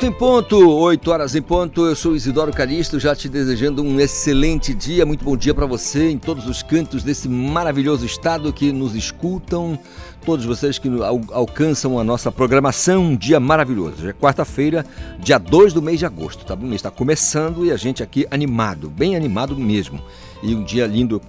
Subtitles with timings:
[0.00, 1.84] Oito em ponto, oito horas em ponto.
[1.84, 5.04] Eu sou Isidoro Calixto, já te desejando um excelente dia.
[5.04, 9.78] Muito bom dia para você em todos os cantos desse maravilhoso estado que nos escutam.
[10.24, 13.02] Todos vocês que al alcançam a nossa programação.
[13.02, 13.96] Um dia maravilhoso.
[13.98, 14.86] Já é quarta-feira,
[15.18, 16.46] dia 2 do mês de agosto.
[16.46, 16.72] Tá bom?
[16.72, 20.00] Está começando e a gente aqui animado, bem animado mesmo
[20.42, 21.20] e um dia lindo,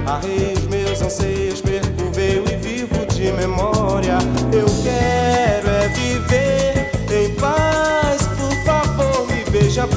[0.07, 2.09] Arrei os meus anseios, perco
[2.49, 4.17] e vivo de memória.
[4.53, 9.87] Eu quero é viver em paz, por favor, me beija a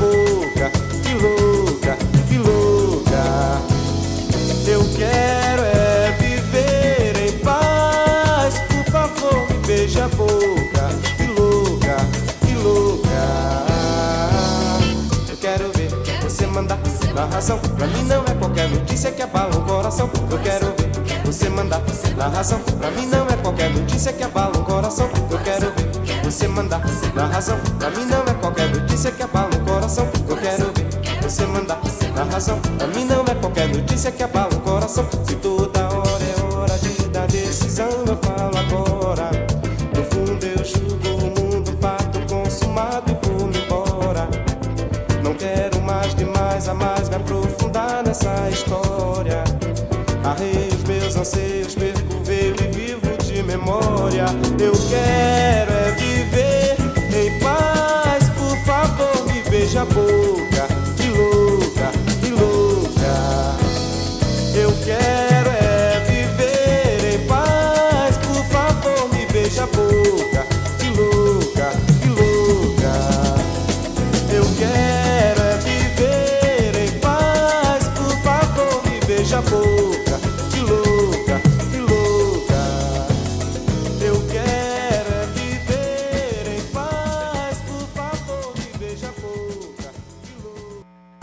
[17.47, 17.59] na razão.
[17.77, 20.11] Pra mim não é qualquer notícia que abala o coração.
[20.31, 21.81] Eu quero ver você mandar
[22.17, 22.59] na razão.
[22.59, 25.09] Pra mim não é qualquer notícia que abala o coração.
[25.31, 26.81] Eu quero ver você mandar
[27.15, 27.59] na razão.
[27.79, 30.09] Pra mim não é qualquer notícia que abala o coração.
[30.29, 31.81] Eu quero ver você mandar
[32.15, 32.59] na razão.
[32.79, 35.07] Pra mim não é qualquer notícia que abala o coração.
[35.25, 35.76] Se toda
[48.17, 49.45] nessa história.
[50.25, 54.25] Arrei os meus anseios, perco veio e vivo de memória.
[54.59, 54.75] Eu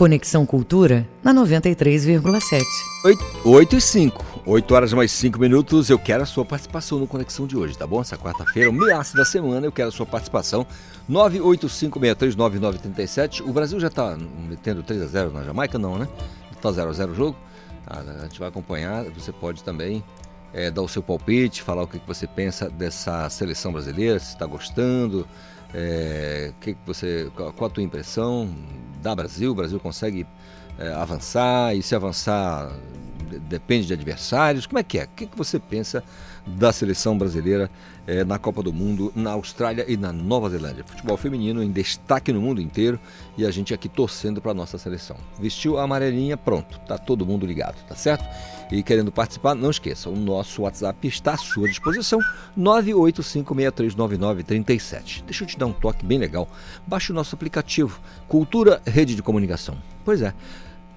[0.04, 2.62] Conexão Cultura na 93,7.
[3.42, 4.42] 8 e 5.
[4.44, 5.88] 8 horas mais 5 minutos.
[5.88, 8.02] Eu quero a sua participação no Conexão de hoje, tá bom?
[8.02, 10.66] Essa quarta-feira, o meaço da semana, eu quero a sua participação.
[11.10, 13.48] 985639937.
[13.48, 14.14] O Brasil já tá
[14.46, 15.78] metendo 3 a 0 na Jamaica?
[15.78, 16.06] Não, né?
[16.60, 17.34] Tá 0 a 0 o jogo?
[17.86, 19.04] Tá, a gente vai acompanhar.
[19.04, 20.04] Você pode também
[20.52, 24.34] é, dar o seu palpite, falar o que que você pensa dessa seleção brasileira, se
[24.34, 25.26] está gostando,
[25.74, 28.48] é, que você, qual, a tua impressão
[29.02, 29.50] da Brasil?
[29.50, 30.26] O Brasil consegue
[30.78, 32.72] é, avançar e se avançar
[33.38, 34.66] depende de adversários?
[34.66, 35.04] Como é que é?
[35.04, 36.02] O que, que você pensa
[36.46, 37.70] da seleção brasileira
[38.06, 40.84] eh, na Copa do Mundo, na Austrália e na Nova Zelândia?
[40.84, 42.98] Futebol feminino em destaque no mundo inteiro
[43.36, 45.16] e a gente aqui torcendo para nossa seleção.
[45.38, 48.24] Vestiu a amarelinha, pronto, tá todo mundo ligado, tá certo?
[48.70, 52.18] E querendo participar, não esqueça, o nosso WhatsApp está à sua disposição,
[52.58, 55.22] 985639937.
[55.24, 56.48] Deixa eu te dar um toque bem legal.
[56.86, 59.76] Baixe o nosso aplicativo, Cultura Rede de Comunicação.
[60.04, 60.32] Pois é,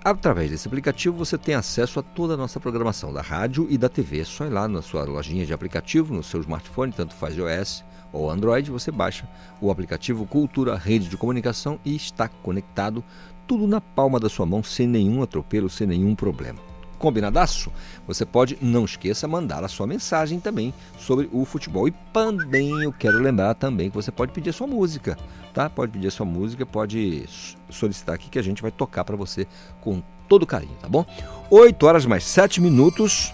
[0.04, 3.90] Através desse aplicativo você tem acesso a toda a nossa programação da rádio e da
[3.90, 4.22] TV.
[4.22, 7.84] É só ir lá na sua lojinha de aplicativo, no seu smartphone, tanto faz iOS
[8.14, 9.28] ou Android, você baixa
[9.60, 13.04] o aplicativo Cultura Rede de Comunicação e está conectado
[13.46, 16.77] tudo na palma da sua mão, sem nenhum atropelo, sem nenhum problema.
[16.98, 17.72] Combinadaço?
[18.08, 21.88] Você pode, não esqueça, mandar a sua mensagem também sobre o futebol.
[21.88, 25.18] E também eu quero lembrar também que você pode pedir a sua música,
[25.54, 25.70] tá?
[25.70, 27.26] Pode pedir a sua música, pode
[27.70, 29.48] solicitar aqui que a gente vai tocar para você
[29.82, 31.06] com todo carinho, tá bom?
[31.50, 33.34] 8 horas mais 7 minutos.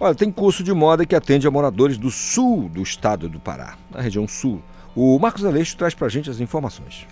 [0.00, 3.76] Olha, tem curso de moda que atende a moradores do sul do estado do Pará,
[3.90, 4.62] na região sul.
[4.94, 7.06] O Marcos Aleixo traz para gente as informações.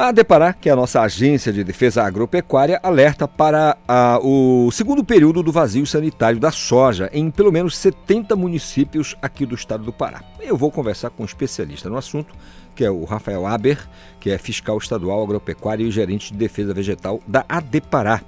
[0.00, 5.02] A Deparar, que é a nossa agência de defesa agropecuária, alerta para a, o segundo
[5.02, 9.92] período do vazio sanitário da soja em pelo menos 70 municípios aqui do estado do
[9.92, 10.22] Pará.
[10.38, 12.32] Eu vou conversar com um especialista no assunto,
[12.76, 13.76] que é o Rafael Aber,
[14.20, 18.20] que é fiscal estadual agropecuário e gerente de defesa vegetal da ADEPARÁ.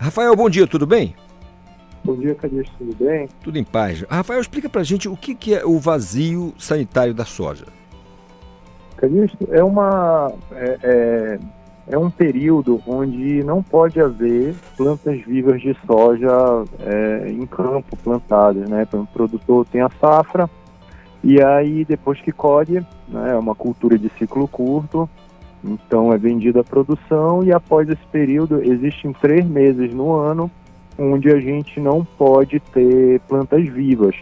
[0.00, 1.14] Rafael, bom dia, tudo bem?
[2.02, 2.64] Bom dia, Cadê?
[2.76, 3.28] Tudo bem?
[3.44, 4.04] Tudo em paz.
[4.10, 7.66] Rafael, explica pra gente o que, que é o vazio sanitário da soja.
[8.96, 11.38] Calixto, é uma é, é,
[11.88, 18.68] é, um período onde não pode haver plantas vivas de soja é, em campo plantadas,
[18.68, 18.86] né?
[18.92, 20.48] O produtor tem a safra
[21.22, 25.08] e aí depois que colhe, né, é uma cultura de ciclo curto,
[25.64, 30.50] então é vendida a produção e após esse período existem três meses no ano
[30.98, 34.16] onde a gente não pode ter plantas vivas.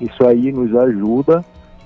[0.00, 1.44] Isso aí nos ajuda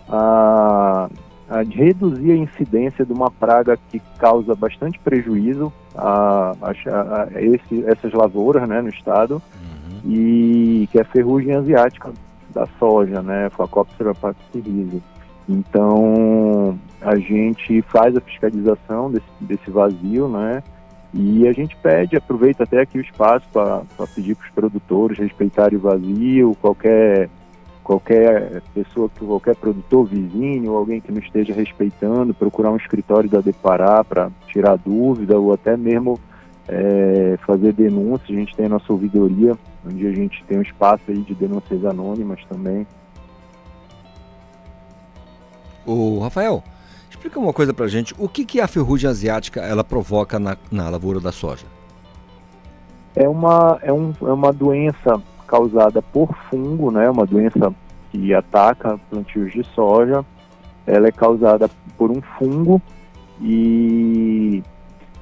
[0.09, 1.09] a
[1.49, 7.85] a reduzir a incidência de uma praga que causa bastante prejuízo a, a, a esse,
[7.87, 10.11] essas lavouras né, no estado, uhum.
[10.11, 12.13] e que é a ferrugem asiática
[12.53, 15.03] da soja, né, Phacopsera pachyrize.
[15.47, 20.63] Então, a gente faz a fiscalização desse, desse vazio, né,
[21.13, 23.83] e a gente pede, aproveita até aqui o espaço para
[24.15, 27.29] pedir para os produtores respeitarem o vazio, qualquer
[27.85, 33.41] qualquer pessoa, qualquer produtor vizinho ou alguém que não esteja respeitando, procurar um escritório da
[33.41, 36.19] Depará para tirar dúvida ou até mesmo
[36.67, 38.31] é, fazer denúncias.
[38.31, 41.85] A gente tem a nossa ouvidoria, onde a gente tem um espaço aí de denúncias
[41.85, 42.87] anônimas também.
[45.87, 46.65] O Rafael,
[47.11, 48.15] explica uma coisa para a gente.
[48.19, 51.67] O que, que a ferrugem asiática ela provoca na, na lavoura da soja?
[53.15, 55.23] É uma, é, um, é uma doença
[55.55, 57.73] causada por fungo, né, uma doença
[58.11, 60.25] que ataca plantios de soja.
[60.85, 62.83] Ela é causada por um fungo
[63.41, 64.63] e,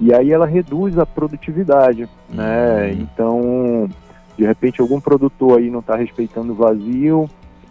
[0.00, 2.86] e aí ela reduz a produtividade, né?
[2.86, 3.00] Uhum.
[3.02, 3.90] Então,
[4.36, 7.28] de repente, algum produtor aí não está respeitando o vazio,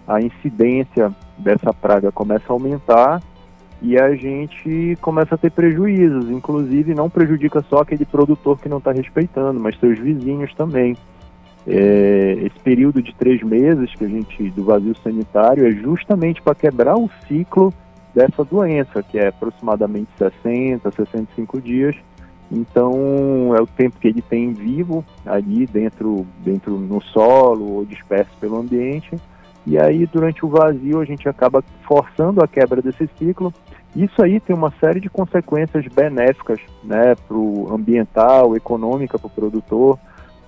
[0.07, 3.21] a incidência dessa praga começa a aumentar
[3.81, 6.29] e a gente começa a ter prejuízos.
[6.29, 10.95] Inclusive, não prejudica só aquele produtor que não está respeitando, mas seus vizinhos também.
[11.67, 16.55] É, esse período de três meses que a gente do vazio sanitário é justamente para
[16.55, 17.71] quebrar o ciclo
[18.15, 21.95] dessa doença, que é aproximadamente 60, 65 dias,
[22.51, 28.31] Então é o tempo que ele tem vivo ali dentro, dentro no solo ou disperso
[28.41, 29.15] pelo ambiente.
[29.65, 33.53] E aí durante o vazio a gente acaba forçando a quebra desse ciclo.
[33.95, 39.29] Isso aí tem uma série de consequências benéficas, né, para o ambiental, econômica para o
[39.29, 39.99] produtor,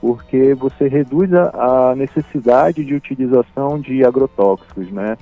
[0.04, 5.18] porque você reduz a, a necessidade de utilização de agrotóxicos, né?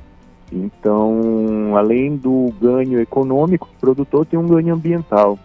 [0.51, 5.37] Então, além do ganho econômico, o produtor tem um ganho ambiental.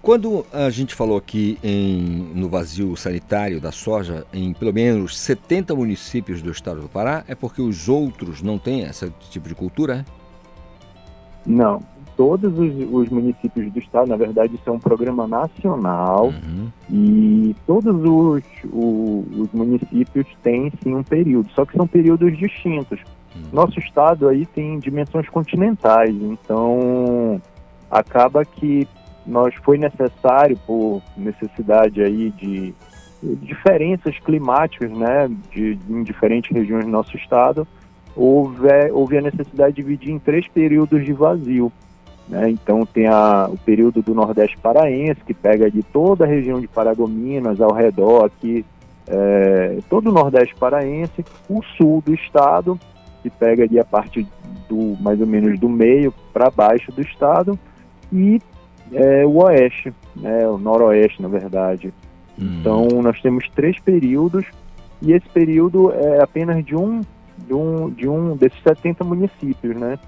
[0.00, 5.74] Quando a gente falou aqui em, no vazio sanitário da soja em pelo menos 70
[5.74, 9.96] municípios do estado do Pará, é porque os outros não têm esse tipo de cultura?
[9.96, 10.04] É?
[11.44, 11.82] Não.
[12.16, 16.68] Todos os, os, municípios do estado, na verdade, isso é um programa nacional uhum.
[16.90, 23.00] e todos os, os municípios têm sim um período, só que são períodos distintos.
[23.34, 23.42] Uhum.
[23.52, 27.40] Nosso estado aí tem dimensões continentais, então
[27.90, 28.86] acaba que
[29.26, 32.74] nós foi necessário por necessidade aí de,
[33.22, 37.66] diferenças climáticas, né, de, em diferentes regiões do nosso estado,
[38.16, 41.72] houve, houve a necessidade de dividir em três períodos de vazio.
[42.30, 42.50] Né?
[42.50, 46.68] Então tem a, o período do Nordeste Paraense, que pega de toda a região de
[46.68, 48.64] Paragominas, ao redor aqui,
[49.08, 52.78] é, todo o Nordeste Paraense, o sul do estado,
[53.20, 54.24] que pega ali a parte
[54.68, 57.58] do mais ou menos do meio para baixo do estado,
[58.12, 58.40] e
[58.92, 61.92] é, o oeste, né, o noroeste, na verdade.
[62.38, 62.58] Hum.
[62.60, 64.46] Então, nós temos três períodos
[65.02, 67.00] e esse período é apenas de um,
[67.38, 69.98] de um, de um desses 70 municípios, né?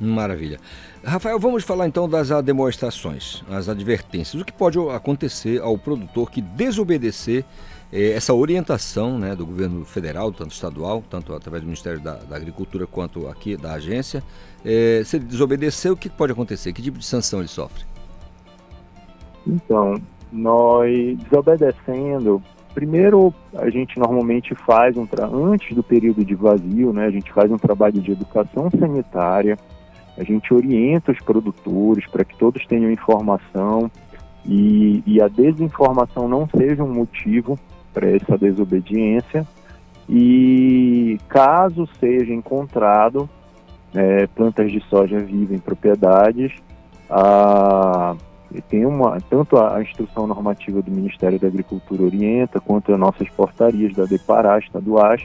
[0.00, 0.60] Maravilha.
[1.04, 4.40] Rafael, vamos falar então das demonstrações, as advertências.
[4.40, 7.44] O que pode acontecer ao produtor que desobedecer
[7.92, 12.36] eh, essa orientação né, do governo federal, tanto estadual, tanto através do Ministério da, da
[12.36, 14.22] Agricultura quanto aqui da agência?
[14.64, 16.72] Eh, se ele desobedecer, o que pode acontecer?
[16.72, 17.84] Que tipo de sanção ele sofre?
[19.46, 20.00] Então,
[20.30, 22.42] nós desobedecendo,
[22.74, 25.08] primeiro a gente normalmente faz um
[25.50, 27.06] antes do período de vazio, né?
[27.06, 29.56] A gente faz um trabalho de educação sanitária,
[30.18, 33.90] a gente orienta os produtores para que todos tenham informação
[34.44, 37.58] e, e a desinformação não seja um motivo
[37.94, 39.46] para essa desobediência.
[40.08, 43.28] E caso seja encontrado
[43.94, 46.52] é, plantas de soja viva em propriedades,
[47.10, 48.16] a
[48.68, 53.94] tem uma tanto a, instrução normativa do Ministério da Agricultura orienta quanto as nossas portarias
[53.94, 55.22] da Depará estaduais.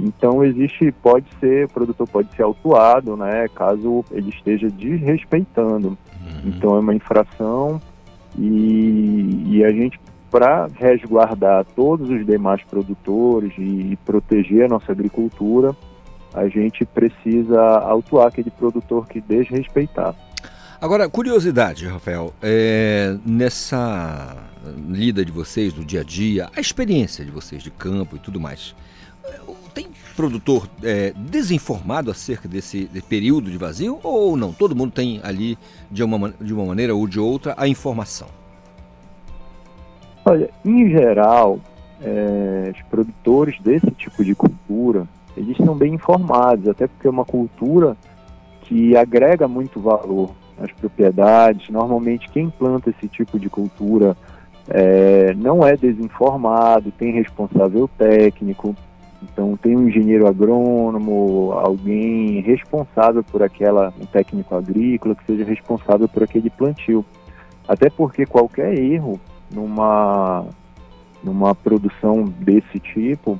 [0.00, 5.88] Então existe, pode ser, o produtor pode ser autuado, né, caso ele esteja desrespeitando.
[5.88, 6.42] Uhum.
[6.46, 7.80] Então é uma infração
[8.38, 14.92] e, e a gente para resguardar todos os demais produtores e, e proteger a nossa
[14.92, 15.74] agricultura,
[16.32, 20.14] a gente precisa autuar aquele produtor que desrespeitar.
[20.80, 24.36] Agora, curiosidade, Rafael, é, nessa
[24.88, 28.40] lida de vocês do dia a dia, a experiência de vocês de campo e tudo
[28.40, 28.74] mais,
[30.20, 34.52] produtor é, desinformado acerca desse, período de vazio ou não?
[34.52, 35.56] Todo mundo tem ali,
[35.90, 38.28] de uma, de uma maneira ou de outra, a informação?
[40.22, 41.58] Olha, em geral,
[42.02, 47.24] é, os produtores desse tipo de cultura, eles são bem informados, até porque é uma
[47.24, 47.96] cultura
[48.60, 51.70] que agrega muito valor as propriedades.
[51.70, 54.14] Normalmente, quem planta esse tipo de cultura
[54.68, 58.76] é, não é desinformado, tem responsável técnico,
[59.22, 66.08] então tem um engenheiro agrônomo, alguém responsável por aquela, um técnico agrícola que seja responsável
[66.08, 67.04] por aquele plantio.
[67.68, 69.20] Até porque qualquer erro
[69.52, 70.46] numa,
[71.22, 73.38] numa produção desse tipo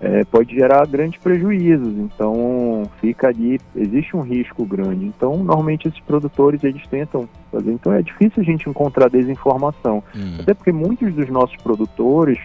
[0.00, 1.94] é, pode gerar grandes prejuízos.
[1.98, 5.04] Então fica ali, existe um risco grande.
[5.04, 7.72] Então normalmente esses produtores eles tentam fazer.
[7.72, 10.38] Então é difícil a gente encontrar desinformação, hum.
[10.40, 12.38] até porque muitos dos nossos produtores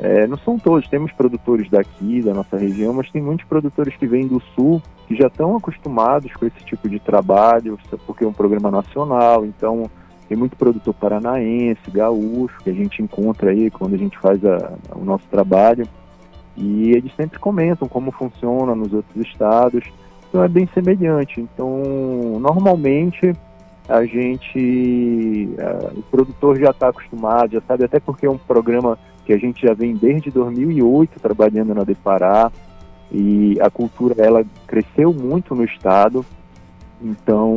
[0.00, 4.06] é, não são todos, temos produtores daqui, da nossa região, mas tem muitos produtores que
[4.06, 8.32] vêm do sul que já estão acostumados com esse tipo de trabalho, porque é um
[8.32, 9.90] programa nacional, então
[10.28, 14.74] tem muito produtor paranaense, gaúcho, que a gente encontra aí quando a gente faz a,
[14.94, 15.88] o nosso trabalho.
[16.56, 19.84] E eles sempre comentam como funciona nos outros estados,
[20.28, 21.40] então é bem semelhante.
[21.40, 21.82] Então,
[22.38, 23.32] normalmente
[23.88, 28.98] a gente, uh, o produtor já está acostumado, já sabe, até porque é um programa
[29.28, 32.50] que a gente já vem desde 2008 trabalhando na Depará
[33.12, 36.24] e a cultura ela cresceu muito no estado.
[37.02, 37.52] Então,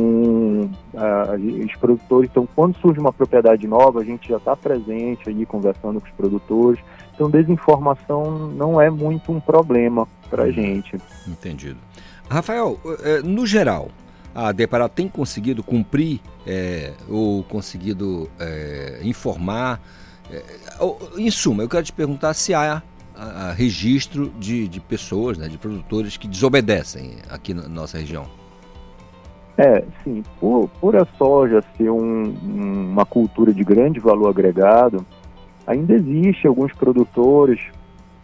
[1.64, 5.98] os produtores, então, quando surge uma propriedade nova, a gente já está presente ali conversando
[5.98, 6.78] com os produtores.
[7.14, 10.98] Então, desinformação não é muito um problema para a gente.
[11.26, 11.78] Entendido.
[12.28, 13.88] Rafael, eh, no geral,
[14.34, 19.80] a Depará tem conseguido cumprir é, ou conseguido é, informar?
[20.30, 20.42] É,
[21.16, 22.82] em suma, eu quero te perguntar se há
[23.56, 28.26] registro de, de pessoas, né, de produtores que desobedecem aqui na nossa região.
[29.56, 30.22] É, sim.
[30.40, 32.34] Por, por a soja ser um,
[32.92, 35.04] uma cultura de grande valor agregado,
[35.66, 37.60] ainda existe alguns produtores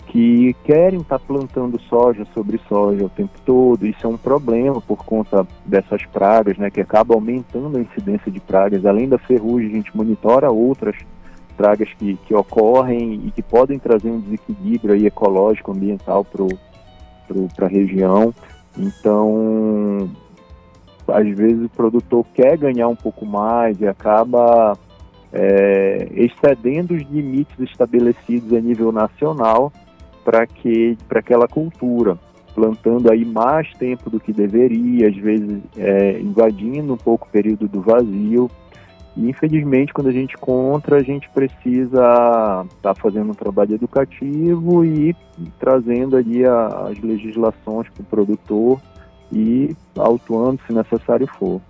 [0.06, 3.86] que querem estar plantando soja sobre soja o tempo todo.
[3.86, 8.40] Isso é um problema por conta dessas pragas, né, que acaba aumentando a incidência de
[8.40, 8.86] pragas.
[8.86, 11.17] Além da ferrugem, a gente monitora outras pragas
[11.98, 18.32] que, que ocorrem e que podem trazer um desequilíbrio aí ecológico, ambiental para a região.
[18.76, 20.08] Então,
[21.08, 24.78] às vezes o produtor quer ganhar um pouco mais e acaba
[25.32, 29.72] é, excedendo os limites estabelecidos a nível nacional
[30.24, 32.18] para que para aquela cultura,
[32.54, 37.66] plantando aí mais tempo do que deveria, às vezes é, invadindo um pouco o período
[37.66, 38.50] do vazio
[39.26, 45.14] infelizmente, quando a gente encontra, a gente precisa estar tá fazendo um trabalho educativo e
[45.58, 48.80] trazendo ali a, as legislações para o produtor
[49.32, 51.60] e autuando se necessário for.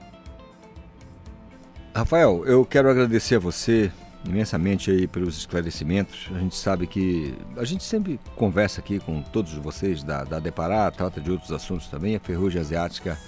[1.95, 3.91] Rafael, eu quero agradecer a você
[4.25, 6.31] imensamente aí pelos esclarecimentos.
[6.35, 10.91] A gente sabe que a gente sempre conversa aqui com todos vocês da, da Depará,
[10.91, 12.15] trata de outros assuntos também.
[12.15, 13.19] A ferrugem asiática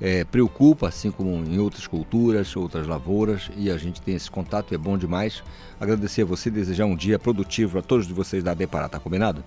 [0.00, 4.72] é, preocupa, assim como em outras culturas, outras lavouras, e a gente tem esse contato
[4.72, 5.42] e é bom demais.
[5.80, 9.42] Agradecer a você, desejar um dia produtivo a todos de vocês da Depará, tá combinado?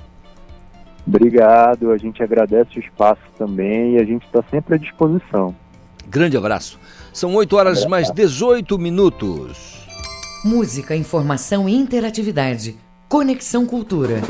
[1.07, 5.55] Obrigado, a gente agradece o espaço também e a gente está sempre à disposição.
[6.07, 6.79] Grande abraço.
[7.13, 9.87] São 8 horas mais 18 minutos.
[10.43, 12.75] Música, informação e interatividade.
[13.07, 14.21] Conexão Cultura.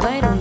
[0.00, 0.31] Mesmo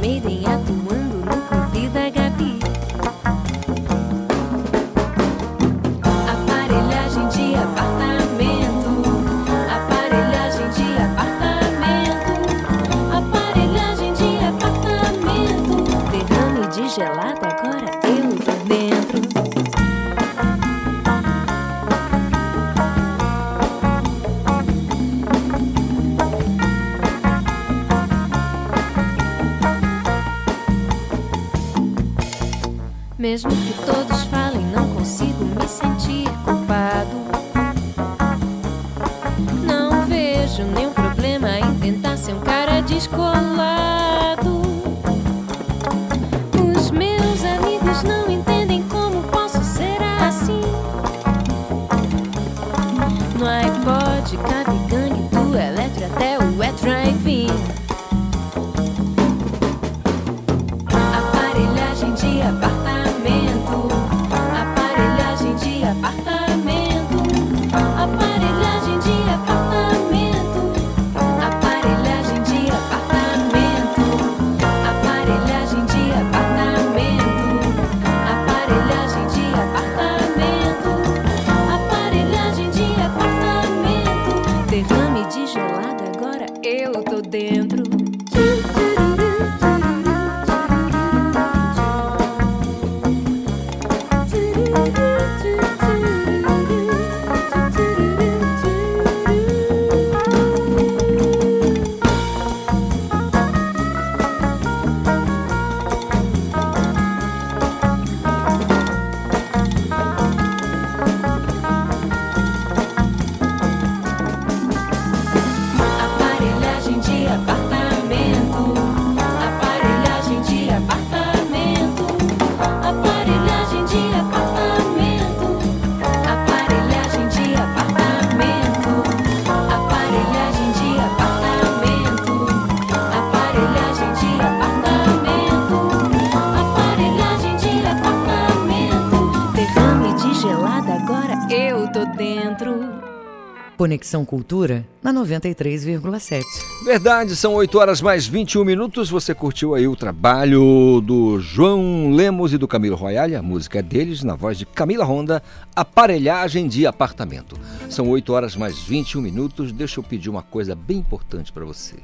[144.12, 146.44] Conexão Cultura na 93,7.
[146.84, 149.10] Verdade, são 8 horas mais 21 minutos.
[149.10, 153.38] Você curtiu aí o trabalho do João Lemos e do Camilo Royale.
[153.38, 155.42] A música é deles, na voz de Camila Ronda,
[155.74, 157.58] Aparelhagem de Apartamento.
[157.90, 159.72] São 8 horas mais 21 minutos.
[159.72, 161.96] Deixa eu pedir uma coisa bem importante para você: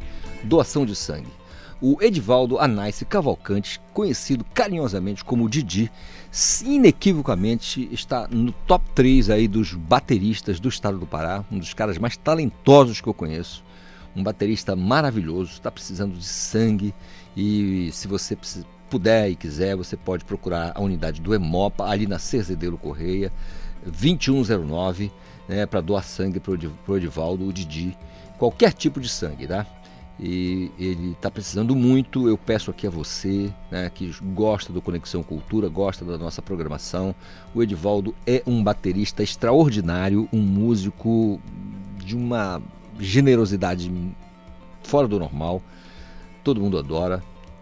[0.45, 1.27] doação de sangue.
[1.81, 5.91] O Edivaldo Anais Cavalcante, conhecido carinhosamente como Didi,
[6.65, 11.97] inequivocamente está no top 3 aí dos bateristas do estado do Pará, um dos caras
[11.97, 13.63] mais talentosos que eu conheço.
[14.15, 16.93] Um baterista maravilhoso, está precisando de sangue
[17.35, 18.37] e se você
[18.89, 23.31] puder e quiser, você pode procurar a unidade do Hemopa ali na Cerzedelo Correia,
[23.85, 25.11] 2109,
[25.47, 26.51] né, para doar sangue para
[26.87, 27.97] o Edivaldo, o Didi,
[28.37, 29.65] qualquer tipo de sangue, tá?
[30.19, 32.27] E ele está precisando muito.
[32.27, 37.13] Eu peço aqui a você, né, que gosta do Conexão Cultura, gosta da nossa programação.
[37.53, 41.39] O Edivaldo é um baterista extraordinário, um músico
[42.03, 42.61] de uma
[42.99, 43.91] generosidade
[44.83, 45.61] fora do normal.
[46.43, 47.21] Todo mundo adora,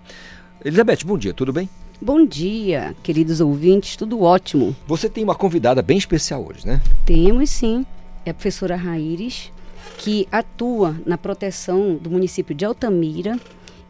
[0.62, 1.66] Elizabeth, bom dia, tudo bem?
[1.98, 4.76] Bom dia, queridos ouvintes, tudo ótimo.
[4.86, 6.82] Você tem uma convidada bem especial hoje, né?
[7.06, 7.86] Temos sim,
[8.26, 9.50] é a professora Raíris,
[10.02, 13.38] que atua na proteção do município de Altamira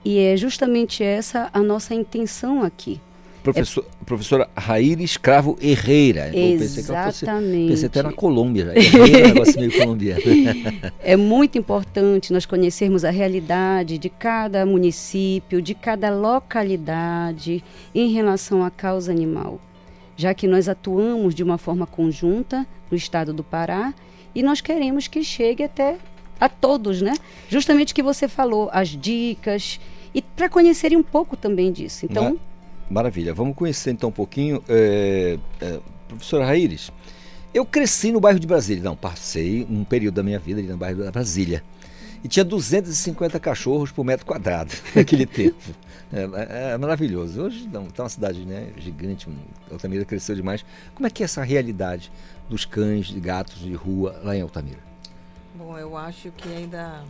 [0.05, 3.01] e é justamente essa a nossa intenção aqui.
[3.42, 4.05] Professor, é...
[4.05, 6.31] Professora Raíra Escravo Herreira.
[6.37, 7.70] Exatamente.
[7.70, 8.75] Pensei até na Colômbia.
[8.77, 10.22] Herreira é um negócio meio colombiano.
[11.03, 18.62] É muito importante nós conhecermos a realidade de cada município, de cada localidade em relação
[18.62, 19.59] à causa animal,
[20.14, 23.94] já que nós atuamos de uma forma conjunta no estado do Pará
[24.34, 25.96] e nós queremos que chegue até
[26.40, 27.14] a todos, né?
[27.48, 29.80] Justamente que você falou, as dicas
[30.14, 32.04] e para conhecerem um pouco também disso.
[32.04, 32.38] Então,
[32.92, 33.32] Maravilha.
[33.32, 34.62] Vamos conhecer então um pouquinho.
[34.68, 36.90] É, é, professora Raíris,
[37.54, 38.82] eu cresci no bairro de Brasília.
[38.82, 41.64] Não, passei um período da minha vida ali no bairro da Brasília.
[42.22, 45.56] E tinha 250 cachorros por metro quadrado naquele tempo.
[46.12, 47.42] É, é, é, maravilhoso.
[47.42, 49.26] Hoje não, está uma cidade né, gigante,
[49.70, 50.62] Altamira cresceu demais.
[50.94, 52.12] Como é que é essa realidade
[52.48, 54.81] dos cães, de gatos de rua lá em Altamira?
[55.55, 57.05] Bom, eu acho que ainda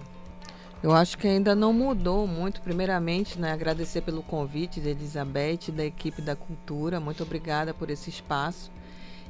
[0.83, 2.61] eu acho que ainda não mudou muito.
[2.61, 6.99] Primeiramente, né, agradecer pelo convite de Elizabeth, da equipe da cultura.
[6.99, 8.71] Muito obrigada por esse espaço.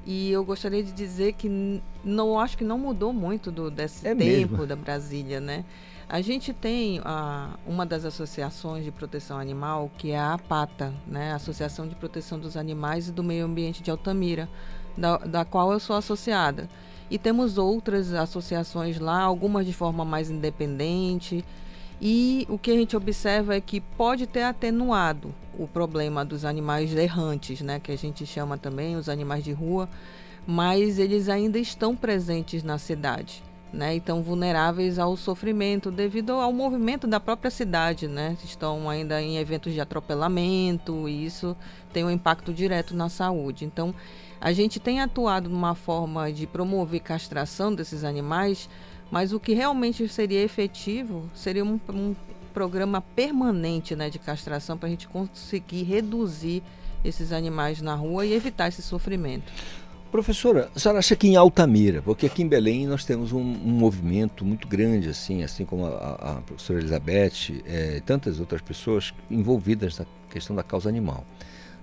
[0.07, 4.15] E eu gostaria de dizer que não acho que não mudou muito do, desse é
[4.15, 4.67] tempo mesmo.
[4.67, 5.65] da Brasília, né?
[6.09, 11.33] A gente tem a, uma das associações de proteção animal, que é a APATA, né?
[11.35, 14.49] Associação de Proteção dos Animais e do Meio Ambiente de Altamira,
[14.97, 16.69] da, da qual eu sou associada.
[17.11, 21.45] E temos outras associações lá, algumas de forma mais independente.
[22.01, 26.95] E o que a gente observa é que pode ter atenuado o problema dos animais
[26.95, 29.89] errantes, né, que a gente chama também os animais de rua,
[30.47, 33.43] mas eles ainda estão presentes na cidade.
[33.73, 38.37] Né, estão vulneráveis ao sofrimento devido ao movimento da própria cidade, né?
[38.45, 41.57] Estão ainda em eventos de atropelamento e isso
[41.91, 43.65] tem um impacto direto na saúde.
[43.65, 43.95] Então,
[44.43, 48.69] a gente tem atuado numa forma de promover castração desses animais,
[49.09, 52.17] mas o que realmente seria efetivo seria um, um
[52.53, 56.61] programa permanente né, de castração para a gente conseguir reduzir
[57.05, 59.53] esses animais na rua e evitar esse sofrimento.
[60.11, 63.71] Professora, a senhora acha que em Altamira, porque aqui em Belém nós temos um, um
[63.71, 69.15] movimento muito grande, assim, assim como a, a professora Elizabeth é, e tantas outras pessoas
[69.31, 71.25] envolvidas na questão da causa animal.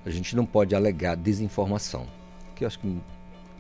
[0.06, 2.19] A gente não pode alegar desinformação
[2.60, 3.02] que acho que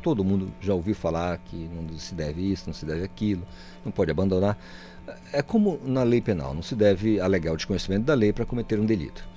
[0.01, 3.41] todo mundo já ouviu falar que não se deve isso, não se deve aquilo,
[3.83, 4.57] não pode abandonar.
[5.33, 8.79] É como na lei penal, não se deve alegar o desconhecimento da lei para cometer
[8.79, 9.27] um delito.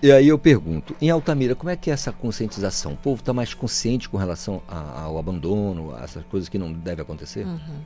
[0.00, 2.92] E aí eu pergunto, em Altamira, como é que é essa conscientização?
[2.92, 6.72] O povo está mais consciente com relação a, ao abandono, a essas coisas que não
[6.72, 7.44] devem acontecer?
[7.44, 7.80] Uhum.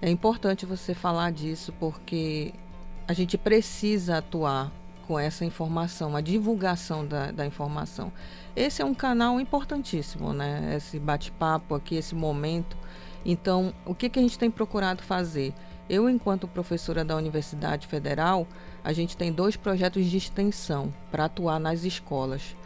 [0.00, 2.52] É importante você falar disso porque
[3.06, 4.72] a gente precisa atuar
[5.06, 8.12] com essa informação, a divulgação da, da informação.
[8.54, 10.74] Esse é um canal importantíssimo, né?
[10.76, 12.76] Esse bate-papo aqui, esse momento.
[13.24, 15.54] Então, o que, que a gente tem procurado fazer?
[15.88, 18.46] Eu, enquanto professora da Universidade Federal,
[18.84, 22.56] a gente tem dois projetos de extensão para atuar nas escolas.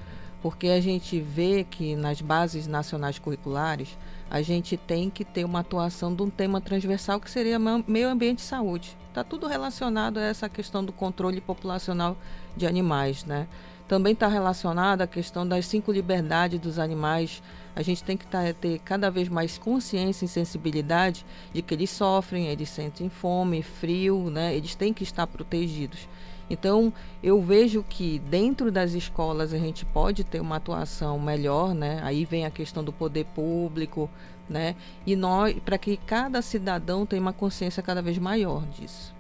[0.43, 3.97] Porque a gente vê que nas bases nacionais curriculares,
[4.31, 8.41] a gente tem que ter uma atuação de um tema transversal que seria meio ambiente
[8.41, 8.97] e saúde.
[9.09, 12.17] Está tudo relacionado a essa questão do controle populacional
[12.57, 13.47] de animais, né?
[13.89, 17.43] Também está relacionado à questão das cinco liberdades dos animais
[17.77, 21.91] a gente tem que tá, ter cada vez mais consciência e sensibilidade de que eles
[21.91, 24.57] sofrem, eles sentem fome, frio, né?
[24.57, 26.09] Eles têm que estar protegidos.
[26.49, 26.91] Então,
[27.23, 32.01] eu vejo que dentro das escolas a gente pode ter uma atuação melhor, né?
[32.03, 34.09] Aí vem a questão do poder público,
[34.49, 34.75] né?
[35.07, 39.15] E nós, para que cada cidadão tenha uma consciência cada vez maior disso.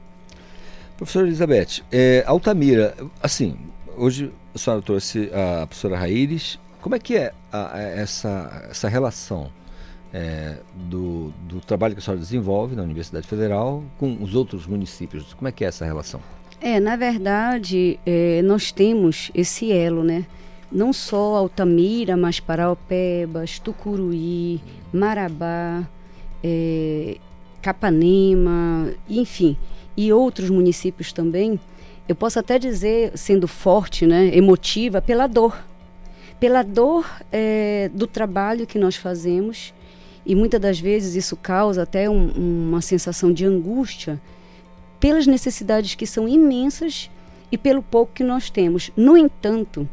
[0.97, 3.59] Professora Elizabeth, é, Altamira, assim,
[3.97, 8.89] hoje a senhora trouxe a professora Raíris como é que é a, a, essa, essa
[8.89, 9.51] relação
[10.15, 10.55] é,
[10.89, 15.35] do, do trabalho que a senhora desenvolve na Universidade Federal com os outros municípios?
[15.35, 16.21] Como é que é essa relação?
[16.61, 20.25] É, na verdade, é, nós temos esse elo, né?
[20.71, 24.61] Não só Altamira, mas Paraupebas, Tucuruí,
[24.93, 25.89] Marabá,
[26.41, 27.17] é,
[27.61, 29.57] Capanema, enfim,
[29.97, 31.59] e outros municípios também.
[32.09, 35.57] Eu posso até dizer, sendo forte, né, emotiva, pela dor
[36.38, 39.73] pela dor é, do trabalho que nós fazemos
[40.25, 42.31] e muitas das vezes isso causa até um,
[42.69, 44.21] uma sensação de angústia
[44.99, 47.11] pelas necessidades que são imensas
[47.51, 48.90] e pelo pouco que nós temos.
[48.97, 49.88] No entanto,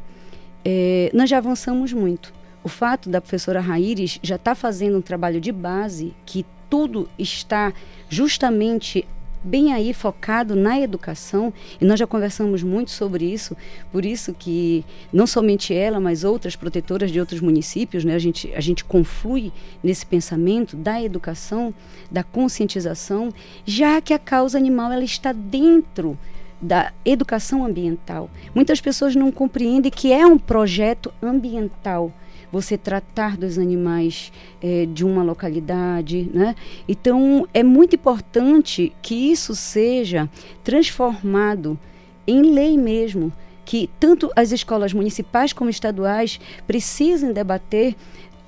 [0.65, 2.34] é, nós já avançamos muito.
[2.63, 7.08] O fato da professora Raíris já estar tá fazendo um trabalho de base que tudo
[7.19, 7.71] está
[8.10, 9.06] justamente
[9.43, 13.56] bem aí focado na educação, e nós já conversamos muito sobre isso,
[13.91, 18.53] por isso que não somente ela, mas outras protetoras de outros municípios, né, a, gente,
[18.53, 19.51] a gente conflui
[19.84, 21.73] nesse pensamento da educação,
[22.10, 23.29] da conscientização,
[23.65, 26.17] já que a causa animal ela está dentro
[26.62, 28.29] da educação ambiental.
[28.56, 32.13] Muitas pessoas não compreendem que é um projeto ambiental
[32.54, 36.56] você tratar dos animais é, de uma localidade, né?
[36.88, 40.30] Então é muito importante que isso seja
[40.63, 41.80] transformado
[42.28, 43.34] em lei mesmo,
[43.66, 47.96] que tanto as escolas municipais como estaduais precisem debater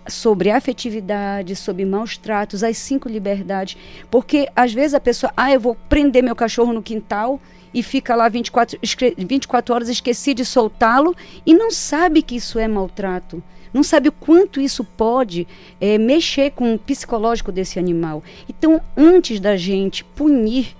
[0.08, 3.76] sobre afetividade, sobre maus tratos, as cinco liberdades,
[4.12, 7.42] porque às vezes a pessoa, ah, eu vou prender meu cachorro no quintal
[7.74, 8.78] e fica lá 24,
[9.18, 13.42] 24 horas, esqueci de soltá-lo e não sabe que isso é maltrato
[13.76, 15.46] não sabe o quanto isso pode
[15.82, 18.24] é, mexer com o psicológico desse animal.
[18.48, 20.74] Então, antes da gente punir,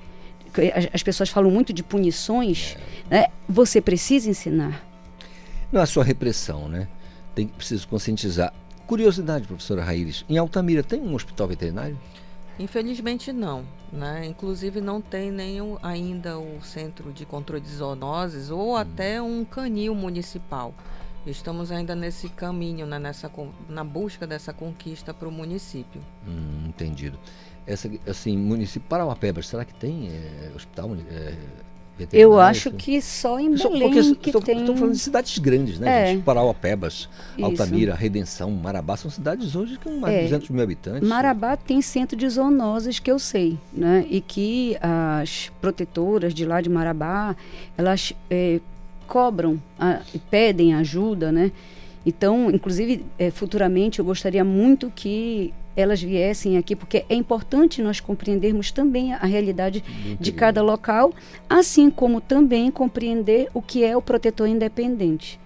[0.94, 2.78] as pessoas falam muito de punições,
[3.10, 3.20] é.
[3.20, 4.82] né, você precisa ensinar.
[5.74, 6.88] Não é só repressão, né?
[7.36, 8.54] Tem preciso conscientizar.
[8.88, 12.00] Curiosidade, professora Raíris, em Altamira tem um hospital veterinário?
[12.58, 14.26] Infelizmente não, né?
[14.26, 18.76] Inclusive não tem nem ainda o centro de controle de zoonoses ou hum.
[18.78, 20.74] até um canil municipal.
[21.26, 23.32] Estamos ainda nesse caminho, né, nessa,
[23.68, 26.02] na busca dessa conquista para o município.
[26.28, 27.18] Hum, entendido.
[27.66, 31.34] Essa, assim, município Parauapebas, será que tem é, hospital é,
[32.14, 34.60] Eu acho que só em Belém Porque que estou, tem...
[34.60, 36.08] Estou falando de cidades grandes, né, é.
[36.14, 36.24] gente?
[36.24, 37.10] Parauapebas,
[37.42, 40.24] Altamira, Redenção, Marabá, são cidades hoje com mais de é.
[40.26, 41.10] 200 mil habitantes.
[41.10, 46.62] Marabá tem centro de zoonoses que eu sei, né, e que as protetoras de lá
[46.62, 47.36] de Marabá,
[47.76, 48.60] elas é,
[49.08, 49.62] cobram
[50.14, 51.52] e pedem ajuda, né?
[52.06, 58.00] Então, inclusive, é, futuramente eu gostaria muito que elas viessem aqui, porque é importante nós
[58.00, 59.84] compreendermos também a realidade
[60.20, 61.14] de cada local,
[61.50, 65.40] assim como também compreender o que é o protetor independente.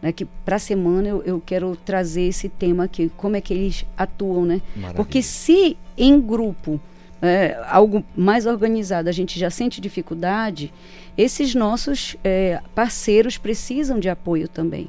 [0.00, 3.54] Né, que para a semana eu, eu, quero trazer esse tema aqui, como é que
[3.54, 4.60] eles atuam, né?
[4.76, 4.96] Maravilha.
[4.96, 6.78] Porque se em grupo,
[7.24, 10.72] é, algo mais organizado, a gente já sente dificuldade,
[11.16, 14.88] esses nossos é, parceiros precisam de apoio também.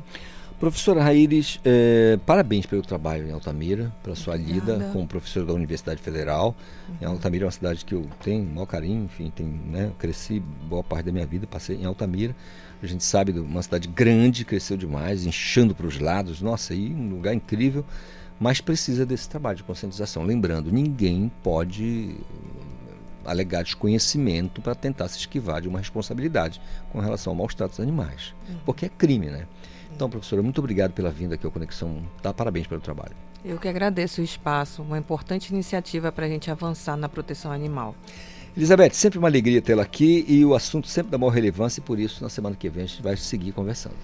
[0.60, 4.78] Professora Raíris, é, parabéns pelo trabalho em Altamira, pela sua Obrigada.
[4.78, 6.56] lida como professora da Universidade Federal.
[7.02, 7.10] Uhum.
[7.10, 10.82] Altamira é uma cidade que eu tenho um maior carinho, enfim, tem, né, cresci boa
[10.82, 12.34] parte da minha vida, passei em Altamira.
[12.82, 16.42] A gente sabe de uma cidade grande, cresceu demais, inchando para os lados.
[16.42, 17.84] Nossa, aí um lugar incrível,
[18.40, 20.24] mas precisa desse trabalho de conscientização.
[20.24, 22.16] Lembrando, ninguém pode
[23.26, 28.34] alegar desconhecimento para tentar se esquivar de uma responsabilidade com relação ao maus tratos animais.
[28.66, 29.48] Porque é crime, né?
[29.96, 32.04] Então, professora, muito obrigado pela vinda aqui ao Conexão.
[32.22, 33.16] Dá parabéns pelo trabalho.
[33.44, 37.96] Eu que agradeço o espaço, uma importante iniciativa para a gente avançar na proteção animal.
[38.58, 42.00] Elizabeth, sempre uma alegria tê-la aqui e o assunto sempre da maior relevância e por
[42.00, 43.96] isso na semana que vem a gente vai seguir conversando.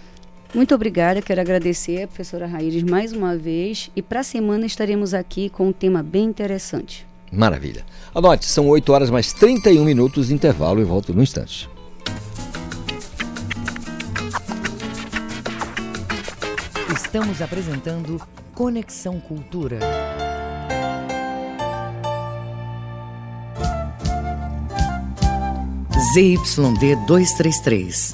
[0.53, 5.13] Muito obrigada, quero agradecer a professora Raíris mais uma vez e para a semana estaremos
[5.13, 7.07] aqui com um tema bem interessante.
[7.31, 7.85] Maravilha.
[8.13, 11.69] Anote, são 8 horas mais 31 minutos de intervalo e volto no instante.
[16.93, 18.21] Estamos apresentando
[18.53, 19.79] Conexão Cultura.
[26.13, 28.13] ZYD 233,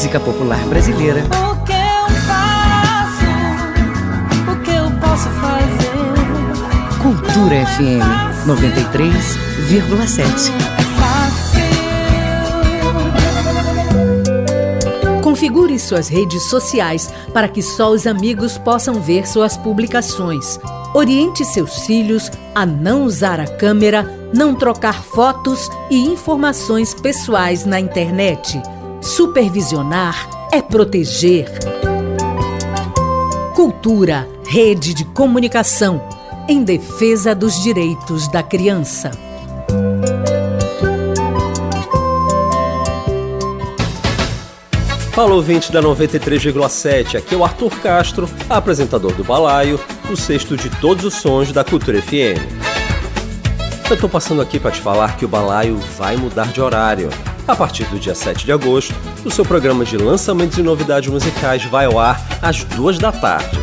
[0.00, 1.20] Música popular brasileira.
[1.24, 3.26] O que eu faço?
[4.50, 5.90] O que eu posso fazer?
[7.02, 8.00] Cultura FM
[8.46, 10.52] 93,7.
[15.06, 15.20] É.
[15.20, 20.58] Configure suas redes sociais para que só os amigos possam ver suas publicações.
[20.94, 27.78] Oriente seus filhos a não usar a câmera, não trocar fotos e informações pessoais na
[27.78, 28.62] internet.
[29.00, 31.48] Supervisionar é proteger.
[33.54, 36.02] Cultura, rede de comunicação,
[36.46, 39.10] em defesa dos direitos da criança.
[45.12, 50.68] Fala ouvinte da 93,7, aqui é o Arthur Castro, apresentador do Balaio, o sexto de
[50.78, 52.38] todos os sons da Cultura FM.
[53.90, 57.08] Eu tô passando aqui para te falar que o Balaio vai mudar de horário.
[57.46, 61.64] A partir do dia 7 de agosto, o seu programa de lançamentos e novidades musicais
[61.64, 63.58] vai ao ar às duas da tarde.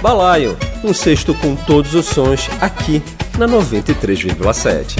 [0.00, 3.02] Balaio, um sexto com todos os sons aqui
[3.38, 4.96] na 93,7.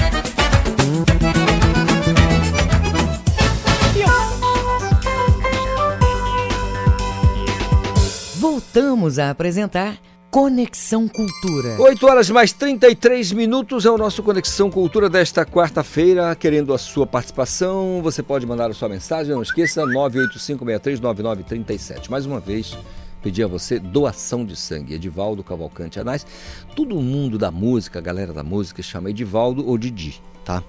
[8.75, 9.95] Voltamos a apresentar
[10.35, 11.79] Conexão Cultura.
[11.79, 16.35] 8 horas mais 33 minutos é o nosso Conexão Cultura desta quarta-feira.
[16.35, 19.33] Querendo a sua participação, você pode mandar a sua mensagem.
[19.33, 22.09] Não esqueça, 985639937.
[22.09, 22.77] Mais uma vez,
[23.23, 24.93] pedir a você doação de sangue.
[24.93, 26.27] Edivaldo Cavalcante Anais.
[26.75, 30.61] Todo mundo da música, a galera da música, chama Edivaldo ou Didi, tá?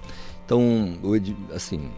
[0.45, 0.97] Então,
[1.53, 1.91] assim,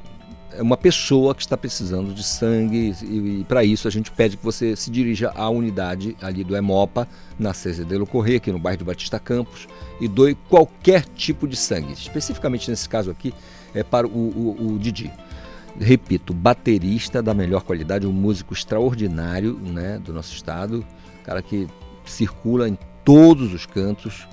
[0.62, 4.43] uma pessoa que está precisando de sangue e, e para isso a gente pede que
[4.43, 8.86] você se dirija à unidade ali do Hemopa, na Cezedelo Corrêa, aqui no bairro do
[8.86, 9.67] Batista Campos,
[10.02, 11.93] e doe qualquer tipo de sangue.
[11.93, 13.34] Especificamente nesse caso aqui,
[13.74, 15.12] é para o, o- o Didi.
[15.80, 20.86] Repito, baterista da melhor qualidade, um músico extraordinário né, do nosso estado,
[21.24, 21.67] cara que
[22.06, 24.28] circula em todos os cantos,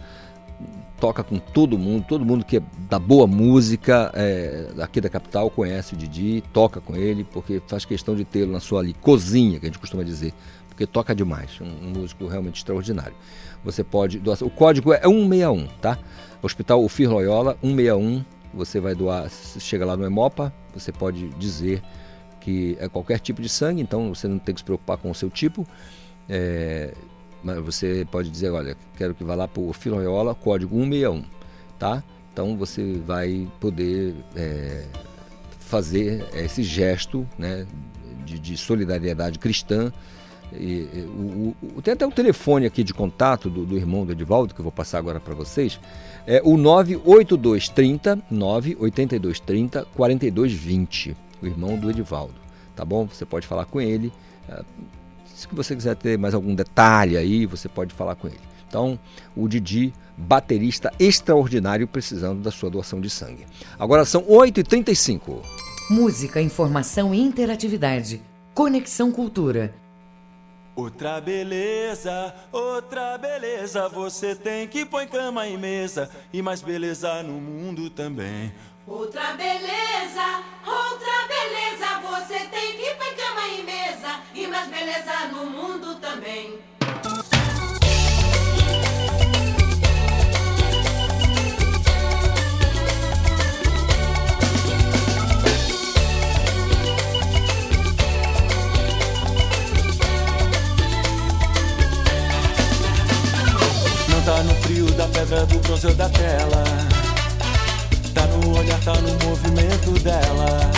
[1.00, 5.50] toca com todo mundo, todo mundo que é da boa música é, aqui da capital
[5.50, 9.58] conhece o Didi, toca com ele, porque faz questão de tê-lo na sua ali, cozinha,
[9.60, 10.32] que a gente costuma dizer,
[10.68, 13.14] porque toca demais, um, um músico realmente extraordinário.
[13.64, 15.98] Você pode doar, o código é 161, tá?
[16.42, 21.82] Hospital Ofir Loyola 161, você vai doar, chega lá no Hemopa, você pode dizer
[22.40, 25.14] que é qualquer tipo de sangue, então você não tem que se preocupar com o
[25.14, 25.66] seu tipo.
[26.28, 26.94] É,
[27.54, 31.24] você pode dizer, olha, quero que vá lá para o Filoiola, código 161,
[31.78, 32.02] tá?
[32.32, 34.84] Então você vai poder é,
[35.60, 37.66] fazer esse gesto né,
[38.24, 39.92] de, de solidariedade cristã.
[40.52, 44.54] E, o, o- tem até o telefone aqui de contato do, do irmão do Edivaldo,
[44.54, 45.80] que eu vou passar agora para vocês.
[46.26, 52.34] É o 98230 98230 4220, o irmão do Edivaldo,
[52.74, 53.06] tá bom?
[53.06, 54.12] Você pode falar com ele.
[55.36, 58.40] Se você quiser ter mais algum detalhe aí, você pode falar com ele.
[58.66, 58.98] Então,
[59.36, 63.46] o Didi, baterista extraordinário, precisando da sua doação de sangue.
[63.78, 65.42] Agora são 8h35.
[65.90, 68.22] Música, informação e interatividade.
[68.54, 69.74] Conexão Cultura.
[70.74, 77.40] Outra beleza, outra beleza, você tem que põe cama e mesa e mais beleza no
[77.40, 78.52] mundo também.
[78.88, 84.20] Outra beleza, outra beleza, você tem que põe cama e mesa.
[84.48, 86.60] mais beleza no mundo também.
[104.08, 106.85] Não tá no frio da pedra, do bronze ou da tela.
[108.58, 110.70] Olhar, tá no movimento dela.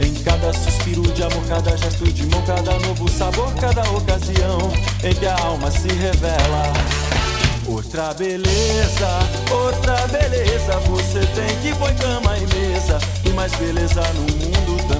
[0.00, 4.58] Em cada suspiro de amor, cada gesto de mão, cada novo sabor, cada ocasião
[5.04, 6.72] em que a alma se revela.
[7.68, 9.08] Outra beleza,
[9.50, 14.97] outra beleza, você tem que pôr cama e mesa e mais beleza no mundo também.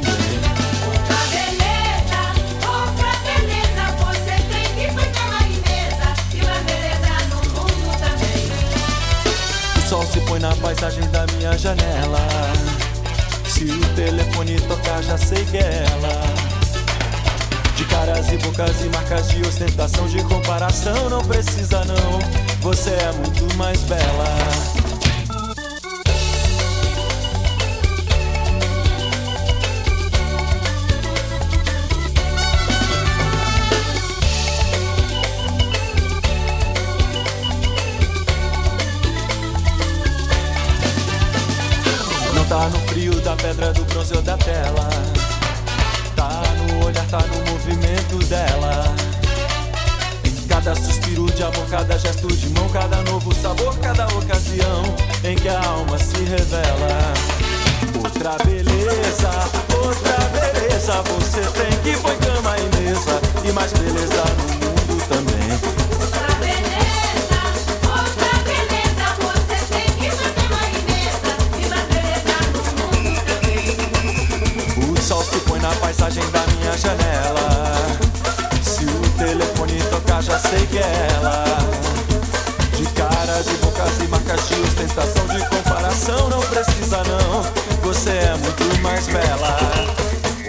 [9.98, 12.18] Sol se põe na paisagem da minha janela.
[13.46, 16.22] Se o telefone tocar, já sei que é ela.
[17.74, 22.18] De caras e bocas e marcas de ostentação, de comparação, não precisa não.
[22.60, 24.77] Você é muito mais bela.
[43.48, 44.88] Pedra, do bronze ou da tela.
[46.14, 48.84] Tá no olhar, tá no movimento dela.
[50.24, 54.82] Em cada suspiro de amor, cada gesto de mão, cada novo sabor, cada ocasião
[55.24, 57.14] em que a alma se revela.
[58.02, 59.30] Outra beleza,
[59.82, 64.24] outra beleza, você tem que pôr cama e mesa e mais beleza
[64.60, 65.77] no mundo também.
[75.68, 77.74] Na paisagem da minha janela.
[78.62, 81.44] Se o telefone tocar, já sei que é ela.
[82.74, 87.42] De caras e bocas e marcas de ostentação, de comparação, não precisa não.
[87.82, 89.56] Você é muito mais bela.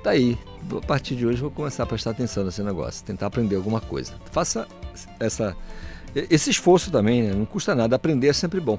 [0.00, 0.38] Tá aí,
[0.70, 4.14] a partir de hoje vou começar a prestar atenção nesse negócio, tentar aprender alguma coisa.
[4.30, 4.68] Faça
[5.18, 5.56] essa,
[6.14, 7.34] esse esforço também, né?
[7.34, 8.78] não custa nada, aprender é sempre bom.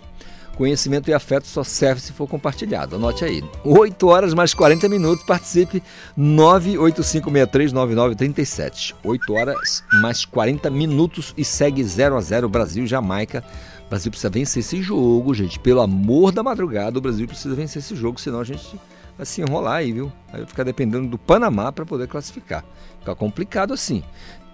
[0.58, 2.96] Conhecimento e afeto só serve se for compartilhado.
[2.96, 3.44] Anote aí.
[3.64, 5.24] 8 horas mais 40 minutos.
[5.24, 5.84] Participe
[6.18, 8.96] 985639937.
[9.04, 13.44] 8 horas mais 40 minutos e segue 0 a 0 Brasil Jamaica
[13.86, 15.60] O Brasil precisa vencer esse jogo, gente.
[15.60, 18.80] Pelo amor da madrugada, o Brasil precisa vencer esse jogo, senão a gente
[19.16, 20.12] vai se enrolar aí, viu?
[20.34, 22.66] Aí vai ficar dependendo do Panamá para poder classificar.
[23.00, 24.04] Fica complicado assim.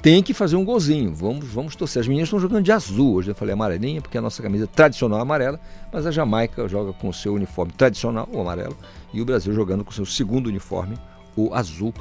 [0.03, 1.15] Tem que fazer um golzinho.
[1.15, 2.01] Vamos, vamos torcer.
[2.01, 3.15] As meninas estão jogando de azul.
[3.15, 5.57] Hoje eu falei amarelinha, porque a nossa camisa tradicional é amarela,
[5.93, 8.75] mas a Jamaica joga com o seu uniforme tradicional, o amarelo,
[9.13, 10.97] e o Brasil jogando com o seu segundo uniforme,
[11.37, 11.93] o azul.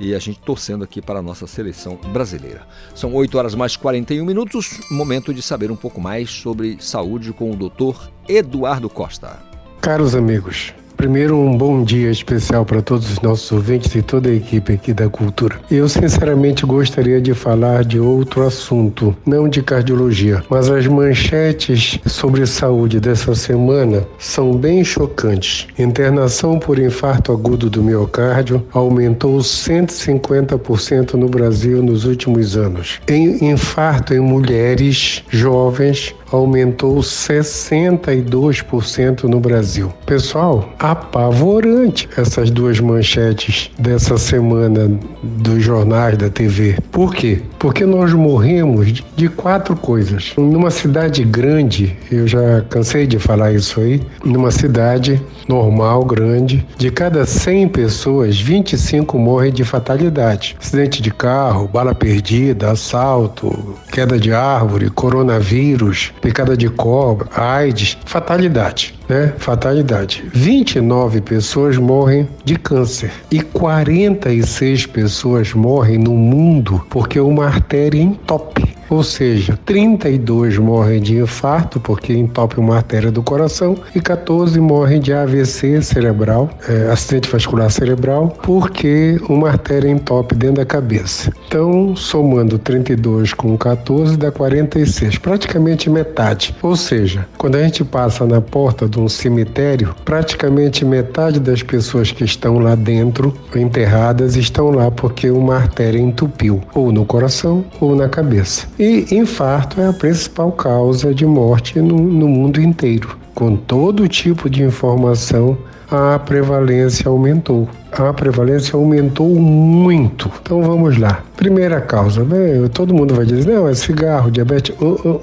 [0.00, 2.66] E a gente torcendo aqui para a nossa seleção brasileira.
[2.94, 4.80] São 8 horas mais 41 minutos.
[4.90, 9.38] Momento de saber um pouco mais sobre saúde com o doutor Eduardo Costa.
[9.82, 14.34] Caros amigos, primeiro um bom dia especial para todos os nossos ouvintes e toda a
[14.34, 15.58] equipe aqui da Cultura.
[15.70, 22.44] Eu sinceramente gostaria de falar de outro assunto, não de cardiologia, mas as manchetes sobre
[22.44, 25.68] saúde dessa semana são bem chocantes.
[25.78, 33.00] Internação por infarto agudo do miocárdio aumentou 150% no Brasil nos últimos anos.
[33.08, 39.92] Em infarto em mulheres jovens aumentou 62% no Brasil.
[40.06, 44.90] Pessoal, apavorante essas duas manchetes dessa semana
[45.22, 46.76] dos jornais da TV.
[46.90, 47.42] Por quê?
[47.58, 50.32] Porque nós morremos de- quatro coisas.
[50.36, 56.90] Numa cidade grande, eu já cansei de falar isso aí, numa cidade normal, grande, de
[56.90, 60.56] cada 100 pessoas, 25 morrem de fatalidade.
[60.60, 68.94] Acidente de carro, bala perdida, assalto, queda de árvore, coronavírus, picada de cobra, AIDS, fatalidade,
[69.10, 69.34] né?
[69.38, 70.24] Fatalidade.
[70.32, 78.80] 29 pessoas morrem de câncer e 46 pessoas morrem no mundo porque uma artéria entope.
[78.90, 85.00] Ou seja, 32 morrem de infarto porque entope uma artéria do coração e 14 morrem
[85.00, 91.32] de AVC cerebral, é, acidente vascular cerebral, porque uma artéria entope dentro da cabeça.
[91.46, 96.56] Então, somando 32 com 14 dá 46, praticamente metade.
[96.60, 102.12] Ou seja, quando a gente passa na porta de um cemitério, praticamente metade das pessoas
[102.12, 107.94] que estão lá dentro, enterradas, estão lá porque uma artéria entupiu, ou no coração ou
[107.94, 108.66] na cabeça.
[108.78, 113.16] E infarto é a principal causa de morte no, no mundo inteiro.
[113.34, 115.56] Com todo tipo de informação,
[115.90, 117.68] a prevalência aumentou.
[117.92, 120.30] A prevalência aumentou muito.
[120.42, 121.22] Então vamos lá.
[121.36, 122.68] Primeira causa, né?
[122.72, 124.74] todo mundo vai dizer, não, é cigarro, diabetes.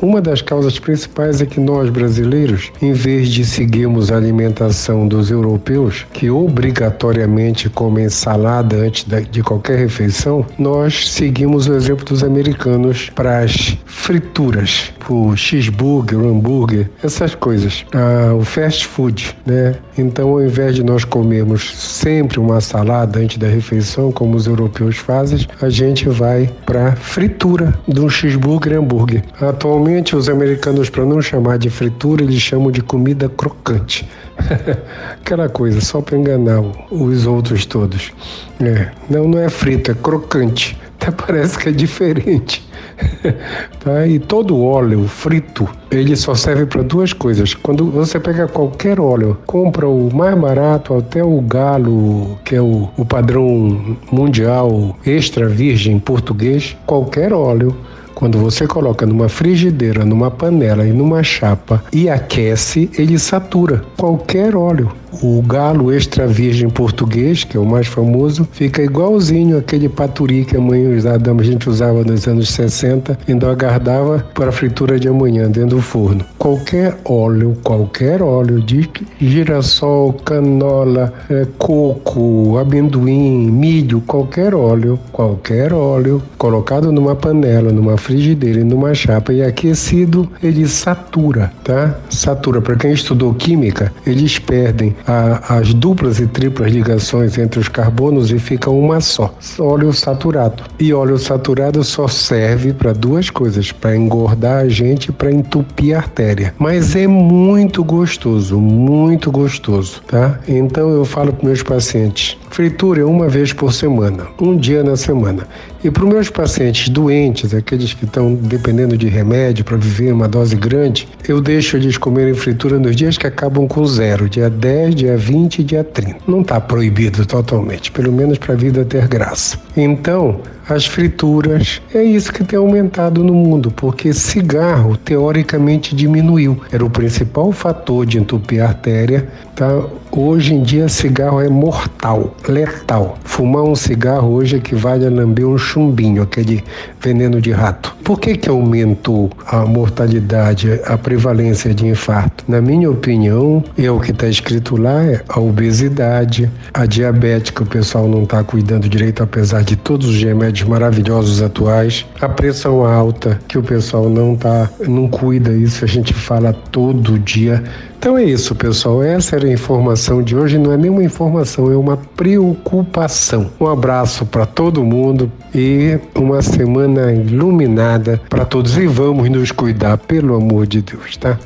[0.02, 5.30] Uma das causas principais é que nós brasileiros, em vez de seguirmos a alimentação dos
[5.30, 13.10] europeus, que obrigatoriamente comem salada antes de qualquer refeição, nós seguimos o exemplo dos americanos
[13.14, 19.76] para as frituras, o cheeseburger, o hambúrguer, essas coisas, Ah, o fast food, né?
[19.98, 24.98] Então, ao invés de nós comermos sempre uma salada antes da refeição, como os europeus
[24.98, 29.24] fazem, a gente vai para fritura de um cheeseburger hambúrguer.
[29.40, 34.08] Atualmente, os americanos, para não chamar de fritura, eles chamam de comida crocante.
[35.20, 38.12] Aquela coisa, só para enganar os outros todos.
[38.60, 40.78] É, não, não é frito, é crocante.
[41.00, 42.68] Até parece que é diferente.
[43.80, 44.08] tá?
[44.08, 47.54] E todo óleo frito, ele só serve para duas coisas.
[47.54, 52.90] Quando você pega qualquer óleo, compra o mais barato, até o galo, que é o,
[52.98, 57.76] o padrão mundial extra virgem português, qualquer óleo
[58.18, 64.56] quando você coloca numa frigideira, numa panela e numa chapa e aquece, ele satura qualquer
[64.56, 64.92] óleo.
[65.22, 70.56] O galo extra virgem português, que é o mais famoso, fica igualzinho aquele paturi que
[70.56, 75.08] a mãe usava, a gente usava nos anos 60, ainda aguardava para a fritura de
[75.08, 76.24] amanhã dentro do forno.
[76.38, 78.90] Qualquer óleo, qualquer óleo de
[79.20, 88.58] girassol, canola, eh, coco, amendoim, milho, qualquer óleo, qualquer óleo, colocado numa panela, numa frigideira
[88.64, 91.98] numa chapa e aquecido, ele satura, tá?
[92.10, 92.62] Satura.
[92.62, 98.32] Para quem estudou química, eles perdem a- as duplas e triplas ligações entre os carbonos
[98.32, 99.34] e fica uma só.
[99.60, 100.64] Óleo saturado.
[100.80, 105.96] E óleo saturado só serve para duas coisas: para engordar a gente e para entupir
[105.96, 106.54] a artéria.
[106.60, 110.40] Mas é muito gostoso, muito gostoso, tá?
[110.48, 114.96] Então eu falo para meus pacientes: fritura é uma vez por semana, um dia na
[114.96, 115.48] semana.
[115.84, 120.28] E para os meus pacientes doentes, aqueles que estão dependendo de remédio para viver uma
[120.28, 124.96] dose grande, eu deixo eles comerem fritura nos dias que acabam com zero, dia 10,
[124.96, 126.18] dia 20 e dia 30.
[126.28, 129.58] Não está proibido totalmente, pelo menos para a vida ter graça.
[129.76, 136.62] Então, as frituras é isso que tem aumentado no mundo, porque cigarro teoricamente diminuiu.
[136.72, 139.68] Era o principal fator de entupir a artéria, tá?
[140.12, 143.18] Hoje em dia cigarro é mortal, letal.
[143.24, 146.64] Fumar um cigarro hoje equivale a lamber um chumbinho, aquele
[147.00, 147.97] veneno de rato.
[148.08, 152.46] Por que, que aumentou a mortalidade, a prevalência de infarto?
[152.48, 157.64] Na minha opinião, é o que está escrito lá, é a obesidade, a diabetes, que
[157.64, 162.86] o pessoal não está cuidando direito, apesar de todos os remédios maravilhosos atuais, a pressão
[162.86, 167.62] alta, que o pessoal não tá, não cuida, isso a gente fala todo dia.
[168.00, 169.02] Então é isso, pessoal.
[169.02, 170.60] Essa era a informação de hoje.
[170.60, 173.50] Não é nenhuma informação, é uma preocupação.
[173.60, 177.97] Um abraço para todo mundo e uma semana iluminada
[178.30, 178.78] para todos.
[178.78, 181.40] E vamos nos cuidar, pelo amor de Deus, tá?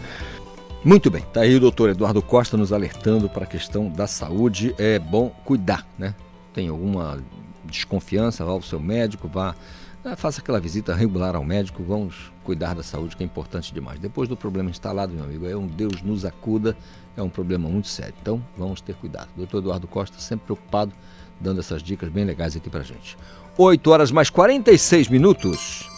[0.84, 4.74] Muito bem, tá aí o doutor Eduardo Costa nos alertando para a questão da saúde.
[4.80, 6.16] É bom cuidar, né?
[6.54, 7.20] Tem alguma
[7.64, 9.56] desconfiança, vá ao seu médico, vá,
[10.04, 14.00] né, faça aquela visita regular ao médico, vamos cuidar da saúde, que é importante demais.
[14.00, 16.76] Depois do problema instalado, meu amigo, é um Deus nos acuda,
[17.16, 18.16] é um problema muito sério.
[18.20, 19.30] Então, vamos ter cuidado.
[19.38, 20.92] Doutor Eduardo Costa sempre preocupado,
[21.40, 23.18] dando essas dicas bem legais aqui pra gente.
[23.58, 25.91] 8 horas mais 46 minutos.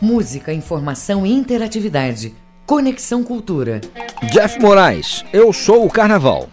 [0.00, 2.32] Música, informação e interatividade.
[2.64, 3.80] Conexão Cultura.
[4.30, 6.48] Jeff Moraes, eu sou o Carnaval.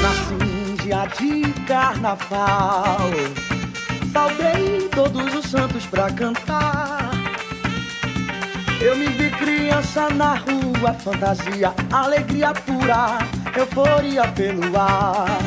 [0.00, 3.10] Nasci em dia de carnaval.
[4.10, 7.09] Saudei todos os santos pra cantar.
[8.80, 13.18] Eu me vi criança na rua, fantasia, alegria pura,
[13.54, 15.38] euforia pelo ar.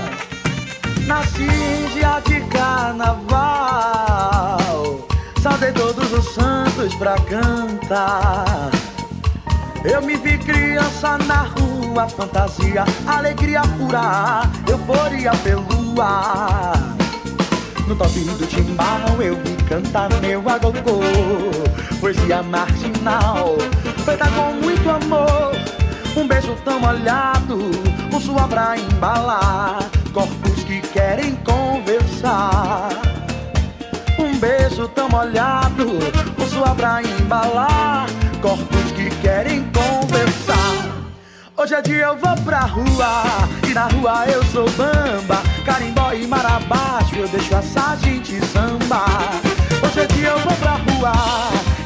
[1.08, 4.60] Nasci em dia de carnaval.
[5.42, 8.70] Saudei todos os santos pra cantar.
[9.84, 17.03] Eu me vi criança na rua, fantasia, alegria pura, euforia pelo ar.
[17.94, 21.00] No toque do timbal eu vi cantar meu agogô,
[22.00, 23.56] poesia marginal,
[24.04, 25.52] feita com muito amor.
[26.18, 27.60] Um beijo tão molhado,
[28.12, 29.78] um suor pra embalar,
[30.12, 32.90] corpos que querem conversar.
[34.18, 35.88] Um beijo tão molhado,
[36.40, 38.08] um suor pra embalar,
[38.42, 39.73] corpos que querem conversar.
[41.56, 43.24] Hoje é dia eu vou pra rua
[43.70, 45.38] E na rua eu sou bamba.
[45.64, 49.06] Carimbó e marabaixo Eu deixo essa gente samba.
[49.86, 51.14] Hoje é dia eu vou pra rua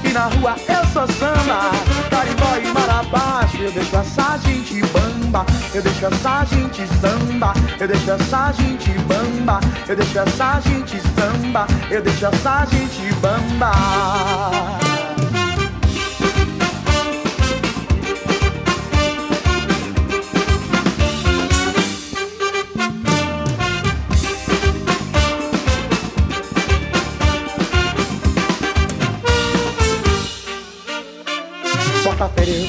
[0.05, 1.71] E na rua eu sou samba.
[2.09, 5.45] Carimbó e marabaixo Eu deixo essa gente bamba.
[5.73, 9.59] Eu deixo essa gente samba Eu deixo essa gente bamba.
[9.87, 14.86] Eu deixo essa gente samba Eu deixo essa gente bamba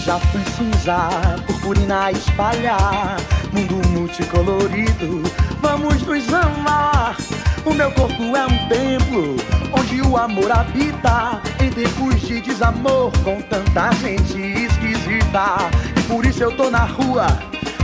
[0.04, 1.08] já fui cinza,
[1.46, 3.16] purpurina espalhar,
[3.52, 5.22] mundo multicolorido,
[5.60, 7.16] vamos nos amar.
[7.64, 9.36] O meu corpo é um templo,
[9.72, 15.68] onde o amor habita, em tempos de desamor, com tanta gente esquisita.
[15.96, 17.26] E por isso eu tô na rua,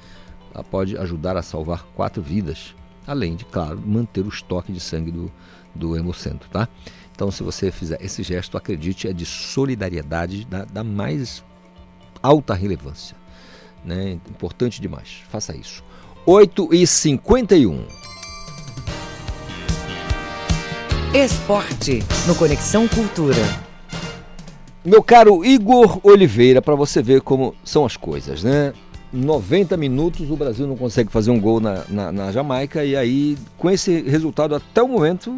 [0.70, 2.74] pode ajudar a salvar quatro vidas.
[3.06, 5.32] Além de, claro, manter o estoque de sangue do,
[5.74, 6.68] do Hemocentro, tá?
[7.14, 11.42] Então, se você fizer esse gesto, acredite, é de solidariedade da, da mais
[12.22, 13.17] alta relevância.
[13.88, 14.18] Né?
[14.28, 15.22] Importante demais.
[15.30, 15.82] Faça isso.
[16.26, 17.86] 8 e 51
[21.14, 23.40] Esporte no Conexão Cultura.
[24.84, 28.74] Meu caro Igor Oliveira, para você ver como são as coisas, né?
[29.10, 33.38] 90 minutos o Brasil não consegue fazer um gol na, na, na Jamaica e aí,
[33.56, 35.34] com esse resultado até o momento,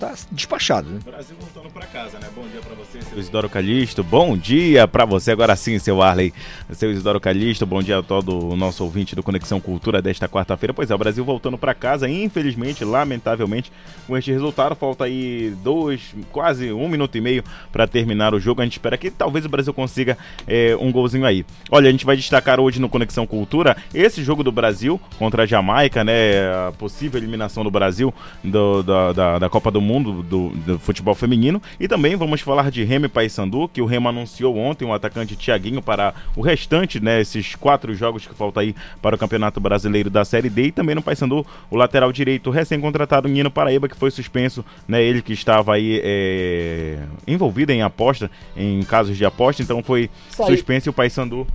[0.00, 0.98] tá despachado, né?
[1.04, 2.26] Brasil voltando para casa, né?
[2.34, 4.02] Bom dia para você, seu Isidoro Calixto.
[4.02, 6.32] Bom dia para você agora sim, seu Arley,
[6.72, 7.66] seu Isidoro Calixto.
[7.66, 10.72] Bom dia a todo o nosso ouvinte do Conexão Cultura desta quarta-feira.
[10.72, 13.70] Pois é, o Brasil voltando para casa, infelizmente, lamentavelmente,
[14.06, 14.74] com este resultado.
[14.74, 18.62] Falta aí dois, quase um minuto e meio para terminar o jogo.
[18.62, 21.44] A gente espera que talvez o Brasil consiga é, um golzinho aí.
[21.70, 25.46] Olha, a gente vai destacar hoje no Conexão Cultura esse jogo do Brasil contra a
[25.46, 26.48] Jamaica, né?
[26.68, 30.78] A possível eliminação do Brasil do, da, da, da Copa do Mundo mundo do, do,
[30.78, 31.60] futebol feminino.
[31.78, 35.82] E também vamos falar de Remy Paysandu, que o Remo anunciou ontem o atacante Thiaguinho
[35.82, 40.24] para o restante, né, esses quatro jogos que falta aí para o Campeonato Brasileiro da
[40.24, 40.66] Série D.
[40.66, 45.22] E também no Paysandu, o lateral direito recém-contratado Nino Paraíba, que foi suspenso, né, ele
[45.22, 50.56] que estava aí é, envolvido em aposta, em casos de aposta, então foi Saiu.
[50.56, 51.46] suspenso e o Paysandu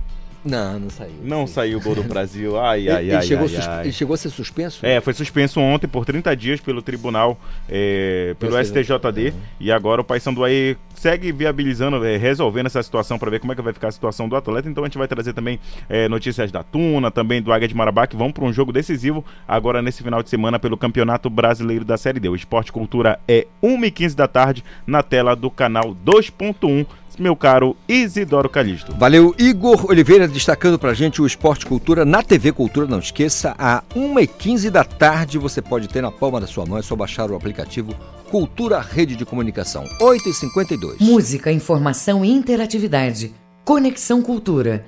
[0.46, 1.14] Não, não saiu.
[1.22, 2.58] não saiu o gol do Brasil.
[2.58, 3.84] Ai, Ele- ai, ele ai, chegou ai, ai.
[3.84, 4.84] ele chegou a ser suspenso?
[4.86, 7.38] É, foi suspenso ontem por 30 dias pelo tribunal,
[7.68, 9.32] é, pelo STJD.
[9.58, 13.56] E agora o Paysandu aí segue viabilizando, é, resolvendo essa situação para ver como é
[13.56, 14.68] que vai ficar a situação do atleta.
[14.68, 18.06] Então a gente vai trazer também é, notícias da Tuna, também do Águia de Marabá,
[18.06, 21.96] que vão para um jogo decisivo agora nesse final de semana pelo Campeonato Brasileiro da
[21.96, 22.28] Série D.
[22.28, 26.86] O Esporte Cultura é 1h15 da tarde na tela do canal 2.1.
[27.18, 28.94] Meu caro Isidoro Calixto.
[28.96, 32.86] Valeu, Igor Oliveira destacando pra gente o Esporte Cultura na TV Cultura.
[32.86, 36.78] Não esqueça, a 1h15 da tarde você pode ter na palma da sua mão.
[36.78, 37.94] É só baixar o aplicativo
[38.30, 39.84] Cultura Rede de Comunicação.
[40.00, 40.96] 8h52.
[41.00, 43.32] Música, informação e interatividade.
[43.64, 44.84] Conexão Cultura.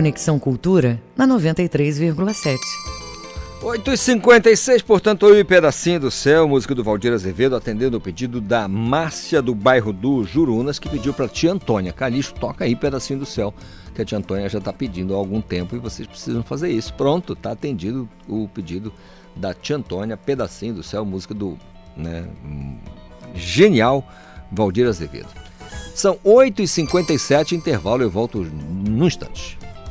[0.00, 2.56] Conexão Cultura na 93,7.
[3.60, 9.42] 8h56, portanto, e Pedacinho do Céu, música do Valdir Azevedo, atendendo o pedido da Márcia
[9.42, 11.92] do bairro do Jurunas, que pediu para tia Antônia.
[11.92, 13.52] Calixto, toca aí Pedacinho do Céu,
[13.94, 16.94] que a tia Antônia já está pedindo há algum tempo e vocês precisam fazer isso.
[16.94, 18.94] Pronto, está atendido o pedido
[19.36, 21.58] da tia Antônia, Pedacinho do Céu, música do
[21.94, 22.26] né,
[23.34, 24.02] genial
[24.50, 25.28] Valdir Azevedo.
[25.94, 29.60] São 8h57, intervalo, eu volto num instante.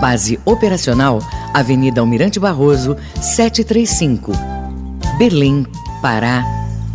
[0.00, 1.18] Base operacional,
[1.52, 4.32] Avenida Almirante Barroso, 735.
[5.18, 5.66] Belém,
[6.00, 6.44] Pará,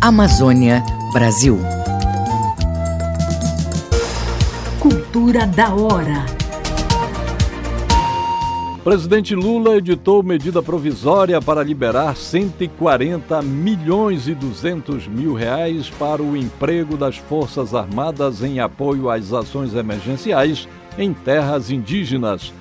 [0.00, 0.82] Amazônia,
[1.12, 1.58] Brasil.
[4.80, 6.24] Cultura da hora.
[8.82, 16.34] Presidente Lula editou medida provisória para liberar 140 milhões e 200 mil reais para o
[16.34, 20.66] emprego das Forças Armadas em apoio às ações emergenciais
[20.98, 22.52] em terras indígenas.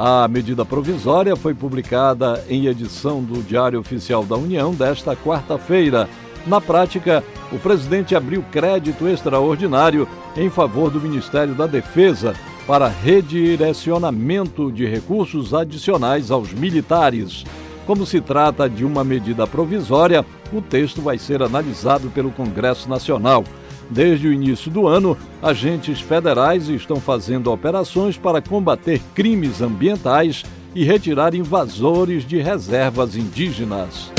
[0.00, 6.08] A medida provisória foi publicada em edição do Diário Oficial da União desta quarta-feira.
[6.46, 12.32] Na prática, o presidente abriu crédito extraordinário em favor do Ministério da Defesa
[12.64, 17.44] para redirecionamento de recursos adicionais aos militares.
[17.84, 23.42] Como se trata de uma medida provisória, o texto vai ser analisado pelo Congresso Nacional.
[23.90, 30.84] Desde o início do ano, agentes federais estão fazendo operações para combater crimes ambientais e
[30.84, 34.12] retirar invasores de reservas indígenas.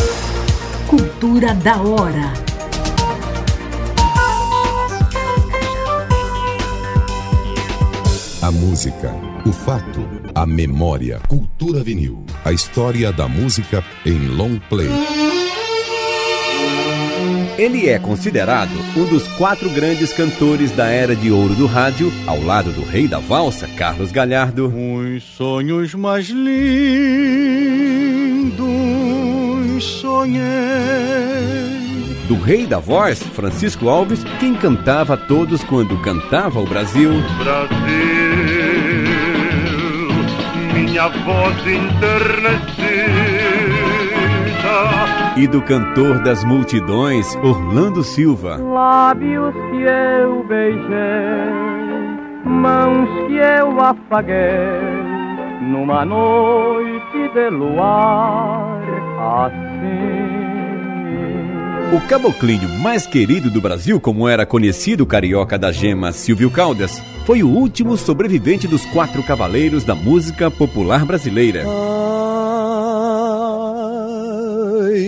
[0.87, 2.33] Cultura da hora.
[8.41, 9.13] A música,
[9.45, 10.01] o fato,
[10.33, 11.21] a memória.
[11.27, 12.25] Cultura vinil.
[12.43, 15.28] A história da música em long play.
[17.59, 22.41] Ele é considerado um dos quatro grandes cantores da era de ouro do rádio, ao
[22.41, 24.73] lado do rei da valsa, Carlos Galhardo.
[24.73, 26.63] Os sonhos mais lindos
[29.83, 30.39] sonhei.
[32.29, 37.11] Do rei da voz, Francisco Alves, quem cantava a todos quando cantava o Brasil.
[37.39, 37.67] Brasil,
[40.73, 43.38] minha voz enternecida.
[45.39, 48.57] E do cantor das multidões, Orlando Silva.
[48.57, 50.83] Lábios que eu beijei,
[52.43, 54.35] mãos que eu afaguei,
[55.61, 58.83] numa noite de luar
[59.47, 60.49] assim.
[61.95, 67.01] O caboclinho mais querido do Brasil, como era conhecido o carioca da gema Silvio Caldas,
[67.25, 71.63] foi o último sobrevivente dos quatro cavaleiros da música popular brasileira.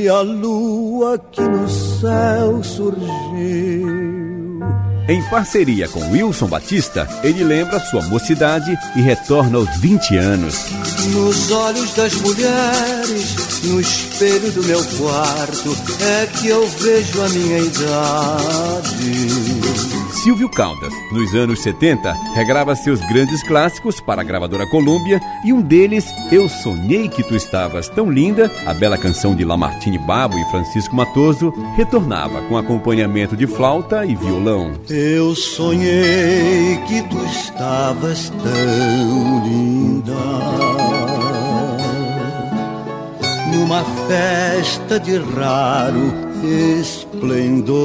[0.02, 3.02] Ai, a lua que no céu surgiu.
[5.08, 10.56] Em parceria com Wilson Batista, ele lembra sua mocidade e retorna aos 20 anos.
[11.14, 13.36] Nos olhos das mulheres,
[13.66, 18.91] no espelho do meu quarto, é que eu vejo a minha idade.
[20.24, 25.60] Silvio Caldas, nos anos 70, regrava seus grandes clássicos para a gravadora Columbia e um
[25.60, 30.46] deles, Eu Sonhei Que Tu Estavas Tão Linda, a bela canção de Lamartine Babo e
[30.52, 34.74] Francisco Matoso, retornava com acompanhamento de flauta e violão.
[34.88, 40.14] Eu sonhei que tu estavas tão linda
[43.52, 46.14] numa festa de raro
[46.80, 47.82] esplendor.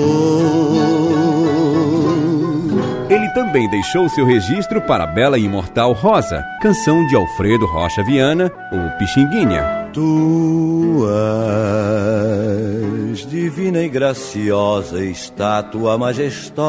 [3.09, 8.03] Ele também deixou seu registro para a bela e imortal Rosa, canção de Alfredo Rocha
[8.03, 9.87] Viana, o Pixinguinha.
[9.93, 11.07] Tu
[13.13, 16.67] és divina e graciosa, estátua majestosa.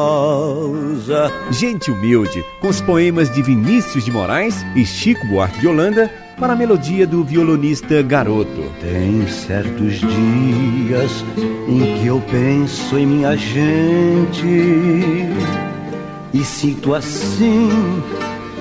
[1.50, 6.08] Gente humilde, com os poemas de Vinícius de Moraes e Chico Buarque de Holanda,
[6.38, 8.72] para a melodia do violonista Garoto.
[8.80, 11.24] Tem certos dias
[11.66, 15.26] em que eu penso em minha gente
[16.32, 18.02] e sinto assim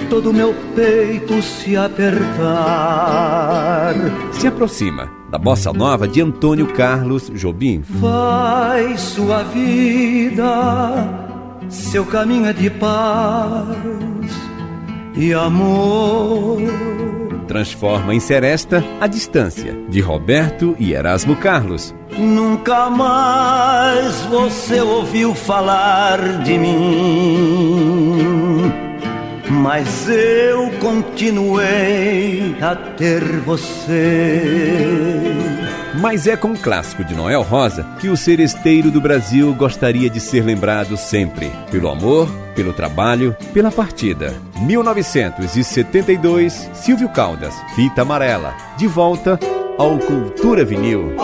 [0.09, 2.45] todo meu peito se apertar.
[4.31, 7.83] Se aproxima da bossa nova de Antônio Carlos Jobim.
[7.87, 11.05] Vai sua vida,
[11.69, 13.67] seu caminho é de paz
[15.15, 17.16] e amor.
[17.47, 21.95] Transforma em seresta a distância de Roberto e Erasmo Carlos.
[22.17, 28.19] Nunca mais você ouviu falar de mim,
[29.49, 34.41] mas eu continuei a ter você.
[35.99, 40.19] Mas é com o clássico de Noel Rosa que o seresteiro do Brasil gostaria de
[40.19, 41.51] ser lembrado sempre.
[41.71, 44.35] Pelo amor, pelo trabalho, pela partida.
[44.57, 48.53] 1972, Silvio Caldas, Fita Amarela.
[48.77, 49.39] De volta
[49.77, 51.15] ao Cultura Vinil.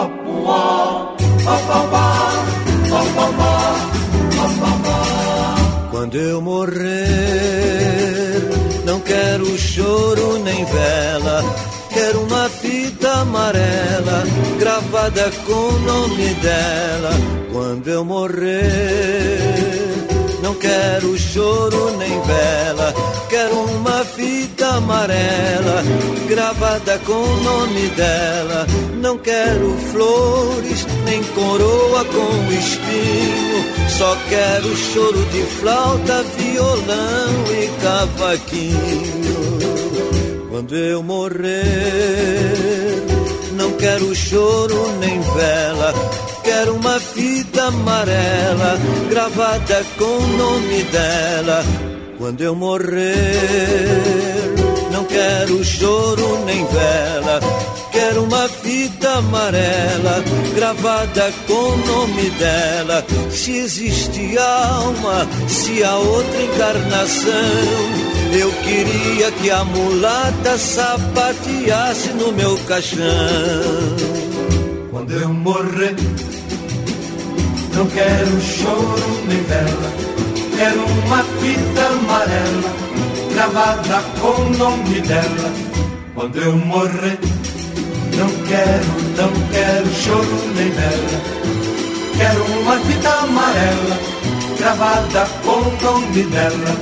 [5.91, 6.73] Quando eu morrer,
[8.85, 11.43] não quero choro nem vela.
[11.93, 14.23] Quero uma fita amarela
[14.63, 17.09] gravada com o nome dela.
[17.51, 19.41] Quando eu morrer,
[20.41, 22.93] não quero choro nem vela.
[23.29, 25.83] Quero uma fita amarela
[26.29, 28.65] gravada com o nome dela.
[29.01, 33.65] Não quero flores nem coroa com espinho.
[33.89, 39.33] Só quero choro de flauta, violão e cavaquinho.
[40.49, 43.12] Quando eu morrer,
[43.83, 45.93] quero choro nem vela.
[46.41, 48.79] Quero uma fita amarela
[49.09, 51.65] gravada com o nome dela.
[52.17, 53.19] Quando eu morrer,
[54.89, 57.41] não quero choro nem vela.
[57.93, 60.23] Quero uma fita amarela
[60.55, 63.05] gravada com o nome dela.
[63.29, 67.31] Se existe alma, se há outra encarnação.
[68.31, 73.03] Eu queria que a mulata sapateasse no meu caixão.
[74.89, 75.95] Quando eu morrer,
[77.75, 79.93] não quero choro nem vela.
[80.57, 82.73] Quero uma fita amarela
[83.33, 85.73] gravada com o nome dela.
[86.15, 87.19] Quando eu morrer,
[88.15, 88.85] não quero,
[89.17, 91.43] não quero choro nem vela.
[92.17, 93.99] Quero uma fita amarela
[94.59, 96.77] gravada com o nome dela.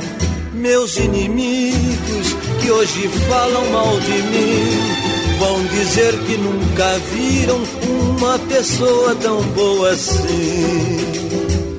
[0.53, 5.01] Meus inimigos que hoje falam mal de mim
[5.39, 10.97] vão dizer que nunca viram uma pessoa tão boa assim.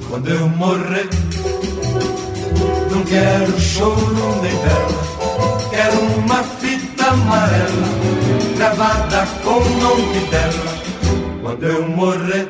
[0.09, 1.09] Quando eu morrer,
[2.91, 5.13] não quero choro nem vela.
[5.71, 6.43] Quero uma
[7.13, 7.89] amarela
[8.57, 10.83] gravada com o nome dela.
[11.43, 12.49] Quando eu morrer,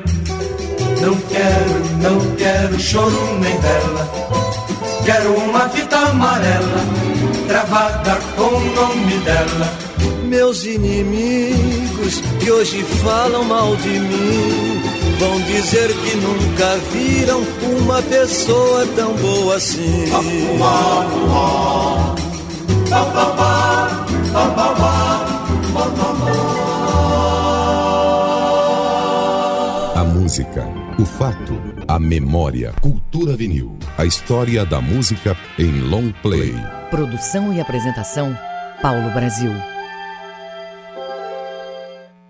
[1.01, 4.09] não quero, não quero choro nem vela.
[5.05, 6.81] Quero uma fita amarela
[7.47, 9.73] gravada com o nome dela.
[10.25, 14.81] Meus inimigos que hoje falam mal de mim
[15.19, 17.41] vão dizer que nunca viram
[17.77, 20.05] uma pessoa tão boa assim.
[29.95, 30.65] A música,
[30.99, 31.53] o fato,
[31.87, 32.73] a memória.
[32.81, 33.77] Cultura vinil.
[33.95, 36.55] A história da música em long play.
[36.89, 38.35] Produção e apresentação,
[38.81, 39.51] Paulo Brasil.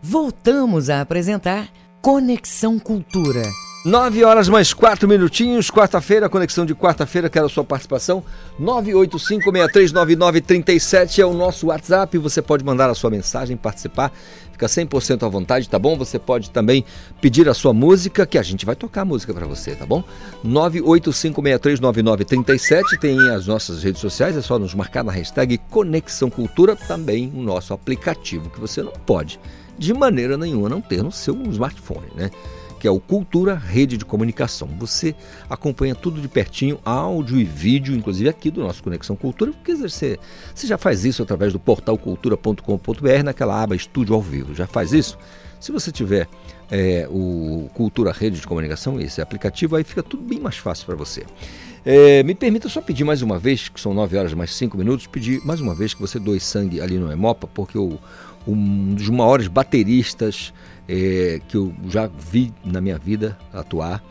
[0.01, 1.69] Voltamos a apresentar
[2.01, 3.43] Conexão Cultura.
[3.85, 8.23] 9 horas mais 4 minutinhos, quarta-feira, conexão de quarta-feira, quero a sua participação.
[8.61, 14.09] 985639937 é o nosso WhatsApp, você pode mandar a sua mensagem, participar,
[14.53, 15.97] fica 100% à vontade, tá bom?
[15.97, 16.85] Você pode também
[17.19, 20.01] pedir a sua música, que a gente vai tocar a música para você, tá bom?
[20.45, 27.33] 985639937 tem as nossas redes sociais, é só nos marcar na hashtag Conexão Cultura, também
[27.35, 29.41] o nosso aplicativo, que você não pode,
[29.77, 32.31] de maneira nenhuma, não ter no seu smartphone, né?
[32.83, 34.67] Que é o Cultura Rede de Comunicação.
[34.77, 35.15] Você
[35.49, 40.19] acompanha tudo de pertinho, áudio e vídeo, inclusive aqui do nosso Conexão Cultura, porque você,
[40.53, 44.53] você já faz isso através do portal cultura.com.br naquela aba Estúdio ao Vivo.
[44.53, 45.17] Já faz isso?
[45.61, 46.27] Se você tiver
[46.69, 50.95] é, o Cultura Rede de Comunicação, esse aplicativo, aí fica tudo bem mais fácil para
[50.95, 51.23] você.
[51.85, 55.07] É, me permita só pedir mais uma vez, que são 9 horas mais 5 minutos,
[55.07, 57.97] pedir mais uma vez que você doe sangue ali no Hemopa, porque o,
[58.45, 60.53] um dos maiores bateristas
[60.87, 64.03] é, que eu já vi na minha vida atuar,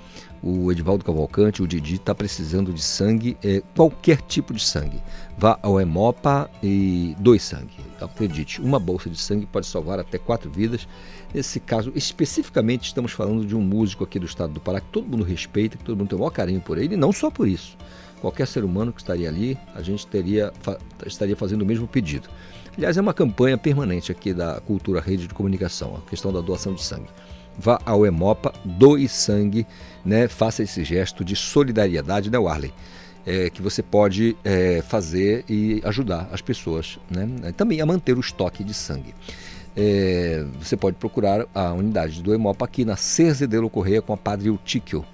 [0.43, 5.01] o Edivaldo Cavalcante, o Didi, está precisando de sangue, é, qualquer tipo de sangue.
[5.39, 7.77] Vá ao Hemopa e doe sangue.
[8.01, 10.89] Acredite, uma bolsa de sangue pode salvar até quatro vidas.
[11.33, 15.07] Nesse caso, especificamente, estamos falando de um músico aqui do estado do Pará que todo
[15.07, 17.47] mundo respeita, que todo mundo tem o maior carinho por ele, e não só por
[17.47, 17.77] isso.
[18.21, 22.29] Qualquer ser humano que estaria ali, a gente teria, fa estaria fazendo o mesmo pedido.
[22.77, 26.75] Aliás, é uma campanha permanente aqui da Cultura Rede de Comunicação, a questão da doação
[26.75, 27.09] de sangue.
[27.59, 29.67] Vá ao Hemopa, doe sangue,
[30.05, 30.27] né?
[30.27, 32.73] faça esse gesto de solidariedade, né, Warley?
[33.27, 37.53] é, que você pode é, fazer e ajudar as pessoas, né?
[37.57, 39.15] Também a manter o estoque de sangue.
[39.75, 44.49] É, você pode procurar a unidade do Hemopa aqui na Cerzedelo Correia com a Padre
[44.49, 45.05] Eutíquio,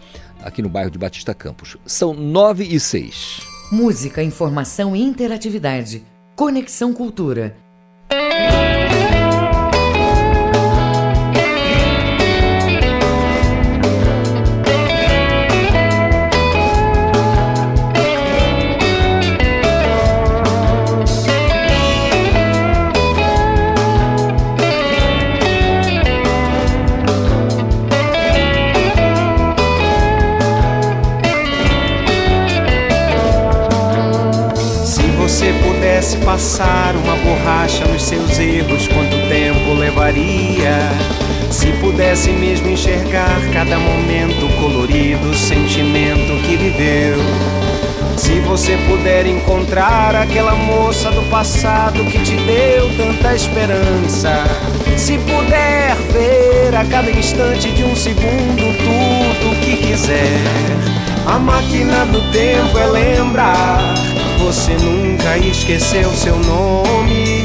[0.42, 1.76] aqui no bairro de Batista Campos.
[1.86, 3.40] São 9 e 6.
[3.70, 6.02] Música, informação e interatividade.
[6.38, 7.56] Conexão Cultura.
[41.90, 47.16] Pudesse mesmo enxergar cada momento colorido, sentimento que viveu.
[48.14, 54.44] Se você puder encontrar aquela moça do passado que te deu tanta esperança.
[54.98, 60.42] Se puder ver a cada instante de um segundo tudo o que quiser.
[61.26, 63.94] A máquina do tempo é lembrar.
[64.40, 67.37] Você nunca esqueceu seu nome.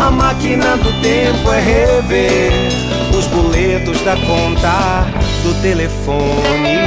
[0.00, 2.50] A máquina do tempo é rever
[3.16, 5.06] os boletos da conta
[5.42, 6.78] do telefone.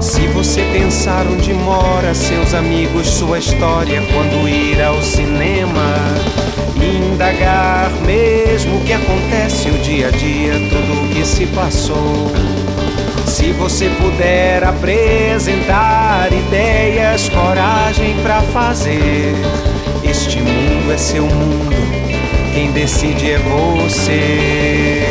[0.00, 5.84] Se você pensar onde mora seus amigos, sua história quando ir ao cinema,
[6.88, 12.32] indagar mesmo o que acontece o dia a dia, tudo o que se passou.
[13.26, 19.34] Se você puder apresentar ideias, coragem pra fazer,
[20.02, 21.76] este mundo é seu mundo,
[22.54, 25.08] quem decide é você.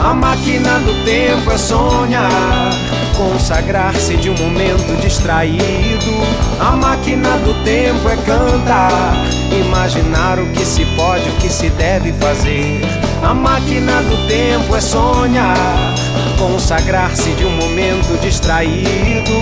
[0.00, 2.70] A máquina do tempo é sonhar,
[3.16, 6.12] consagrar-se de um momento distraído.
[6.60, 9.14] A máquina do tempo é cantar,
[9.58, 12.80] imaginar o que se pode, o que se deve fazer.
[13.22, 15.94] A máquina do tempo é sonhar,
[16.38, 19.32] consagrar-se de um momento distraído.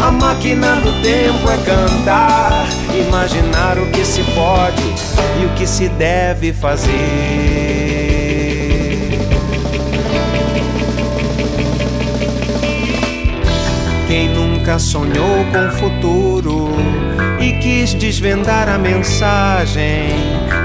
[0.00, 2.66] A máquina do tempo é cantar,
[2.98, 4.82] imaginar o que se pode
[5.40, 7.75] e o que se deve fazer.
[14.16, 16.70] Quem nunca sonhou com o futuro
[17.38, 20.08] e quis desvendar a mensagem,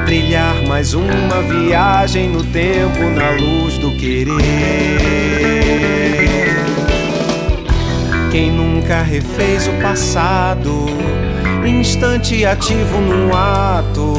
[0.06, 4.32] trilhar mais uma viagem no tempo na luz do querer.
[8.32, 10.86] Quem nunca refez o passado,
[11.68, 14.14] instante ativo num ato,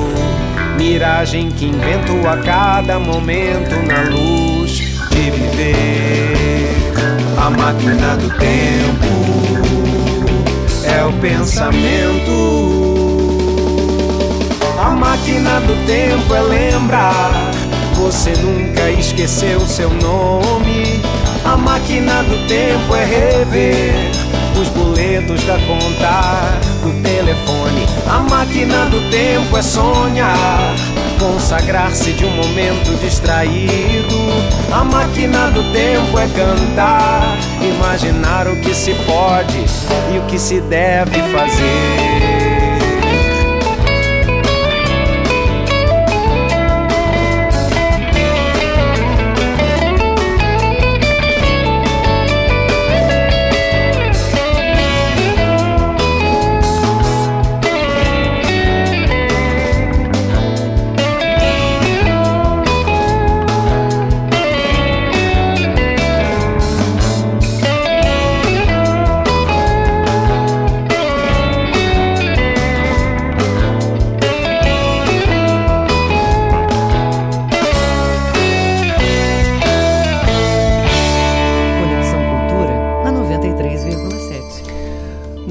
[0.77, 4.73] miragem que invento a cada momento na luz
[5.09, 6.32] de viver.
[7.57, 9.07] Máquina do tempo
[10.85, 12.33] é o pensamento.
[14.79, 17.51] A máquina do tempo é lembrar.
[17.95, 21.01] Você nunca esqueceu seu nome.
[21.45, 23.95] A máquina do tempo é rever
[24.61, 27.87] os boletos da conta do telefone.
[28.07, 30.75] A máquina do tempo é sonhar,
[31.23, 34.17] consagrar-se de um momento distraído.
[34.73, 39.65] A máquina do tempo é cantar, imaginar o que se pode
[40.13, 42.42] e o que se deve fazer.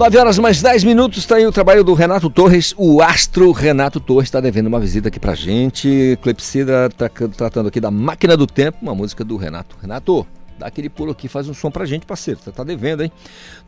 [0.02, 4.00] 9 horas mais 10 minutos, está aí o trabalho do Renato Torres, o astro Renato
[4.00, 6.18] Torres está devendo uma visita aqui pra gente.
[6.24, 9.76] Clepsida tá ca- tratando aqui da Máquina do Tempo, uma música do Renato.
[9.80, 10.26] Renato,
[10.58, 13.12] dá aquele pulo aqui, faz um som pra gente, parceiro, você tá devendo, hein?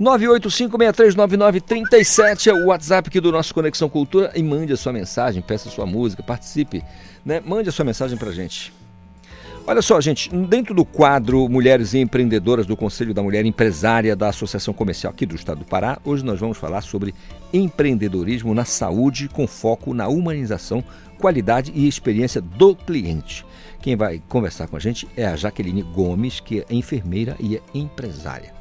[0.02, 5.70] 985639937 é o WhatsApp aqui do nosso Conexão Cultura e mande a sua mensagem, peça
[5.70, 6.84] a sua música, participe,
[7.24, 7.44] né?
[7.46, 8.74] Mande a sua mensagem pra gente.
[9.66, 14.74] Olha só, gente, dentro do quadro Mulheres Empreendedoras do Conselho da Mulher Empresária da Associação
[14.74, 17.16] Comercial aqui do Estado do Pará, hoje nós vamos falar sobre
[17.54, 20.84] empreendedorismo na saúde com foco na humanização,
[21.18, 23.46] qualidade e experiência do cliente.
[23.82, 27.62] Quem vai conversar com a gente é a Jaqueline Gomes, que é enfermeira e é
[27.74, 28.54] empresária.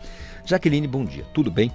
[0.45, 1.73] Jaqueline, bom dia, tudo bem?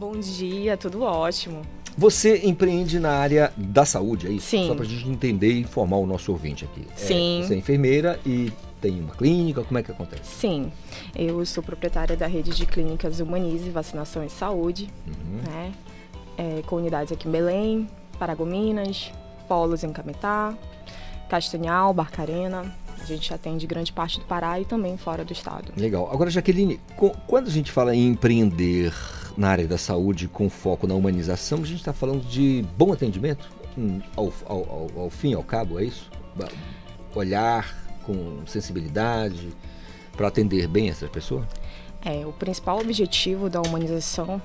[0.00, 1.60] Bom dia, tudo ótimo.
[1.94, 4.46] Você empreende na área da saúde, é isso?
[4.46, 4.66] Sim.
[4.66, 6.86] Só para a gente entender e informar o nosso ouvinte aqui.
[6.90, 7.42] É, Sim.
[7.44, 8.50] você é enfermeira e
[8.80, 10.22] tem uma clínica, como é que acontece?
[10.24, 10.72] Sim,
[11.14, 14.88] eu sou proprietária da rede de clínicas Humanize Vacinação e Saúde,
[15.46, 15.70] né?
[16.38, 17.86] É, com unidades aqui em Belém,
[18.18, 19.12] Paragominas,
[19.46, 20.56] Polos em Cametá,
[21.28, 22.74] Castanhal, Barcarena.
[22.98, 25.74] A gente atende grande parte do Pará e também fora do estado.
[25.76, 26.08] Legal.
[26.10, 26.80] Agora, Jaqueline,
[27.26, 28.94] quando a gente fala em empreender
[29.36, 33.50] na área da saúde com foco na humanização, a gente está falando de bom atendimento?
[33.76, 34.58] Hum, Ao, ao,
[34.96, 36.10] ao, ao fim, ao cabo, é isso?
[37.14, 39.48] Olhar com sensibilidade
[40.16, 41.46] para atender bem essas pessoas?
[42.02, 44.40] É, o principal objetivo da humanização,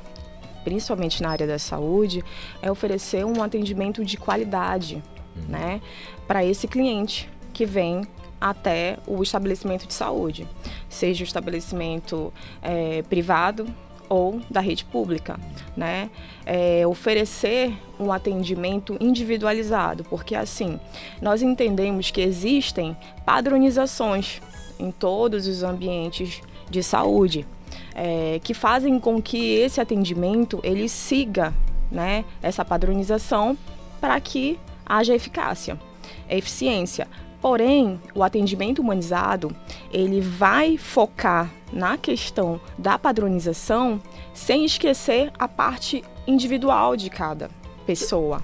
[0.64, 2.24] principalmente na área da saúde,
[2.62, 5.02] é oferecer um atendimento de qualidade,
[5.50, 5.82] né,
[6.28, 8.08] para esse cliente que vem
[8.40, 10.48] até o estabelecimento de saúde,
[10.90, 13.66] seja o estabelecimento é, privado
[14.10, 15.40] ou da rede pública,
[15.76, 16.10] né?
[16.46, 20.80] É, oferecer um atendimento individualizado, porque assim
[21.22, 22.96] nós entendemos que existem
[23.26, 24.42] padronizações
[24.80, 27.46] em todos os ambientes de saúde
[27.94, 31.54] é, que fazem com que esse atendimento ele siga
[31.92, 33.58] né, essa padronização
[34.02, 35.80] para que haja eficácia,
[36.30, 37.08] eficiência.
[37.46, 39.56] Porém, o atendimento humanizado
[39.94, 44.02] ele vai focar na questão da padronização
[44.34, 47.52] sem esquecer a parte individual de cada
[47.86, 48.42] pessoa.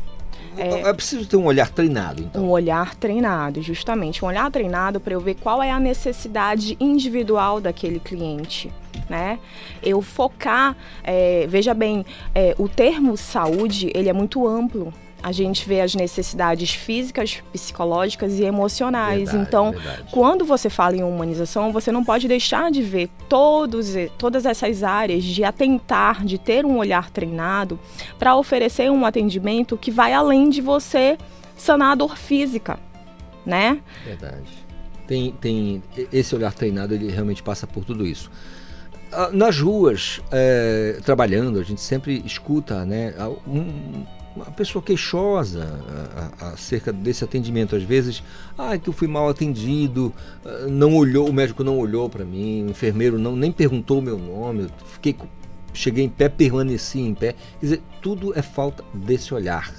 [0.56, 2.44] É, preciso ter um olhar treinado, então.
[2.44, 4.24] Um olhar treinado, justamente.
[4.24, 8.72] Um olhar treinado para eu ver qual é a necessidade individual daquele cliente.
[9.10, 9.40] Né?
[9.82, 12.06] Eu focar, é, veja bem,
[12.36, 14.94] é, o termo saúde ele é muito amplo.
[15.24, 19.26] A gente vê as necessidades físicas, psicológicas e emocionais.
[19.32, 20.04] Verdade, então, verdade.
[20.12, 24.82] quando você fala em humanização, você não pode deixar de ver todos, e- todas essas
[24.84, 27.80] áreas, de atentar, de ter um olhar treinado
[28.18, 31.18] para oferecer um atendimento que vai além de você
[31.56, 32.80] sanar a dor física,
[33.46, 33.80] né?
[34.04, 34.50] Verdade.
[35.06, 38.32] Tem, tem esse olhar treinado, ele realmente passa por tudo isso.
[39.12, 43.14] Ah, Nas ruas, é, trabalhando, a gente sempre escuta, né,
[43.46, 44.06] um-
[44.36, 45.80] uma pessoa queixosa
[46.40, 47.76] acerca desse atendimento.
[47.76, 48.24] Às vezes,
[48.58, 50.14] ah, que eu fui mal atendido,
[50.46, 54.02] ah, não olhou, o médico não olhou para mim, o enfermeiro não nem perguntou o
[54.02, 55.16] meu nome, eu fiquei,
[55.74, 57.34] cheguei em pé, permaneci em pé.
[57.60, 59.72] Quer dizer, tudo é falta desse olhar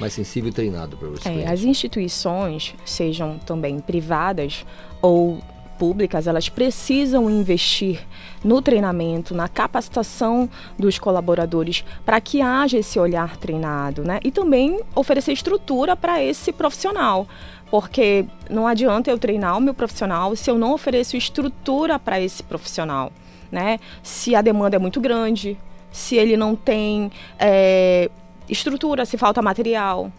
[0.00, 1.28] mais sensível e treinado para você.
[1.28, 4.66] É, as instituições, sejam também privadas
[5.00, 5.40] ou
[5.78, 8.00] públicas, elas precisam investir
[8.42, 10.48] no treinamento, na capacitação
[10.78, 14.20] dos colaboradores para que haja esse olhar treinado, né?
[14.24, 17.26] E também oferecer estrutura para esse profissional.
[17.70, 22.42] Porque não adianta eu treinar o meu profissional se eu não ofereço estrutura para esse
[22.42, 23.12] profissional,
[23.50, 23.78] né?
[24.02, 25.58] Se a demanda é muito grande,
[25.90, 28.10] se ele não tem é,
[28.48, 30.12] estrutura, se falta material,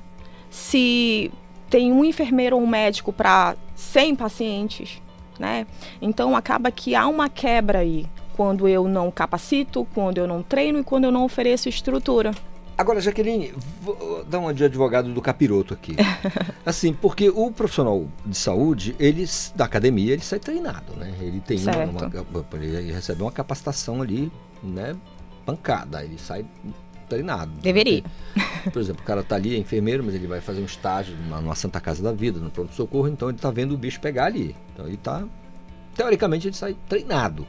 [0.50, 1.32] se
[1.70, 5.02] tem um enfermeiro ou um médico para 100 pacientes,
[5.40, 5.66] né?
[6.02, 8.06] Então acaba que há uma quebra aí
[8.36, 12.32] quando eu não capacito, quando eu não treino e quando eu não ofereço estrutura.
[12.78, 15.96] Agora, Jaqueline, vou dar uma de advogado do capiroto aqui.
[16.66, 19.26] assim, porque o profissional de saúde, ele
[19.56, 21.14] da academia, ele sai treinado, né?
[21.22, 24.30] Ele tem uma, uma- ele recebe uma capacitação ali,
[24.62, 24.94] né?
[25.46, 26.46] Pancada, ele sai
[27.08, 27.52] treinado.
[27.62, 28.04] Deveria.
[28.72, 31.40] Por exemplo, o cara tá ali, é enfermeiro, mas ele vai fazer um estágio numa,
[31.42, 34.56] numa Santa Casa da Vida, no pronto-socorro, então ele tá vendo o bicho pegar ali.
[34.74, 35.24] Então ele tá.
[35.96, 37.46] Teoricamente ele sai treinado.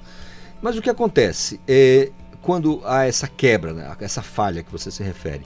[0.63, 1.61] Mas o que acontece?
[1.67, 2.11] É,
[2.43, 5.43] quando há essa quebra, né, essa falha que você se refere,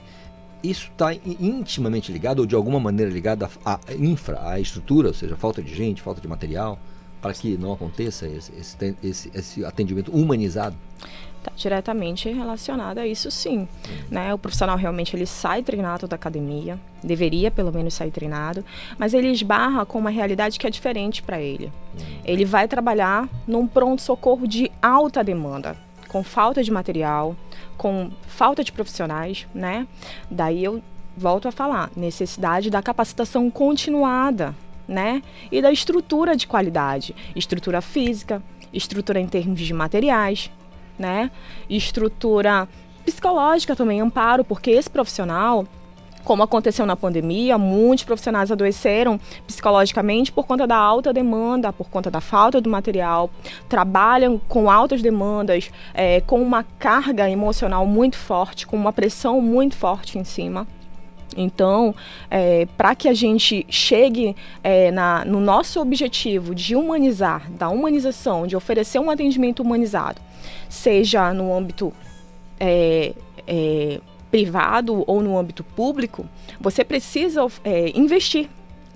[0.63, 5.13] isso está intimamente ligado, ou de alguma maneira ligado à, à infra, à estrutura, ou
[5.13, 6.77] seja, falta de gente, falta de material,
[7.21, 10.75] para que não aconteça esse, esse, esse- esse atendimento humanizado?
[11.41, 13.67] Está diretamente relacionado a isso sim.
[14.11, 14.31] Né?
[14.31, 18.63] O profissional realmente ele sai treinado da academia, deveria pelo menos sair treinado,
[18.95, 21.71] mas ele esbarra com uma realidade que é diferente para ele.
[22.23, 25.75] Ele vai trabalhar num pronto-socorro de alta demanda,
[26.07, 27.35] com falta de material,
[27.75, 29.87] com falta de profissionais, né?
[30.29, 30.79] Daí eu
[31.17, 34.55] volto a falar, necessidade da capacitação continuada,
[34.87, 35.23] né?
[35.51, 40.51] E da estrutura de qualidade, estrutura física, estrutura em termos de materiais,
[41.01, 41.29] né?
[41.69, 42.67] Estrutura
[43.03, 45.65] psicológica também, amparo, porque esse profissional
[46.23, 52.11] como aconteceu na pandemia, muitos profissionais adoeceram psicologicamente por conta da alta demanda, por conta
[52.11, 53.27] da falta do material,
[53.67, 59.75] trabalham com altas demandas, eh, com uma carga emocional muito forte, com uma pressão muito
[59.75, 60.67] forte em cima.
[61.35, 61.95] Então,
[62.77, 68.55] para que a gente chegue eh, na- no nosso objetivo de humanizar, da humanização, de
[68.55, 70.21] oferecer um atendimento humanizado,
[70.69, 71.93] seja no âmbito
[72.59, 73.13] é,
[73.47, 73.99] é,
[74.29, 76.25] privado ou no âmbito público,
[76.59, 78.49] você precisa é, investir.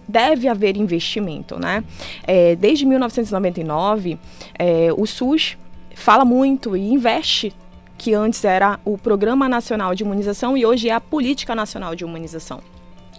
[0.07, 1.84] Deve haver investimento, né?
[2.27, 4.19] É, desde 1999,
[4.57, 5.57] é, o SUS
[5.95, 7.52] fala muito e investe
[7.98, 12.03] que antes era o Programa Nacional de Imunização e hoje é a Política Nacional de
[12.03, 12.61] Imunização.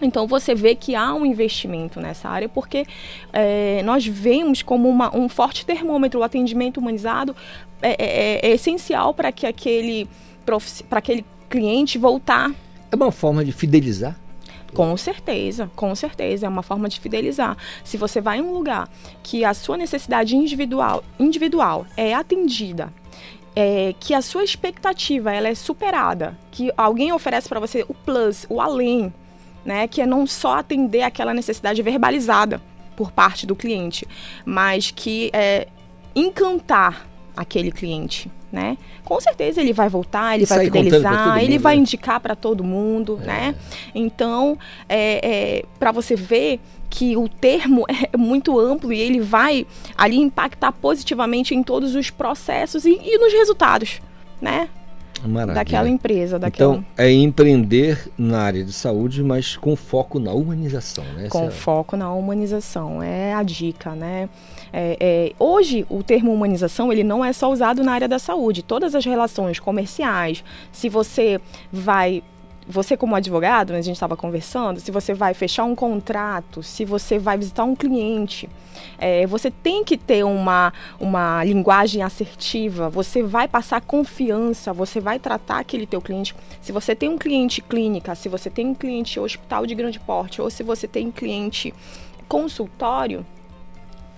[0.02, 2.85] Então você vê que há um investimento nessa área porque
[3.32, 7.35] é, nós vemos como uma- um forte termômetro o atendimento humanizado
[7.81, 10.09] é, é- é essencial para que aquele
[10.89, 12.52] para aquele cliente voltar.
[12.93, 14.16] É uma forma de fidelizar?
[14.74, 17.56] Com certeza, com certeza, é uma forma de fidelizar.
[17.82, 18.89] Se você vai em um lugar
[19.23, 22.93] que a sua necessidade individual, individual é atendida,
[23.55, 28.44] é, que a sua expectativa ela é superada, que alguém oferece para você o plus,
[28.51, 29.12] o além,
[29.66, 32.62] né, que é não só atender aquela necessidade verbalizada
[32.97, 34.06] por parte do cliente,
[34.44, 35.66] mas que é
[36.14, 37.06] encantar
[37.36, 38.78] aquele cliente, né?
[39.05, 41.80] Com certeza ele vai voltar, ele E vai fidelizar, ele mundo, vai né?
[41.82, 43.55] indicar para todo mundo, né?
[43.94, 49.66] Então, é, para você ver que o termo é muito amplo e ele vai
[49.97, 54.01] ali impactar positivamente em todos os processos e, e nos resultados,
[54.40, 54.70] né?
[55.24, 55.55] Maravilha.
[55.55, 56.74] Daquela empresa, daquela...
[56.74, 61.26] Então, é empreender na área de saúde, mas com foco na humanização, né?
[61.26, 64.28] Essa com é- foco na humanização é a dica né
[64.72, 68.62] É, é, hoje o termo humanização ele não é só usado na área da saúde
[68.62, 71.40] todas as relações comerciais se você
[71.72, 72.22] vai
[72.68, 77.18] você como advogado a gente estava conversando se você vai fechar um contrato se você
[77.18, 78.48] vai visitar um cliente
[78.98, 85.18] é, você tem que ter uma, uma linguagem assertiva, você vai passar confiança, você vai
[85.18, 86.34] tratar aquele teu cliente.
[86.60, 90.40] Se você tem um cliente clínica, se você tem um cliente hospital de grande porte,
[90.40, 91.74] ou se você tem um cliente
[92.28, 93.24] consultório,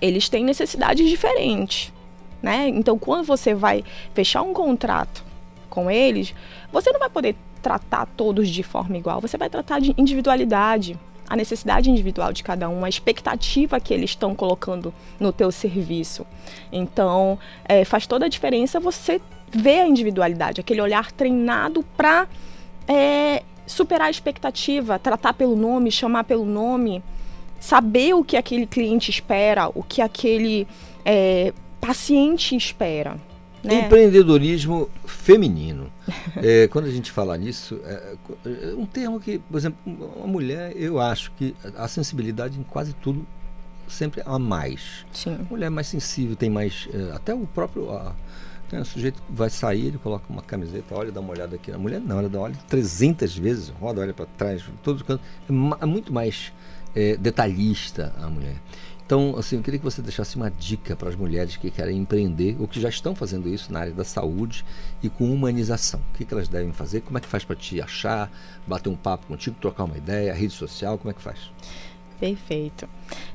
[0.01, 1.93] eles têm necessidades diferentes,
[2.41, 2.69] né?
[2.69, 3.85] Então, quando você vai
[4.15, 5.25] fechar um contrato
[5.69, 6.35] com eles,
[6.73, 7.35] você não vai poder
[7.69, 12.67] tratar todos de forma igual, você vai tratar de individualidade, a necessidade individual de cada
[12.67, 16.27] um, a expectativa que eles estão colocando no teu serviço.
[16.73, 19.21] Então, é, faz toda a diferença você
[19.53, 22.27] ver a individualidade, aquele olhar treinado para
[23.67, 27.03] superar a expectativa, tratar pelo nome, chamar pelo nome,
[27.61, 30.67] saber o que aquele cliente espera, o que aquele
[31.05, 33.19] é, paciente espera.
[33.63, 33.87] Né?
[33.87, 35.91] Empreendedorismo feminino.
[36.37, 38.15] É, quando a gente fala nisso, é,
[38.47, 39.79] é um termo que, por exemplo,
[40.17, 43.27] uma mulher, eu acho que a sensibilidade em quase tudo
[43.89, 45.05] sempre há mais.
[45.13, 45.35] Sim.
[45.41, 46.89] A mulher é mais sensível, tem mais.
[46.93, 47.91] é, até o próprio.
[47.91, 48.15] a-
[48.73, 51.73] um sujeito vai sair, ele coloca uma camiseta, olha, dá uma olhada aqui.
[51.73, 55.27] A mulher não, ela dá olha 300 vezes, roda, olha para trás, todos os cantos.
[55.49, 56.53] É, é muito mais
[56.95, 58.57] é, detalhista a mulher.
[59.09, 62.59] Então, assim, eu queria que você deixasse uma dica para as mulheres que querem empreender
[62.61, 64.67] ou que já estão fazendo isso na área da saúde
[65.03, 65.99] e com humanização.
[66.13, 67.01] O que, que elas devem fazer?
[67.01, 68.31] Como é que faz para te achar,
[68.67, 71.39] bater um papo contigo, trocar uma ideia, rede social, como é que faz?
[72.21, 72.87] Perfeito.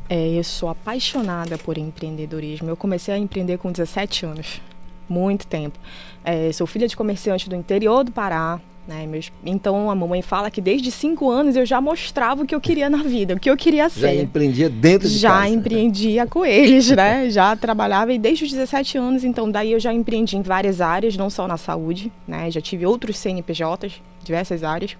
[0.07, 2.69] É, eu sou apaixonada por empreendedorismo.
[2.69, 4.61] Eu comecei a empreender com 17 anos,
[5.09, 5.79] muito tempo.
[6.23, 8.61] É, sou filha de comerciante do interior do Pará.
[8.85, 12.53] Né, meus, então a mamãe fala que desde 5 anos eu já mostrava o que
[12.53, 14.01] eu queria na vida, o que eu queria ser.
[14.01, 15.47] Já empreendia dentro de já casa.
[15.47, 17.29] empreendia com eles, né?
[17.29, 21.15] Já trabalhava e desde os 17 anos, então daí eu já empreendi em várias áreas,
[21.15, 22.51] não só na saúde, né?
[22.51, 24.97] Já tive outros CNPJs, diversas áreas.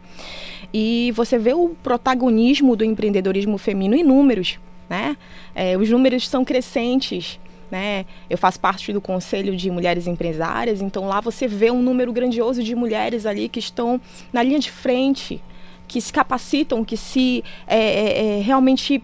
[0.73, 5.18] E você vê o protagonismo do empreendedorismo feminino em números, né?
[5.53, 7.38] É, os números são crescentes.
[7.74, 8.06] Né?
[8.30, 12.62] Eu faço parte do Conselho de Mulheres Empresárias, então lá você vê um número grandioso
[12.62, 14.00] de mulheres ali que estão
[14.32, 15.41] na linha de frente,
[15.88, 19.04] que se capacitam, que se é, é, é, realmente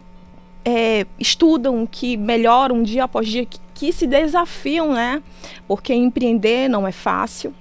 [0.63, 5.23] é, estudam, que melhoram dia após dia, que, que se desafiam, né?
[5.67, 7.51] Porque empreender não é fácil.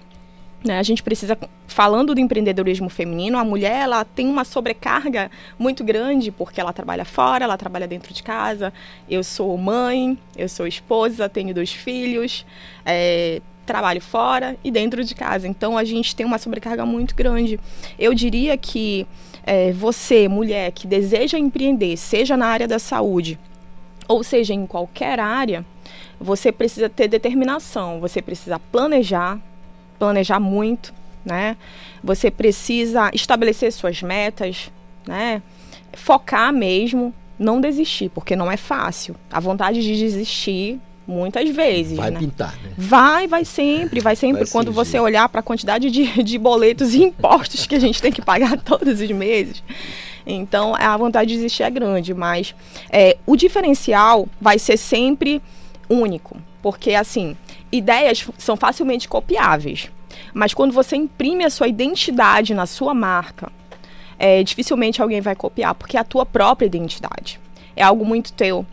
[0.65, 0.79] Né?
[0.79, 6.33] A gente precisa, falando do empreendedorismo feminino, a mulher ela tem uma sobrecarga muito grande
[6.33, 8.73] porque ela trabalha fora, ela trabalha dentro de casa.
[9.09, 12.45] Eu sou mãe, eu sou esposa, tenho dois filhos,
[12.85, 15.47] é, trabalho fora e dentro de casa.
[15.47, 17.61] Então a gente tem uma sobrecarga muito grande.
[17.97, 19.07] Eu diria que
[19.45, 23.39] é, você, mulher que deseja empreender, seja na área da saúde
[24.09, 25.65] ou seja em qualquer área,
[26.19, 29.39] você precisa ter determinação, você precisa planejar,
[29.99, 30.93] planejar muito,
[31.25, 31.57] né?
[32.03, 34.71] Você precisa estabelecer suas metas,
[35.07, 35.43] né?
[35.93, 39.17] Focar mesmo, não desistir, porque não é fácil.
[39.31, 42.19] A vontade de desistir muitas vezes, Vai né?
[42.19, 42.71] pintar, né?
[42.77, 44.45] Vai, vai sempre, vai sempre.
[44.45, 48.03] Vai Quando você olhar para a quantidade de, de boletos e impostos que a gente
[48.03, 49.63] tem que pagar todos os meses.
[50.27, 52.55] Então, a vontade de desistir é grande, mas
[52.91, 55.41] é, o diferencial vai ser sempre
[55.89, 56.37] único.
[56.61, 57.35] Porque, assim,
[57.71, 59.91] ideias são facilmente copiáveis.
[60.33, 63.51] Mas quando você imprime a sua identidade na sua marca,
[64.19, 67.41] é, dificilmente alguém vai copiar, porque é a tua própria identidade.
[67.77, 68.67] É algo muito teu.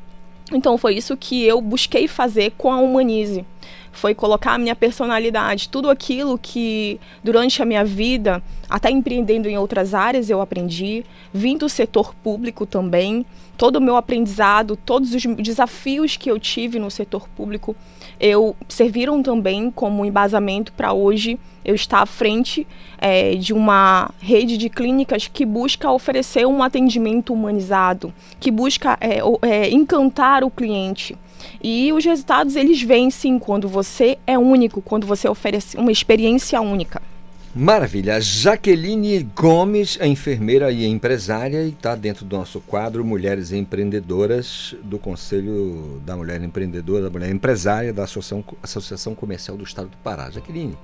[0.51, 3.45] Então foi isso que eu busquei fazer com a Humanize.
[3.91, 9.57] Foi colocar a minha personalidade, tudo aquilo que durante a minha vida, até empreendendo em
[9.57, 13.25] outras áreas, eu aprendi, vim do setor público também,
[13.57, 17.73] todo o meu aprendizado, todos os desafios que eu tive no setor público,
[18.19, 22.65] eu serviram também como embasamento para hoje eu estar à frente
[22.99, 29.39] eh, de uma rede de clínicas que busca oferecer um atendimento humanizado, que busca o-
[29.41, 31.17] eh, encantar o cliente.
[31.61, 36.61] E os resultados eles vêm sim quando você é único, quando você oferece uma experiência
[36.61, 37.01] única.
[37.57, 38.19] Maravilha.
[38.19, 44.99] Jaqueline Gomes, é enfermeira e empresária, e está dentro do nosso quadro Mulheres Empreendedoras do
[44.99, 50.29] Conselho da Mulher Empreendedora, da Mulher Empresária da Associação, Associação Comercial do Estado do Pará.
[50.29, 50.77] Jaqueline,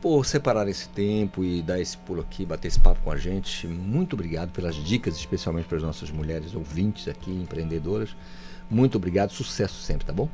[0.00, 3.66] por separar esse tempo e dar esse pulo aqui, bater esse papo com a gente,
[3.66, 8.10] muito obrigado pelas dicas, especialmente para as nossas mulheres ouvintes aqui, empreendedoras.
[8.70, 10.28] Muito obrigado, sucesso sempre, tá bom?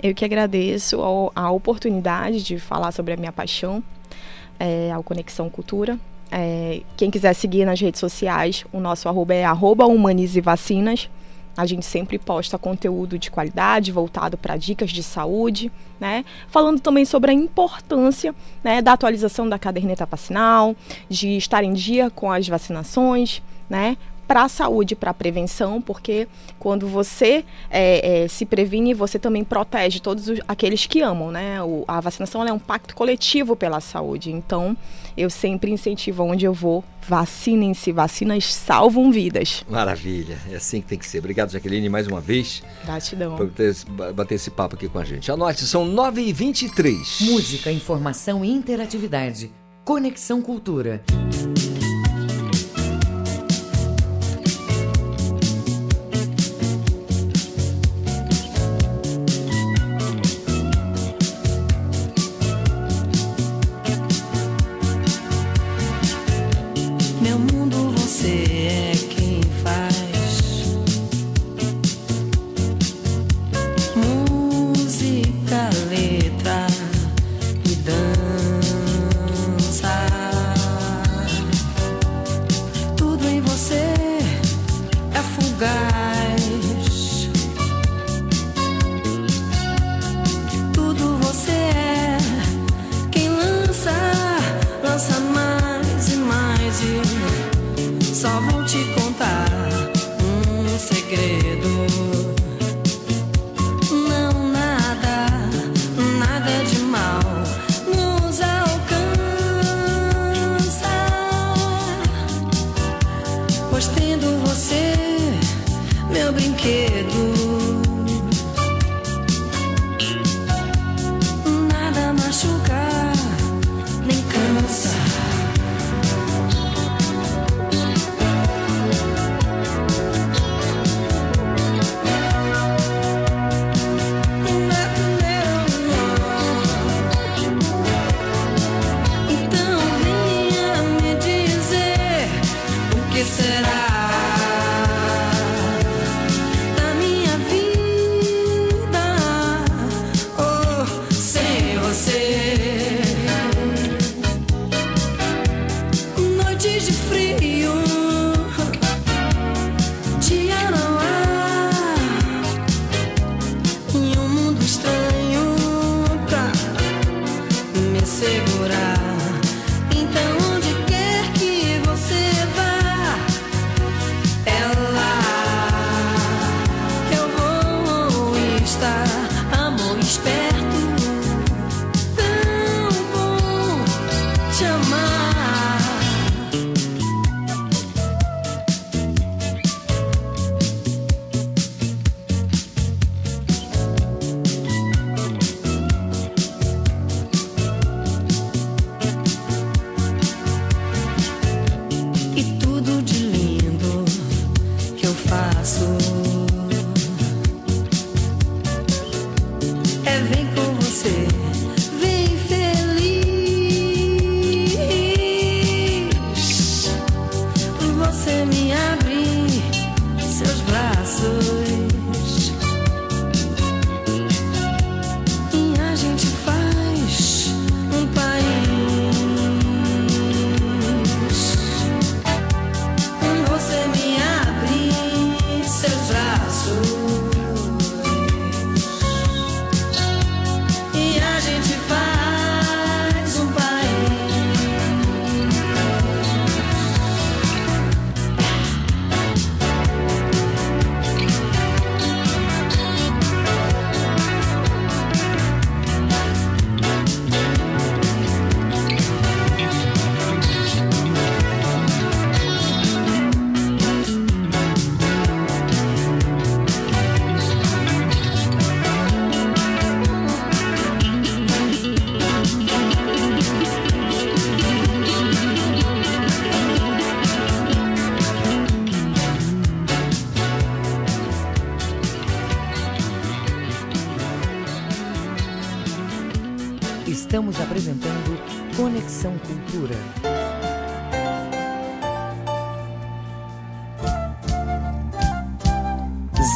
[0.00, 1.00] Eu que agradeço
[1.34, 3.82] a oportunidade de falar sobre a minha paixão,
[4.60, 5.98] é, ao Conexão Cultura.
[6.30, 11.08] É, quem quiser seguir nas redes sociais, o nosso arroba é arroba Humanize Vacinas.
[11.56, 16.24] A gente sempre posta conteúdo de qualidade voltado para dicas de saúde, né?
[16.48, 18.32] Falando também sobre a importância
[18.62, 20.76] né, da atualização da caderneta vacinal,
[21.08, 23.96] de estar em dia com as vacinações, né?
[24.30, 29.42] Para a saúde, para a prevenção, porque quando você é, é, se previne, você também
[29.42, 31.60] protege todos os- aqueles que amam, né?
[31.60, 34.30] O- a vacinação ela é um pacto coletivo pela saúde.
[34.30, 34.76] Então,
[35.16, 39.64] eu sempre incentivo onde eu vou, vacinem-se, vacinas salvam vidas.
[39.68, 41.18] Maravilha, é assim que tem que ser.
[41.18, 42.62] Obrigado, Jaqueline, mais uma vez.
[42.84, 43.34] Gratidão.
[43.34, 43.74] Por ter
[44.14, 45.32] bater esse papo aqui com a gente.
[45.32, 47.20] Anote, são 9h23.
[47.22, 49.50] Música, informação e interatividade.
[49.84, 51.02] Conexão Cultura.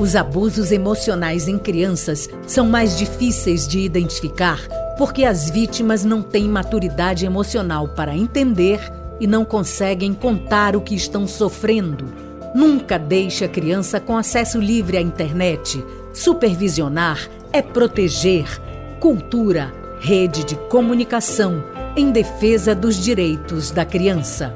[0.00, 4.66] Os abusos emocionais em crianças são mais difíceis de identificar
[4.96, 8.80] porque as vítimas não têm maturidade emocional para entender
[9.20, 12.06] e não conseguem contar o que estão sofrendo.
[12.54, 15.84] Nunca deixe a criança com acesso livre à internet.
[16.14, 18.46] Supervisionar é proteger.
[19.00, 19.70] Cultura,
[20.00, 21.62] rede de comunicação
[21.94, 24.54] em defesa dos direitos da criança.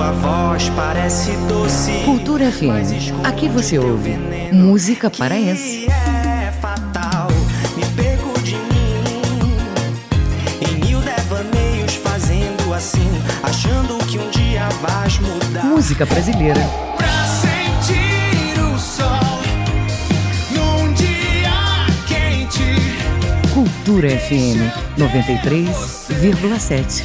[0.00, 1.92] Tua voz parece doce.
[2.06, 3.12] Cultura FM.
[3.22, 4.16] Aqui você ouve
[4.50, 5.88] música paraense.
[5.90, 7.28] É fatal,
[7.76, 9.04] me perco de mim.
[10.62, 13.10] Em mil devaneios fazendo assim,
[13.42, 15.66] achando que um dia vais mudar.
[15.66, 16.62] Música brasileira.
[16.96, 19.38] Pra sentir o sol
[20.50, 21.52] num dia
[22.08, 22.64] quente.
[23.52, 24.62] Cultura FM
[24.98, 27.04] 93,7.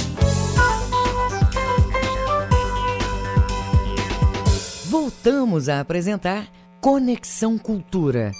[5.23, 6.47] Voltamos a apresentar
[6.79, 8.31] Conexão Cultura.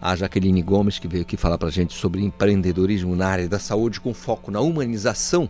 [0.00, 3.58] A Jaqueline Gomes, que veio aqui falar para a gente sobre empreendedorismo na área da
[3.60, 5.48] saúde com foco na humanização,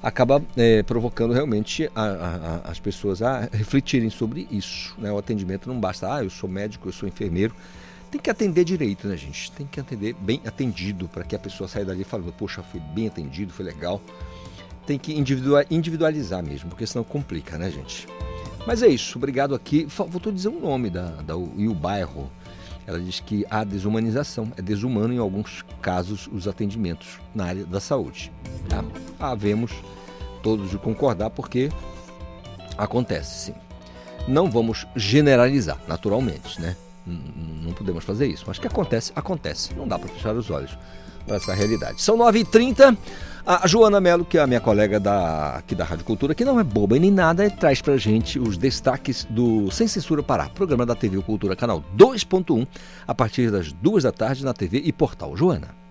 [0.00, 4.94] acaba é, provocando realmente a- a- as pessoas a refletirem sobre isso.
[4.98, 5.10] Né?
[5.10, 7.52] O atendimento não basta, ah, eu sou médico, eu sou enfermeiro.
[8.10, 9.52] Tem que atender direito, né, gente?
[9.52, 13.06] Tem que atender bem atendido para que a pessoa saia dali falando, poxa, fui bem
[13.06, 14.00] atendido, foi legal.
[14.86, 18.06] Tem que individua- individualizar mesmo, porque senão complica, né, gente?
[18.66, 19.86] Mas é isso, obrigado aqui.
[19.88, 22.30] Fa- Voltou a dizer o nome da, da e o bairro.
[22.86, 27.80] Ela diz que há desumanização, é desumano em alguns casos os atendimentos na área da
[27.80, 28.32] saúde.
[28.66, 28.82] Tá?
[29.20, 29.72] Havemos
[30.42, 31.68] todos de concordar porque
[32.78, 33.54] acontece sim.
[34.26, 36.74] Não vamos generalizar, naturalmente, né?
[37.08, 38.44] Não podemos fazer isso.
[38.46, 39.74] Mas que acontece, acontece.
[39.74, 40.76] Não dá para fechar os olhos
[41.26, 42.00] para essa realidade.
[42.02, 42.96] São 9h30.
[43.46, 46.60] A Joana Mello, que é a minha colega da, aqui da Rádio Cultura, que não
[46.60, 50.94] é boba nem nada, traz pra gente os destaques do Sem Censura Pará, programa da
[50.94, 52.66] TV Cultura, canal 2.1,
[53.06, 55.34] a partir das duas da tarde na TV e portal.
[55.34, 55.87] Joana.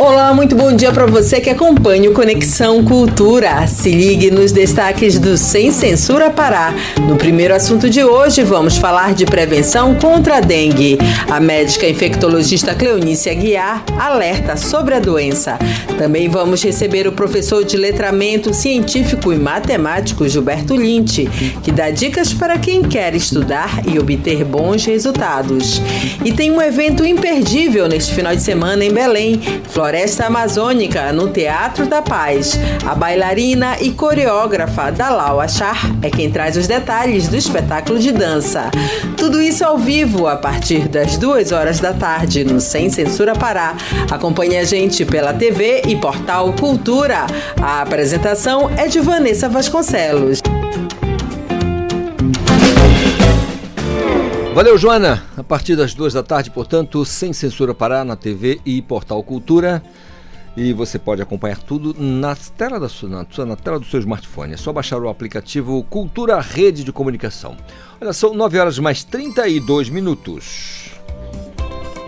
[0.00, 3.66] Olá, muito bom dia para você que acompanha o Conexão Cultura.
[3.66, 6.72] Se ligue nos destaques do Sem Censura Pará.
[7.08, 10.96] No primeiro assunto de hoje, vamos falar de prevenção contra a dengue.
[11.28, 15.58] A médica infectologista Cleonice Aguiar alerta sobre a doença.
[15.98, 21.28] Também vamos receber o professor de letramento científico e matemático Gilberto Linte,
[21.60, 25.82] que dá dicas para quem quer estudar e obter bons resultados.
[26.24, 29.40] E tem um evento imperdível neste final de semana em Belém,
[29.88, 32.60] Floresta Amazônica, no Teatro da Paz.
[32.86, 38.70] A bailarina e coreógrafa Dalal Achar é quem traz os detalhes do espetáculo de dança.
[39.16, 43.78] Tudo isso ao vivo a partir das duas horas da tarde no Sem Censura Pará.
[44.10, 47.24] Acompanhe a gente pela TV e portal Cultura.
[47.58, 50.42] A apresentação é de Vanessa Vasconcelos.
[54.58, 55.22] Valeu, Joana.
[55.36, 59.80] A partir das duas da tarde, portanto, sem censura Pará na TV e Portal Cultura.
[60.56, 64.54] E você pode acompanhar tudo na tela, da sua, na, na tela do seu smartphone.
[64.54, 67.56] É só baixar o aplicativo Cultura Rede de Comunicação.
[68.00, 70.90] Olha, são 9 horas mais 32 minutos.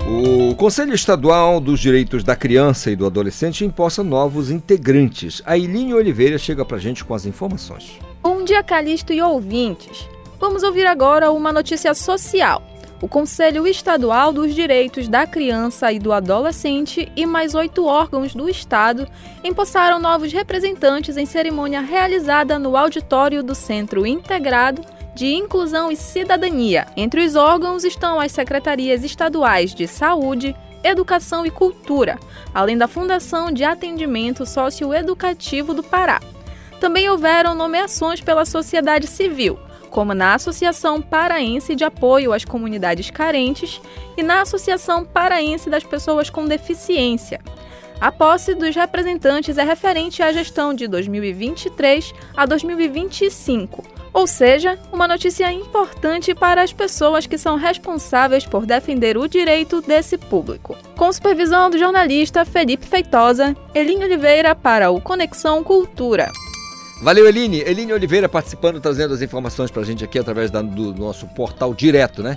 [0.09, 5.41] O Conselho Estadual dos Direitos da Criança e do Adolescente imposta novos integrantes.
[5.47, 8.01] A Iline Oliveira chega pra gente com as informações.
[8.21, 10.09] Bom dia, Calixto e ouvintes.
[10.41, 12.63] Vamos ouvir agora uma notícia social.
[13.03, 18.49] O Conselho Estadual dos Direitos da Criança e do Adolescente e mais oito órgãos do
[18.49, 19.07] Estado
[19.45, 24.83] empossaram novos representantes em cerimônia realizada no auditório do Centro Integrado
[25.15, 26.87] de Inclusão e Cidadania.
[26.97, 32.19] Entre os órgãos estão as secretarias estaduais de Saúde, Educação e Cultura,
[32.55, 36.19] além da Fundação de Atendimento Socioeducativo do Pará.
[36.81, 39.59] Também houveram nomeações pela sociedade civil,
[39.91, 43.81] como na Associação Paraense de Apoio às Comunidades Carentes
[44.17, 47.41] e na Associação Paraense das Pessoas com Deficiência.
[48.01, 55.07] A posse dos representantes é referente à gestão de 2023 a 2025, ou seja, uma
[55.07, 60.77] notícia importante para as pessoas que são responsáveis por defender o direito desse público.
[60.97, 66.33] Com supervisão do jornalista Felipe Feitosa, Elinho Oliveira para o Conexão Cultura.
[67.01, 67.61] Valeu, Eline.
[67.61, 72.23] Eline Oliveira participando, trazendo as informações pra gente aqui através da- do nosso portal direto,
[72.23, 72.37] né?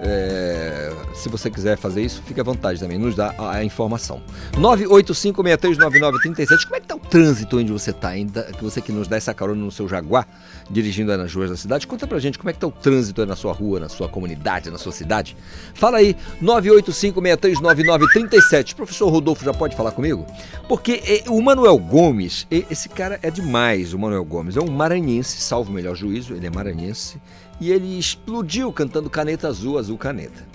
[0.00, 4.22] É, se você quiser fazer isso, fique à vontade também, nos dá a, a informação.
[4.54, 6.64] 985639937.
[6.64, 8.44] Como é que tá o trânsito onde você tá ainda?
[8.44, 10.28] Que você que nos dá essa carona no seu Jaguar,
[10.70, 11.84] dirigindo nas ruas da cidade.
[11.86, 14.70] Conta pra gente como é que tá o trânsito na sua rua, na sua comunidade,
[14.70, 15.36] na sua cidade.
[15.74, 18.76] Fala aí, 985639937.
[18.76, 20.24] Professor Rodolfo já pode falar comigo?
[20.68, 24.56] Porque eh, o Manuel Gomes, eh, esse cara é demais, o Manuel Gomes.
[24.56, 27.20] É um maranhense, salvo o melhor juízo, ele é maranhense.
[27.60, 30.46] E ele explodiu cantando Caneta Azul, Azul Caneta.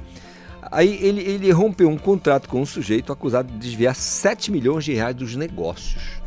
[0.72, 4.94] Aí ele, ele rompeu um contrato com um sujeito acusado de desviar 7 milhões de
[4.94, 6.22] reais dos negócios.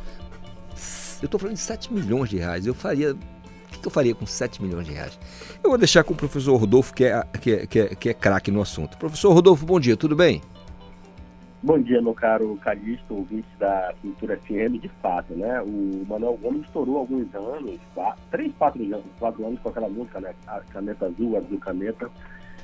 [1.23, 2.67] Eu tô falando de 7 milhões de reais.
[2.67, 3.13] Eu faria.
[3.13, 3.19] O
[3.71, 5.19] que, que eu faria com 7 milhões de reais?
[5.63, 8.15] Eu vou deixar com o professor Rodolfo, que é, que é, que é, que é
[8.15, 8.97] craque no assunto.
[8.99, 10.43] Professor Rodolfo, bom dia, tudo bem?
[11.63, 15.61] Bom dia, meu caro Calixto, ouvinte da Cultura FM, de fato, né?
[15.63, 20.21] O Manuel Gomes estourou alguns anos, quatro, três, quatro anos, quatro anos com aquela música,
[20.21, 20.35] né?
[20.47, 22.11] A Caneta Azul, Azul Caneta.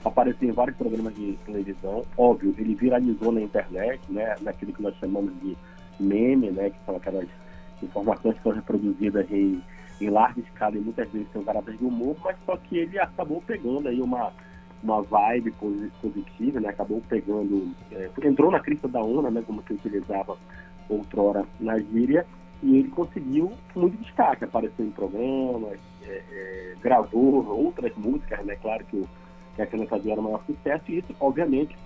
[0.04, 2.04] Apareceu em vários programas de televisão.
[2.18, 4.36] Óbvio, ele viralizou na internet, né?
[4.42, 5.56] Naquilo que nós chamamos de
[5.98, 6.68] meme, né?
[6.68, 7.28] Que são aquelas
[7.82, 9.62] informações que são reproduzidas em,
[10.02, 12.98] em larga escala e muitas vezes tem um caráter de humor, mas só que ele
[12.98, 14.32] acabou pegando aí uma
[14.82, 16.68] uma vibe posi- positiva, né?
[16.68, 19.42] Acabou pegando, é, entrou na crista da onda, né?
[19.46, 20.36] Como se utilizava
[20.88, 22.26] outrora na gíria,
[22.62, 28.56] e ele conseguiu muito destaque, apareceu em programas, é, é, gravou outras músicas, né?
[28.56, 29.08] Claro que, o,
[29.56, 31.76] que a Caneta Azul era o maior sucesso, e isso, obviamente,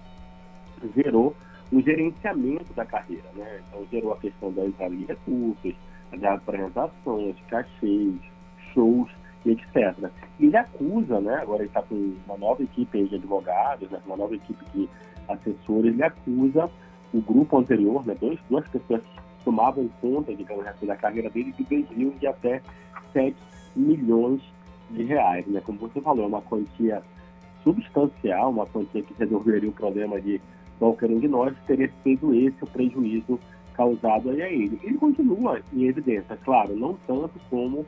[0.94, 1.34] gerou
[1.72, 3.60] um gerenciamento da carreira, né?
[3.68, 5.74] Então gerou a questão da entrada de recursos,
[6.12, 8.14] das apresentações, cachês,
[8.72, 9.10] shows
[9.46, 10.10] e etc.
[10.38, 11.36] E ele acusa, né?
[11.36, 14.00] Agora ele está com uma nova equipe de advogados, né?
[14.04, 14.88] uma nova equipe de
[15.28, 16.70] assessores, ele acusa
[17.14, 18.14] o grupo anterior, né?
[18.20, 22.60] Dois, duas pessoas que tomavam conta, digamos assim, da carreira dele de desvio de até
[23.12, 23.36] 7
[23.74, 24.42] milhões
[24.90, 25.60] de reais, né?
[25.64, 27.02] Como você falou, é uma quantia
[27.62, 30.40] substancial, uma quantia que resolveria o problema de
[30.78, 33.40] qualquer um de nós, teria sido esse o prejuízo
[33.74, 34.78] causado a ele.
[34.82, 37.86] Ele continua em evidência, claro, não tanto como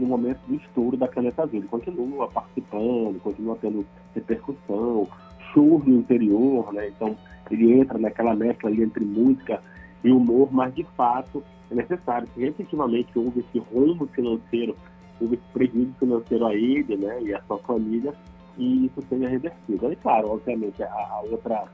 [0.00, 1.58] no momento do estouro da caneta azul.
[1.58, 5.06] Ele continua participando, continua tendo repercussão,
[5.52, 6.88] shows no interior, né?
[6.88, 7.16] Então
[7.50, 9.60] ele entra naquela mescla ali entre música
[10.02, 14.76] e humor, mas de fato é necessário que efetivamente houve esse rombo financeiro,
[15.20, 17.22] houve esse prejuízo financeiro a ele, né?
[17.22, 18.14] E a sua família,
[18.56, 19.86] e isso seja revertido.
[19.86, 21.64] Aí, claro, obviamente, a, a outra,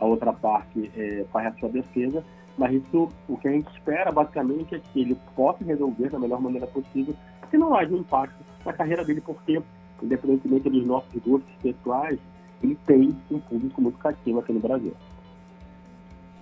[0.00, 2.24] a outra parte é, faz a sua defesa,
[2.56, 6.40] mas isso, o que a gente espera, basicamente, é que ele possa resolver da melhor
[6.40, 7.14] maneira possível,
[7.54, 8.34] que não haja um impacto
[8.66, 9.62] na carreira dele, porque,
[10.02, 12.18] independentemente dos nossos gostos pessoais,
[12.60, 14.92] ele tem um público muito cativo aqui no Brasil.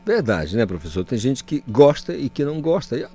[0.05, 1.05] Verdade, né, professor?
[1.05, 2.97] Tem gente que gosta e que não gosta.
[2.97, 3.07] E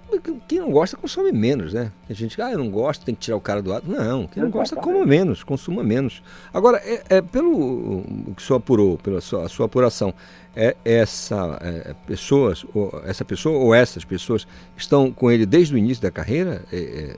[0.47, 1.91] Quem não gosta consome menos, né?
[2.07, 3.89] Tem gente que, ah, eu não gosto, tem que tirar o cara do ato.
[3.89, 6.21] Não, quem não gosta coma menos, consuma menos.
[6.53, 8.03] Agora, é, é pelo
[8.35, 10.13] que o senhor apurou, pela sua, sua apuração,
[10.55, 14.47] é essa é, pessoas, ou, essa pessoa ou essas pessoas
[14.77, 17.17] estão com ele desde o início da carreira é, é,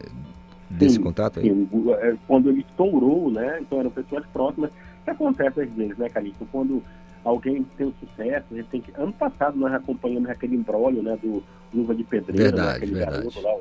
[0.69, 1.45] desse Sim, contrato aí?
[1.49, 1.67] sim.
[1.99, 3.59] É, Quando ele estourou, né?
[3.61, 4.69] Então eram pessoas próximas.
[4.71, 6.45] O que acontece às vezes, né, Calixto?
[6.51, 6.83] Quando
[7.23, 8.91] alguém tem um sucesso, a gente tem que.
[8.95, 11.43] Ano passado nós acompanhamos aquele embrólio, né, do
[11.73, 13.17] Luva de Pedreiro, né, Verdade, aquele verdade.
[13.17, 13.55] garoto lá,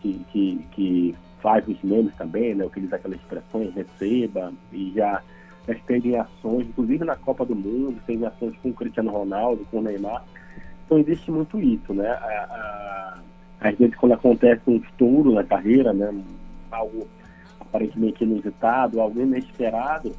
[0.00, 2.64] que, que, que faz os memes também, né?
[2.64, 5.22] Utiliza aquelas expressões, receba, e já
[5.68, 9.78] esteve em ações, inclusive na Copa do Mundo, teve ações com o Cristiano Ronaldo, com
[9.78, 10.24] o Neymar.
[10.86, 12.08] Então existe muito isso, né?
[12.08, 13.18] A-
[13.60, 16.10] a- às vezes quando acontece um estouro na carreira, né?
[16.70, 17.06] Algo
[17.60, 20.12] aparentemente inusitado, algo inesperado,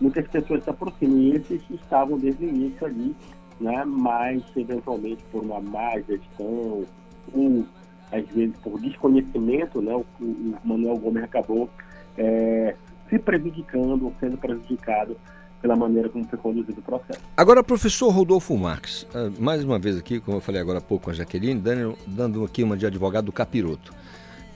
[0.00, 3.14] muitas pessoas se aproximam e esses estavam desde o início ali
[3.60, 3.84] né?
[3.84, 6.84] mas eventualmente por uma má gestão
[7.32, 7.66] ou
[8.10, 9.94] às vezes por desconhecimento, né?
[9.94, 11.68] o, o Manuel Gomes acabou
[12.16, 12.74] é,
[13.08, 15.16] se prejudicando ou sendo prejudicado
[15.60, 17.20] pela maneira como foi conduzido o processo.
[17.36, 21.06] Agora, professor Rodolfo Marques, ah, mais uma vez aqui, como eu falei agora há pouco
[21.06, 23.92] com a Jaqueline, dando, dando aqui uma de advogado do capiroto.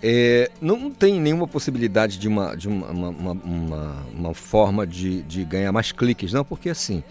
[0.02, 5.44] É, não tem nenhuma possibilidade de uma, de uma, uma, uma, uma- forma de, de
[5.44, 7.04] ganhar mais cliques, não, porque assim,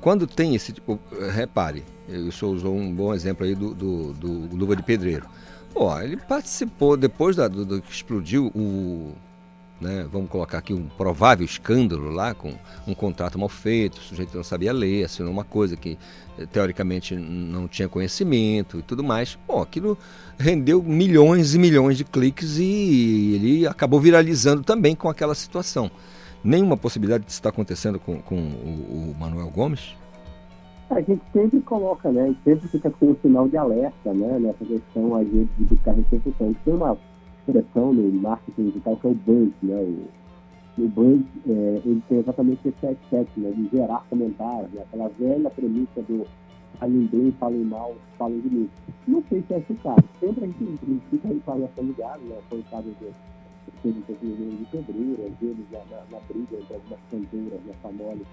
[0.00, 1.00] quando tem esse tipo.
[1.32, 5.26] Repare, eu só usou um bom exemplo aí do, do, do Luva de Pedreiro.
[5.72, 9.12] Pô, ele participou depois da, do, do que explodiu o.
[9.78, 12.54] Né, vamos colocar aqui um provável escândalo lá com
[12.88, 15.98] um contrato mal feito, o sujeito não sabia ler, assinou uma coisa que
[16.38, 19.38] eh, teoricamente não tinha conhecimento e tudo mais.
[19.46, 19.98] Bom, aquilo
[20.38, 25.90] rendeu milhões e milhões de cliques e ele acabou viralizando também com aquela situação.
[26.42, 29.94] Nenhuma possibilidade disso estar acontecendo com, com o, o Manuel Gomes?
[30.88, 32.34] A gente sempre coloca, né?
[32.44, 34.38] Sempre fica com o sinal de alerta, né?
[34.38, 36.54] Nessa questão, às vezes, de buscar repercussão.
[36.64, 36.96] Tem uma
[37.46, 39.76] expressão no marketing digital que é o buzz, né?
[39.76, 43.50] O, o buzz, é, ele tem exatamente esse aspecto, né?
[43.50, 44.82] De gerar comentários, né?
[44.82, 46.26] Aquela velha premissa do
[46.78, 48.70] falem bem, falem mal, falem de mim.
[49.06, 50.04] Não sei se é esse o caso.
[50.20, 52.36] Sempre a gente, fica aí com a alerta ligado, né?
[52.48, 53.06] Foi o caso de
[53.84, 58.26] um de pedreiro, às vezes na, na, na briga entre algumas canteiras, na Famole,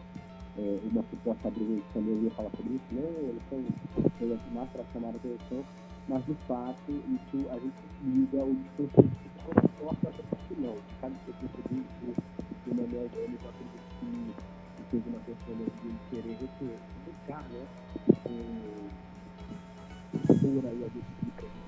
[0.57, 3.59] é, uma suposta briga de também ia falar sobre isso, não, eles são
[4.53, 5.63] mais para chamar a atenção,
[6.07, 7.73] mas de fato isso a gente
[8.03, 9.09] liga o discurso
[9.79, 10.75] forte porque não.
[11.01, 12.33] Cada discurso do
[12.65, 14.33] do Manuel Gomes, acredito que
[14.75, 15.71] que teve uma questão de
[16.09, 16.37] querer
[17.05, 17.65] buscar, né?
[20.13, 21.63] Por aí a justiça.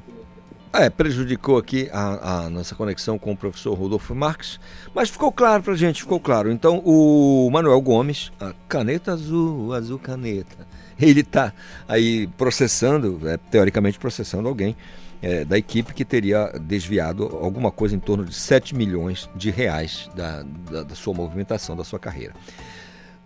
[0.73, 4.59] É, prejudicou aqui a, a nossa conexão com o professor Rodolfo Marques,
[4.93, 6.51] mas ficou claro pra gente, ficou claro.
[6.51, 10.67] Então, o Manuel Gomes, a caneta azul, azul caneta,
[10.99, 11.53] ele tá
[11.88, 14.76] aí processando, é, teoricamente processando alguém
[15.22, 20.09] é, da equipe que teria desviado alguma coisa em torno de 7 milhões de reais
[20.15, 22.34] da, da, da sua movimentação, da sua carreira.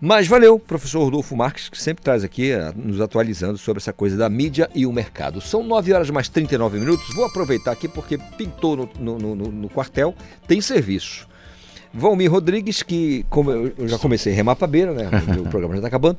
[0.02, 4.30] Mas valeu, professor Rodolfo Marques, que sempre traz aqui, nos atualizando sobre essa coisa da
[4.30, 5.41] mídia e o mercado.
[5.41, 7.14] São 9 horas mais 39 minutos.
[7.14, 10.16] Vou aproveitar aqui porque pintou no, no, no- no quartel,
[10.48, 11.28] tem serviço.
[11.94, 15.10] Valmir Rodrigues, que como eu já comecei a remar pra beira, né?
[15.38, 16.18] O programa já tá acabando.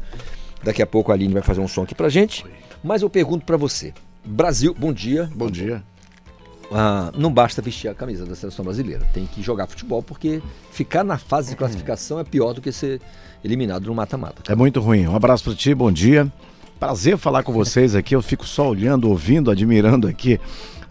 [0.62, 2.44] Daqui a pouco a Aline vai fazer um som aqui pra gente.
[2.82, 3.92] Mas eu pergunto pra você.
[4.24, 5.30] Brasil, bom dia.
[5.34, 5.82] Bom dia.
[6.72, 11.02] Ah, não basta vestir a camisa da seleção brasileira, tem que jogar futebol porque ficar
[11.02, 13.00] na fase de classificação é pior do que ser
[13.42, 14.42] eliminado no mata-mata.
[14.50, 15.06] É muito ruim.
[15.06, 16.30] Um abraço para ti, bom dia.
[16.78, 18.14] Prazer falar com vocês aqui.
[18.14, 20.40] Eu fico só olhando, ouvindo, admirando aqui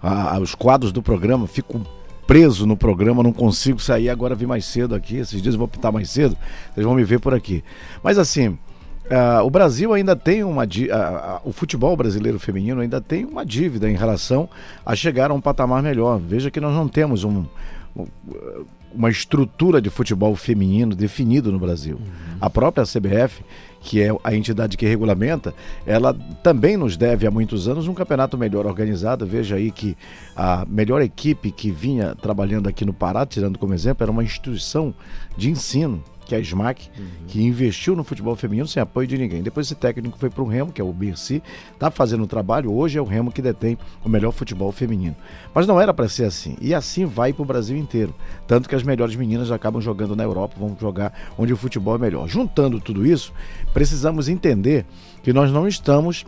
[0.04, 1.48] ah, os quadros do programa.
[1.48, 1.82] Fico
[2.28, 4.10] preso no programa, não consigo sair.
[4.10, 5.18] Agora vim mais cedo aqui.
[5.18, 6.38] Esses dias eu vou pintar mais cedo.
[6.74, 7.64] Vocês vão me ver por aqui.
[8.04, 8.58] Mas assim,
[9.10, 10.64] ah, o Brasil ainda tem uma.
[10.64, 14.50] ah, ah, o futebol brasileiro feminino ainda tem uma dívida em relação
[14.86, 16.20] a chegar a um patamar melhor.
[16.20, 17.46] Veja que nós não temos um-
[17.96, 18.06] um
[18.92, 22.00] uma estrutura de futebol feminino definido no Brasil.
[22.42, 23.44] A própria CBF,
[23.82, 25.54] que é a entidade que regulamenta,
[25.86, 26.12] ela
[26.42, 29.28] também nos deve há muitos anos um campeonato melhor organizado.
[29.28, 29.96] Veja aí que
[30.36, 34.92] a melhor equipe que vinha trabalhando aqui no Pará, tirando como exemplo, era uma instituição
[35.38, 36.92] de ensino, que é a SMAC,
[37.28, 39.42] que investiu no futebol feminino sem apoio de ninguém.
[39.42, 41.42] Depois esse técnico foi para o Remo, que é o Berci,
[41.74, 42.72] está fazendo o trabalho.
[42.72, 45.16] Hoje é o Remo que detém o melhor futebol feminino.
[45.56, 46.56] Mas não era para ser assim.
[46.62, 48.14] E assim vai para o Brasil inteiro.
[48.48, 51.98] Tanto que as melhores meninas acabam jogando na Europa, vão jogar onde o futebol é
[51.98, 52.28] melhor.
[52.28, 53.34] Juntando tudo isso,
[53.74, 54.86] precisamos entender
[55.24, 56.28] que nós não estamos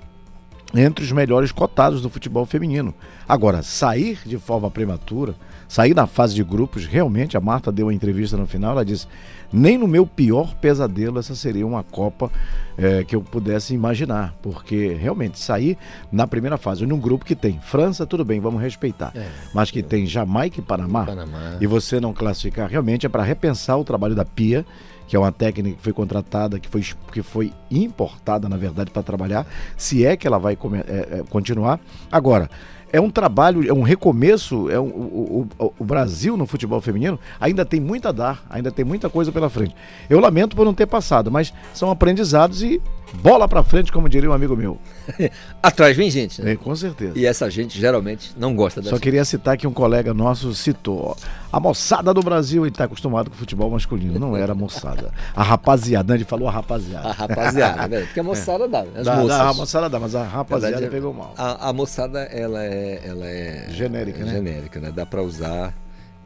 [0.74, 2.92] entre os melhores cotados do futebol feminino.
[3.28, 5.36] Agora, sair de forma prematura,
[5.72, 9.08] sair na fase de grupos, realmente, a Marta deu uma entrevista no final, ela disse:
[9.54, 12.30] nem no meu pior pesadelo essa seria uma Copa
[12.78, 15.78] eh, que eu pudesse imaginar, porque realmente sair
[16.12, 19.26] na primeira fase, num grupo que tem França, tudo bem, vamos respeitar, É.
[19.54, 21.56] mas que tem Jamaica e Panamá, Panamá.
[21.62, 24.66] e você não classificar, realmente é para repensar o trabalho da Pia,
[25.08, 26.84] que é uma técnica que foi contratada, que foi,
[27.14, 31.80] que foi importada, na verdade, para trabalhar, se é que ela vai é, é, continuar.
[32.12, 32.50] Agora,
[32.94, 37.20] é um trabalho, é um recomeço, é um- o, o- o- Brasil no futebol feminino
[37.40, 39.76] ainda tem muito a dar, ainda tem muita coisa pela frente.
[40.10, 42.82] Eu lamento por não ter passado, mas são aprendizados e
[43.14, 44.78] bola para frente, como diria um amigo meu.
[45.62, 46.54] Atrás vem gente, né?
[46.54, 47.18] É, com certeza.
[47.18, 51.16] E essa gente geralmente não gosta da Só queria citar que um colega nosso citou.
[51.52, 54.20] A moçada do Brasil, ele está acostumado com futebol masculino.
[54.20, 55.12] Não era a moçada.
[55.36, 56.18] A rapaziada, né?
[56.18, 57.10] ele falou a rapaziada.
[57.10, 58.00] A rapaziada, né?
[58.02, 61.14] Porque a moçada dá, as Dá, dá, a moçada dá, mas a rapaziada Verdade, pegou
[61.14, 61.34] mal.
[61.38, 64.32] A, a moçada, ela é, ela é Genérica, é né?
[64.32, 64.92] Genérica, né?
[64.94, 65.74] Dá pra usar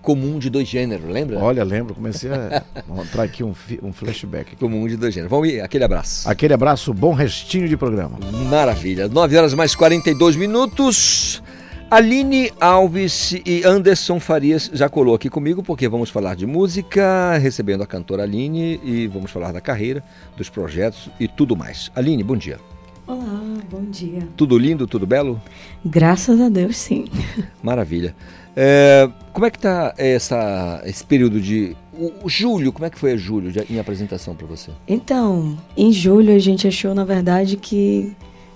[0.06, 1.40] Comum de Dois Gêneros, lembra?
[1.40, 4.56] Olha, lembro, comecei a mostrar aqui um, um flashback.
[4.56, 5.32] Comum de Dois Gêneros.
[5.32, 6.30] Vamos ir, aquele abraço.
[6.30, 8.20] Aquele abraço, bom restinho de programa.
[8.48, 9.08] Maravilha.
[9.08, 11.42] 9 horas mais 42 minutos.
[11.90, 17.82] Aline Alves e Anderson Farias já colou aqui comigo porque vamos falar de música, recebendo
[17.82, 20.04] a cantora Aline e vamos falar da carreira,
[20.38, 21.92] dos projetos e tudo mais.
[21.96, 22.60] Aline, bom dia.
[23.08, 23.42] Olá,
[23.72, 24.28] bom dia.
[24.38, 25.42] Tudo lindo, tudo belo?
[25.84, 27.06] Graças a Deus, sim.
[27.62, 28.16] Maravilha.
[28.56, 31.76] É, como é que tá essa, esse período de...
[31.94, 34.72] O, o julho, como é que foi julho de- em apresentação para você?
[34.88, 38.14] Então, em julho a gente achou, na verdade, que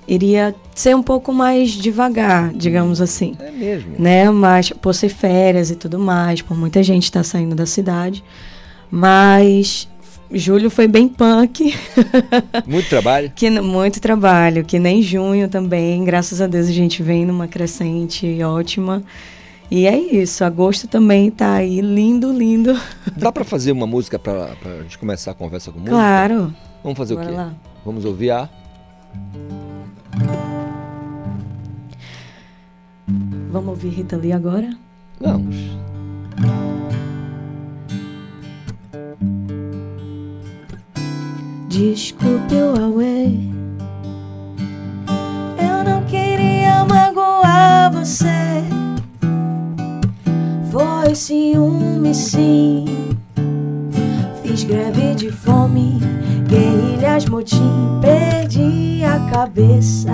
[0.07, 3.35] iria ser um pouco mais devagar, digamos assim.
[3.39, 3.95] É mesmo?
[3.99, 4.29] Né?
[4.31, 8.23] Mas por ser férias e tudo mais, por muita gente estar saindo da cidade.
[8.89, 9.87] Mas
[10.31, 11.75] julho foi bem punk.
[12.65, 13.31] Muito trabalho?
[13.35, 16.03] Que, muito trabalho, que nem junho também.
[16.03, 19.03] Graças a Deus a gente vem numa crescente ótima.
[19.71, 22.73] E é isso, agosto também tá aí lindo, lindo.
[23.15, 25.95] Dá para fazer uma música para a gente começar a conversa com música?
[25.95, 26.53] Claro.
[26.83, 27.37] Vamos fazer Bora o quê?
[27.37, 27.53] lá.
[27.85, 28.49] Vamos ouvir a...
[33.51, 34.69] Vamos ouvir Rita Lee agora?
[35.19, 35.55] Vamos.
[41.67, 43.49] Desculpe o away.
[45.57, 48.25] Eu não queria magoar você.
[51.09, 52.85] Foi ciúme, sim.
[54.43, 55.99] Fiz greve de fome,
[56.47, 60.13] guerrilhas, motim, perdi a cabeça.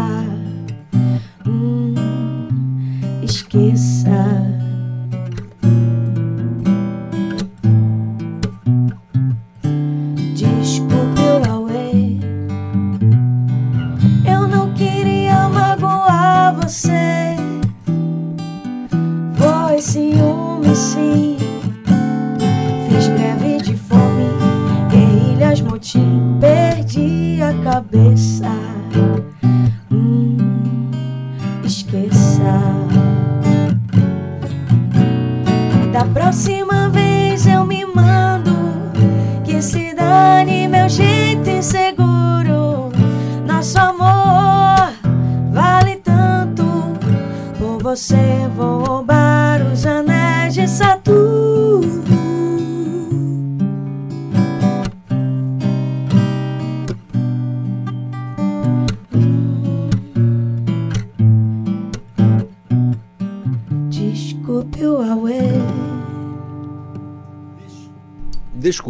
[1.46, 1.96] Hum,
[3.22, 4.26] esqueça.
[10.34, 11.46] Desculpe o
[20.76, 21.36] away.
[21.36, 22.44] Eu não queria magoar você.
[22.44, 22.76] Foi ciúme, sim.
[22.90, 24.26] Fiz greve de fome,
[24.92, 28.35] guerrilhas, motim, perdi a cabeça.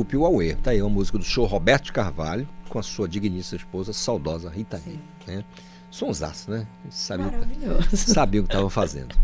[0.05, 0.53] Desculpe o Aue.
[0.55, 4.49] Tá aí uma música do show Roberto de Carvalho com a sua digníssima esposa, saudosa
[4.49, 4.99] Rita Lee.
[5.25, 5.43] Né?
[5.89, 6.67] Sonsaço, né?
[6.91, 7.87] Sabia, Maravilhoso.
[7.97, 9.15] sabia o que estava fazendo.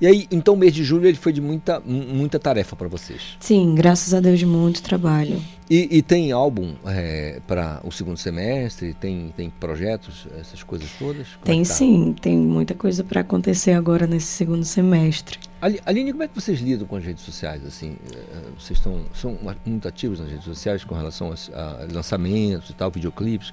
[0.00, 2.86] E aí, então o mês de julho ele foi de muita, mu- muita tarefa para
[2.86, 3.36] vocês.
[3.40, 5.42] Sim, graças a Deus, muito trabalho.
[5.68, 6.74] E, e tem álbum
[7.48, 8.94] para o segundo semestre?
[8.94, 11.26] Tem, tem projetos, essas coisas todas?
[11.30, 11.74] Como é Tem que tá?
[11.74, 15.40] sim, tem muita coisa para acontecer agora nesse segundo semestre.
[15.60, 17.64] Ali- Aline, como é que vocês lidam com as redes sociais?
[17.66, 18.16] Assim, Eh,
[18.58, 19.36] vocês estão, são
[19.66, 23.52] muito ativos nas redes sociais com relação a, a lançamentos e tal, videoclipes?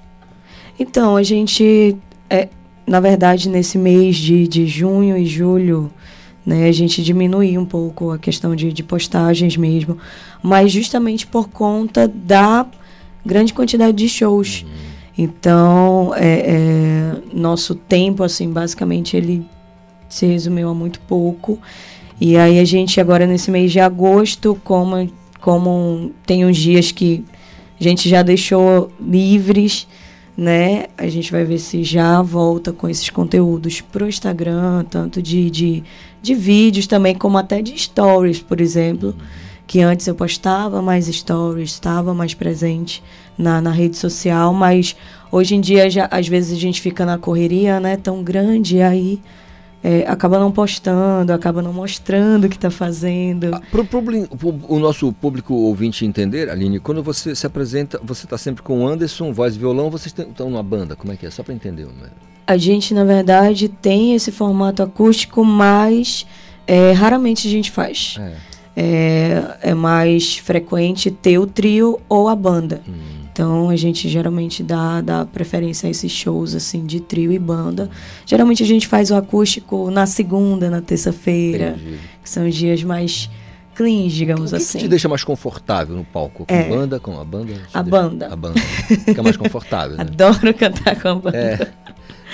[0.80, 1.98] Então, a gente,
[2.30, 2.50] é,
[2.86, 5.92] na verdade, nesse mês de, de junho e julho,
[6.46, 9.98] né, a gente diminuiu um pouco a questão de, de postagens mesmo,
[10.44, 12.68] mas justamente por conta da
[13.26, 14.64] grande quantidade de shows.
[15.18, 19.44] Então, é, é, nosso tempo, assim, basicamente, ele
[20.08, 21.60] se resumiu a muito pouco.
[22.20, 25.10] E aí a gente agora nesse mês de agosto, como,
[25.42, 27.26] como tem uns dias que
[27.80, 29.86] a gente já deixou livres,
[30.38, 30.86] né?
[30.98, 35.84] A gente vai ver se já volta com esses conteúdos pro Instagram, tanto de, de,
[36.22, 39.14] de vídeos também, como até de stories, por exemplo.
[39.68, 43.04] Que antes eu postava mais stories, estava mais presente
[43.38, 44.96] na, na rede social, mas
[45.32, 47.98] hoje em dia já, às vezes a gente fica na correria, né?
[47.98, 49.20] Tão grande, aí
[49.86, 53.52] é, acaba não postando, acaba não mostrando o que está fazendo.
[53.52, 53.82] Para
[54.68, 58.88] o nosso público ouvinte entender, Aline, quando você se apresenta, você está sempre com o
[58.88, 61.30] Anderson, voz e violão, vocês estão numa banda, como é que é?
[61.30, 61.86] Só para entender.
[61.86, 62.10] Né?
[62.48, 66.26] A gente, na verdade, tem esse formato acústico, mas
[66.66, 68.20] é, raramente a gente faz.
[68.76, 72.82] É, é mais frequente ter o trio ou a banda.
[73.36, 77.90] Então a gente geralmente dá, dá preferência a esses shows assim de trio e banda.
[78.26, 81.78] Geralmente a gente faz o acústico na segunda, na terça-feira,
[82.24, 83.30] que são os dias mais
[83.76, 84.78] cleans, digamos O que, assim.
[84.78, 86.46] que te deixa mais confortável no palco?
[86.46, 86.64] Com É.
[86.70, 87.52] banda, com a banda?
[87.74, 88.28] A deixa- banda.
[88.32, 88.62] A banda.
[89.04, 90.04] Fica mais confortável, né?
[90.04, 91.38] Adoro cantar com a banda.
[91.38, 91.68] É.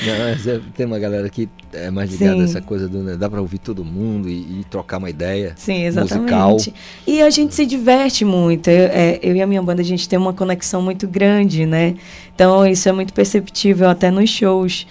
[0.05, 0.13] Não,
[0.53, 2.41] é- tem uma galera que é mais ligada Sim.
[2.41, 2.99] a essa coisa do.
[3.03, 6.31] né, dá pra ouvir todo mundo e, e trocar uma ideia Sim, exatamente.
[6.33, 6.57] musical.
[7.05, 8.69] E a gente se diverte muito.
[8.69, 11.95] Eu, é, eu e a minha banda, a gente tem uma conexão muito grande, né?
[12.33, 14.87] Então, isso é muito perceptível até nos shows.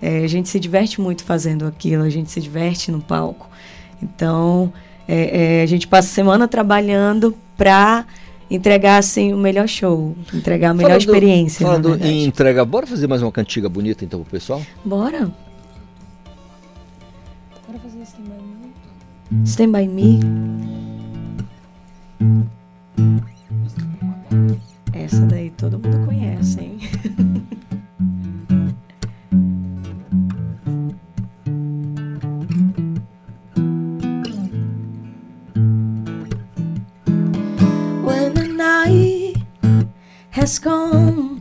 [0.00, 3.48] É, a gente se diverte muito fazendo aquilo, a gente se diverte no palco.
[4.02, 4.72] Então,
[5.08, 8.04] é, é, a gente passa a semana trabalhando pra
[8.50, 10.14] entregar, assim, o melhor show.
[10.32, 12.12] Entregar a melhor Falando- experiência, na Falando verdade.
[12.12, 14.62] em entrega, bora fazer mais uma cantiga bonita então pro pessoal?
[14.84, 15.30] Bora.
[17.66, 18.02] Bora fazer
[19.44, 20.20] Stand By Me.
[24.92, 26.78] Essa daí todo mundo conhece, hein?
[40.44, 41.33] mask on.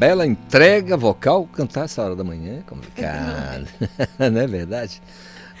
[0.00, 1.46] Bela entrega vocal.
[1.52, 3.66] Cantar essa hora da manhã é complicado,
[4.18, 5.00] não é verdade?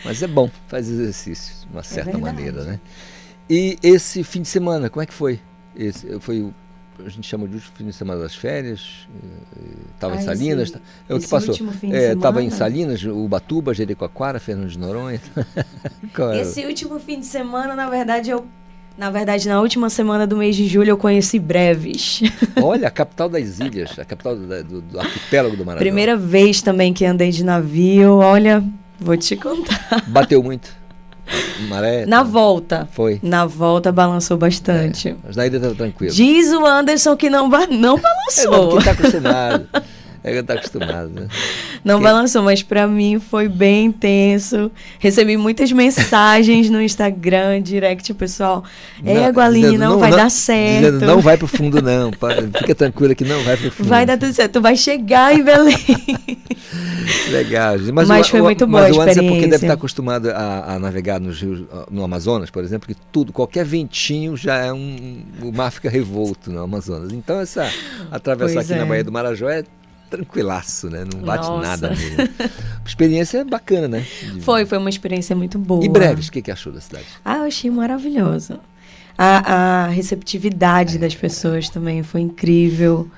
[0.04, 2.34] Mas é bom, faz exercício de uma certa verdade.
[2.36, 2.80] maneira, né?
[3.48, 5.38] E esse fim de semana, como é que foi?
[5.76, 6.54] Esse, foi o,
[7.04, 9.06] a gente chama de último fim de semana das férias,
[9.94, 11.54] estava em Ah, Salinas, esse- é o que passou.
[11.54, 12.50] Estava em semana?
[12.50, 15.20] Salinas, Ubatuba, Jericoacoara, Fernando de Noronha.
[16.40, 18.46] Esse último fim de semana, na verdade, eu.
[19.00, 22.20] Na verdade, na última semana do mês de julho, eu conheci Breves.
[22.62, 25.78] Olha, a capital das ilhas, a capital do, do- do arquipélago do Maranhão.
[25.80, 28.18] Primeira vez também que andei de navio.
[28.18, 28.62] Olha,
[29.00, 30.04] vou te contar.
[30.06, 30.68] Bateu muito.
[31.70, 32.04] Maré.
[32.04, 32.86] Na volta.
[32.92, 33.18] Foi.
[33.22, 35.16] Na volta balançou bastante.
[35.24, 36.12] Mas na ida estava tranquilo.
[36.12, 38.68] Diz o Anderson que não, ba- não É, balançou.
[38.68, 39.66] porque tá acostumado.
[40.22, 41.28] É que tá acostumado, né?
[41.82, 44.70] Não Que- balançou, mas pra mim foi bem intenso.
[44.98, 48.62] Recebi muitas mensagens no Instagram, direct, pessoal.
[49.02, 50.84] Égua, Aline, dizendo, não, vai dar certo.
[50.84, 52.10] dizendo, não vai pro fundo, não.
[52.58, 53.88] Fica tranquila que não vai pro fundo.
[53.88, 54.52] Vai dar tudo certo.
[54.52, 55.78] Tu vai chegar em Belém.
[57.30, 57.76] Legal.
[57.94, 59.66] Mas, Mas o- foi o- muito boa mas a o Anderson é porque deve experiência.
[59.66, 64.36] estar acostumado a, a navegar nos rios, no Amazonas, por exemplo, que tudo, qualquer ventinho
[64.36, 65.22] já é um.
[65.42, 67.12] O mar fica revolto no Amazonas.
[67.12, 67.68] Então, essa
[68.10, 68.88] atravessar Pois aqui na é.
[68.88, 69.64] Baía do Marajó é
[70.10, 71.04] tranquilaço, né?
[71.12, 71.66] Não bate Nossa.
[71.68, 72.28] nada mesmo.
[72.84, 74.04] Experiência bacana, né?
[74.34, 75.84] De- Foi, foi uma experiência muito boa.
[75.84, 77.06] E breves, o que, que achou da cidade?
[77.24, 78.58] Ah, eu achei maravilhoso.
[79.16, 83.08] A, a receptividade das pessoas também foi incrível.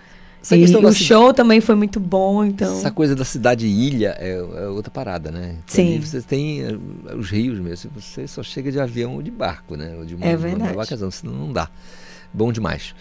[0.43, 2.77] Essa E o show também foi muito bom, então.
[2.77, 5.55] Essa coisa da cidade ilha é, é outra parada, né?
[5.69, 6.01] Sim.
[6.01, 6.77] Você tem eh,
[7.15, 9.95] os rios mesmo, você só chega de avião ou de barco, né?
[9.97, 10.73] Ou de uma, É uma verdade.
[10.73, 11.69] embarcação, senão não dá.
[12.35, 12.93] Bom demais.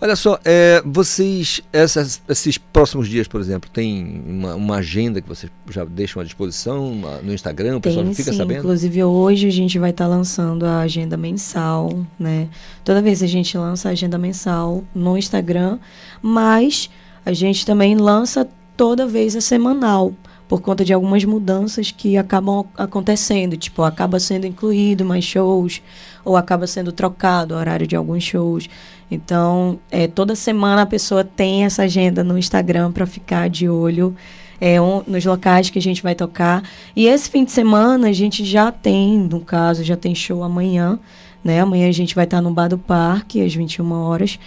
[0.00, 5.28] Olha só, é, vocês, essas- esses próximos dias, por exemplo, tem uma, uma agenda que
[5.28, 8.58] vocês já deixam à disposição uma- no Instagram, o pessoal Tem fica sim, sabendo?
[8.58, 12.48] inclusive hoje a gente vai estar lançando a agenda mensal, né?
[12.84, 15.78] Toda vez a gente lança a agenda mensal no Instagram,
[16.20, 16.90] mas
[17.24, 18.46] a gente também lança
[18.76, 20.12] toda vez a semanal,
[20.48, 25.80] por conta de algumas mudanças que acabam acontecendo, tipo, acaba sendo incluído mais shows,
[26.24, 28.68] ou acaba sendo trocado o horário de alguns shows.
[29.10, 34.14] Então, é, toda semana a pessoa tem essa agenda no Instagram para ficar de olho
[34.60, 36.62] é, um- nos locais que a gente vai tocar.
[36.94, 40.98] E esse fim de semana a gente já tem, no caso, já tem show amanhã,
[41.42, 41.60] Né?
[41.60, 44.38] Amanhã a gente vai estar no Bar do Parque, às 21 horas.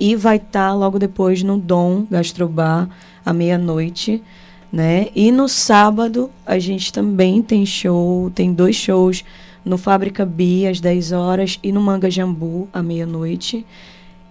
[0.00, 2.88] E vai estar logo depois no Dom Gastrobar,
[3.24, 4.22] à meia-noite.
[4.72, 5.08] Né?
[5.14, 9.24] E no sábado a gente também tem show, tem dois shows
[9.64, 13.64] no Fábrica Bi às 10 horas e no Manga Jambu à meia-noite.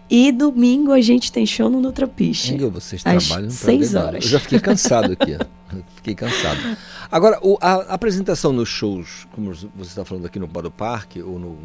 [0.09, 2.51] E domingo a gente tem show no Nutrapiche.
[2.53, 4.05] Amigo, vocês às trabalham pra 6 dedar.
[4.05, 4.23] horas.
[4.25, 5.37] Eu já fiquei cansado aqui.
[5.95, 6.77] Fiquei cansado.
[7.11, 10.69] Agora, o- a, a apresentação nos shows, como você está falando aqui no Bar do
[10.71, 11.57] Parque, ou no-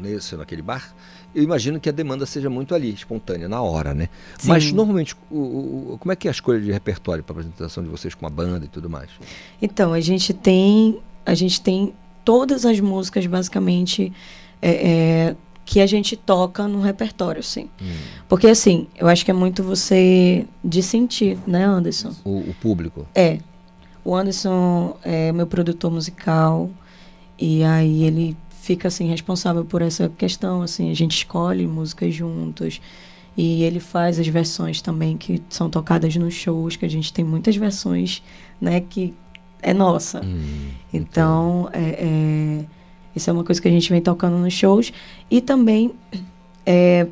[0.00, 0.94] nesse, naquele bar,
[1.34, 4.08] eu imagino que a demanda seja muito ali, espontânea, na hora, né?
[4.38, 4.48] Sim.
[4.48, 5.36] Mas, normalmente, o-
[5.94, 8.26] o- como é que é a escolha de repertório para a apresentação de vocês com
[8.26, 9.08] a banda e tudo mais?
[9.60, 10.98] Então, a gente tem.
[11.24, 11.92] A gente tem
[12.24, 14.12] todas as músicas, basicamente,
[14.60, 14.70] é,
[15.30, 17.68] é, que a gente toca no repertório, sim.
[18.28, 22.12] Porque, assim, eu acho que é muito você de sentir, né, Anderson?
[22.24, 23.06] O, o público.
[23.14, 23.38] É.
[24.04, 26.68] O Anderson é meu produtor musical.
[27.38, 30.88] E aí ele fica, assim, responsável por essa questão, assim.
[30.88, 32.80] A gente escolhe músicas juntos.
[33.36, 37.24] E ele faz as versões também que são tocadas nos shows, que a gente tem
[37.24, 38.22] muitas versões,
[38.60, 39.14] né, que
[39.60, 40.20] é nossa.
[40.92, 42.64] então, é, é,
[43.16, 44.92] isso é uma coisa que a gente vem tocando nos shows.
[45.28, 45.92] E também,
[46.64, 47.08] é,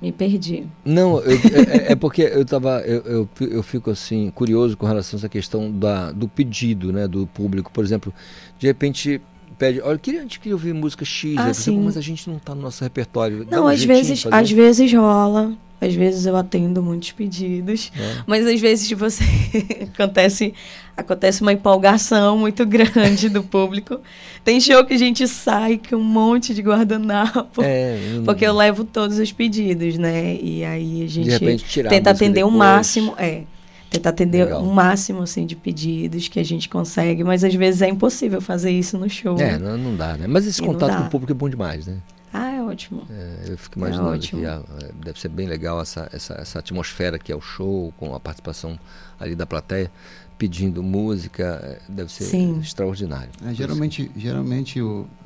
[0.00, 0.64] me perdi.
[0.84, 4.86] Não, eu- é, é- é porque eu tava, eu, eu, eu fico assim curioso com
[4.86, 7.70] relação a essa questão da, do pedido, né, do público.
[7.70, 8.12] Por exemplo,
[8.58, 9.20] de repente
[9.60, 11.84] pede, olha, queria, a gente queria ouvir música X, Ah, aí você, "Pô, sim.
[11.84, 13.46] mas a gente não está no nosso repertório.
[13.48, 15.52] Não, um às vezes, às vezes rola.
[15.82, 18.16] Às vezes eu atendo muitos pedidos, É.
[18.26, 19.24] mas às vezes você
[19.94, 20.52] acontece
[20.94, 23.98] acontece uma empolgação muito grande do público.
[24.44, 28.54] Tem show que a gente sai com um monte de guardanapo, É, eu- porque eu
[28.54, 30.36] levo todos os pedidos, né?
[30.42, 32.58] E aí a gente tenta atender o depois.
[32.58, 33.44] máximo, é,
[33.90, 34.62] tenta atender Legal.
[34.62, 38.70] o máximo assim de pedidos que a gente consegue, mas às vezes é impossível fazer
[38.70, 39.36] isso no show.
[39.38, 40.26] É, não, não dá, né?
[40.28, 41.98] Mas esse E contato com o público é bom demais, né?
[42.32, 43.02] Ah, é ótimo.
[43.10, 44.40] É, eu fico É imaginando ótimo.
[44.40, 47.92] que ah, é, deve ser bem legal essa, essa, essa atmosfera que é o show,
[47.98, 48.78] com a participação
[49.18, 49.90] ali da plateia,
[50.38, 52.60] pedindo música, é, deve ser Sim.
[52.60, 53.30] extraordinário.
[53.44, 54.78] É, geralmente, geralmente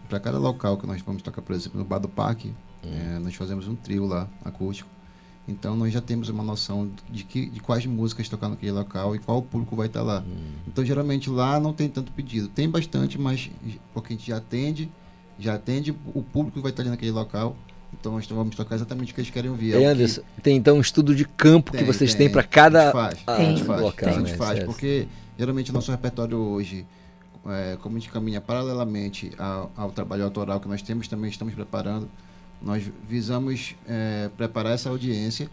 [0.08, 3.16] para cada local que nós vamos tocar, por exemplo, no Bar do Parque, Hum.
[3.16, 4.88] é, nós fazemos um trio lá, acústico.
[5.46, 9.18] Então nós já temos uma noção de, que, de quais músicas tocar naquele local e
[9.18, 10.24] qual público vai estar lá.
[10.26, 10.52] Hum.
[10.66, 12.48] Então geralmente lá não tem tanto pedido.
[12.48, 13.50] Tem bastante, mas
[13.92, 14.90] porque a gente já atende,
[15.38, 17.54] já atende o público que vai estar ali naquele local.
[17.92, 19.72] Então nós vamos tocar exatamente o que eles querem ouvir.
[19.72, 22.26] É o E que- Anderson, tem então um estudo de campo que tem, vocês tem.
[22.26, 24.36] têm para cada a gente faz, ah, a gente faz, local, a gente né?
[24.38, 24.66] faz, Certo.
[24.66, 25.06] porque
[25.38, 26.86] geralmente o nosso repertório hoje,
[27.46, 31.52] é, como a gente caminha paralelamente ao, ao trabalho autoral que nós temos, também estamos
[31.54, 32.08] preparando.
[32.64, 35.50] Nós visamos é, preparar essa audiência,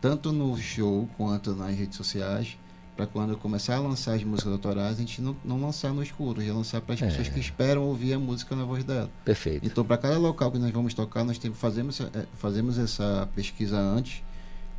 [0.00, 2.58] tanto no show quanto nas redes sociais,
[2.96, 6.44] para quando começar a lançar as músicas autorais, a gente não, não lançar no escuro,
[6.44, 7.06] já lançar para as É.
[7.08, 9.10] pessoas que esperam ouvir a música na voz dela.
[9.24, 9.66] Perfeito.
[9.66, 13.76] Então, para cada local que nós vamos tocar, nós temos, fazemos, eh, fazemos essa pesquisa
[13.78, 14.22] antes,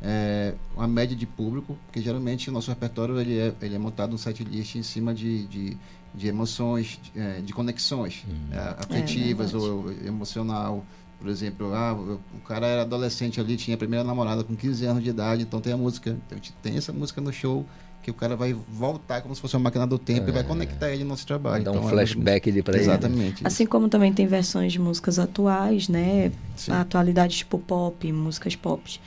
[0.02, 4.14] é, a média de público, porque geralmente o nosso repertório ele é, ele é montado
[4.14, 5.76] um set list em cima de, de,
[6.14, 10.84] de emoções, de, de conexões eh, afetivas É ou emocional.
[11.18, 15.02] Por exemplo, ah, o cara era adolescente ali, tinha a primeira namorada com 15 anos
[15.02, 16.10] de idade, então tem a música.
[16.10, 17.64] Então a gente tem essa música no show
[18.02, 20.92] que o cara vai voltar como se fosse uma máquina do tempo e vai conectar
[20.92, 21.64] ele no nosso trabalho.
[21.64, 22.84] Dá um Então, é flashback ali pra ele.
[22.84, 23.44] Exatamente.
[23.44, 26.30] Assim como também tem versões de músicas atuais, né?
[26.68, 29.00] A atualidade tipo pop, músicas pop,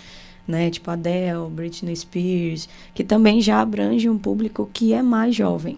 [0.45, 0.69] né?
[0.69, 5.77] Tipo Adele, Britney Spears, que também já abrange um público que é mais jovem,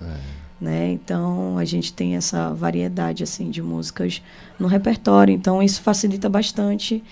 [0.61, 0.91] né?
[0.91, 4.21] Então a gente tem essa variedade assim de músicas
[4.59, 7.03] no repertório, então isso facilita bastante,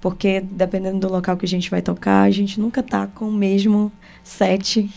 [0.00, 3.32] porque dependendo do local que a gente vai tocar, a gente nunca tá com o
[3.32, 3.92] mesmo
[4.24, 4.90] set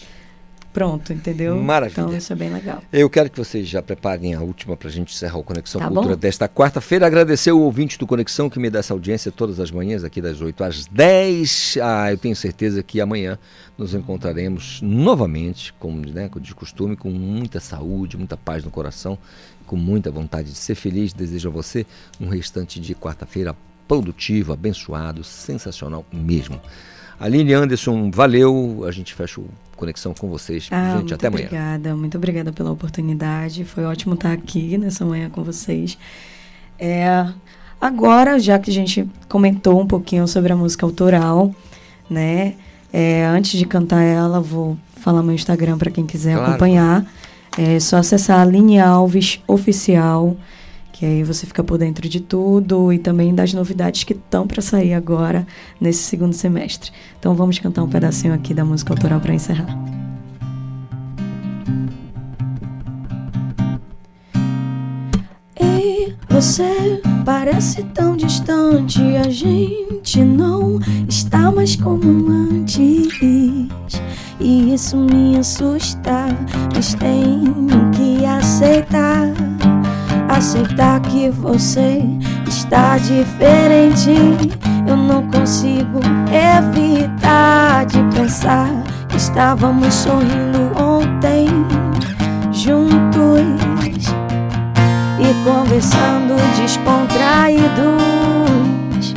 [0.73, 1.59] pronto, entendeu?
[1.61, 2.01] Maravilha.
[2.01, 2.81] Então isso é bem legal.
[2.91, 5.87] Eu quero que vocês já preparem a última para a gente encerrar o Conexão Tá
[5.87, 6.19] Cultura bom.
[6.19, 7.05] desta quarta-feira.
[7.05, 10.41] Agradecer o ouvinte do Conexão que me dá essa audiência todas as manhãs, aqui das
[10.41, 11.77] 8 às 10.
[11.81, 13.37] Ah, eu tenho certeza que amanhã
[13.77, 19.17] nos encontraremos novamente, como né, de costume, com muita saúde, muita paz no coração,
[19.65, 21.13] com muita vontade de ser feliz.
[21.13, 21.85] Desejo a você
[22.19, 23.55] um restante de quarta-feira
[23.87, 26.61] produtivo, abençoado, sensacional mesmo.
[27.19, 28.85] Aline Anderson, valeu.
[28.87, 30.67] A gente fecha o Conexão com vocês.
[30.71, 31.45] Ah, gente, até amanhã.
[31.45, 33.63] obrigada, muito obrigada pela oportunidade.
[33.63, 35.97] Foi ótimo estar aqui nessa manhã com vocês.
[36.77, 37.25] É,
[37.79, 41.55] agora, já que a gente comentou um pouquinho sobre a música autoral,
[42.09, 42.55] né?
[42.91, 46.49] é, antes de cantar ela, vou falar meu Instagram para quem quiser Claro.
[46.49, 47.05] acompanhar.
[47.57, 50.35] É só acessar a Aline Alves Oficial,
[50.99, 54.61] que aí você fica por dentro de tudo e também das novidades que estão para
[54.61, 55.47] sair agora
[55.79, 56.91] nesse segundo semestre.
[57.17, 59.79] Então vamos cantar um pedacinho aqui da música autoral para encerrar.
[65.57, 73.07] Ei, Você parece tão distante, a gente não está mais como antes.
[74.37, 76.27] E isso me assusta,
[76.75, 79.27] mas tenho que aceitar.
[80.39, 82.01] Aceitar que você
[82.47, 84.15] está diferente.
[84.87, 85.99] Eu não consigo
[86.31, 88.69] evitar de pensar
[89.09, 91.49] que estávamos sorrindo ontem
[92.53, 93.41] juntos
[95.19, 99.13] e conversando descontraídos.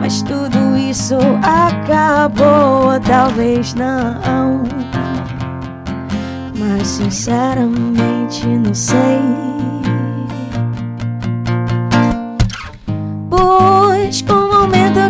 [0.00, 4.62] Mas tudo isso acabou, ou talvez não.
[6.58, 9.20] Mas sinceramente não sei.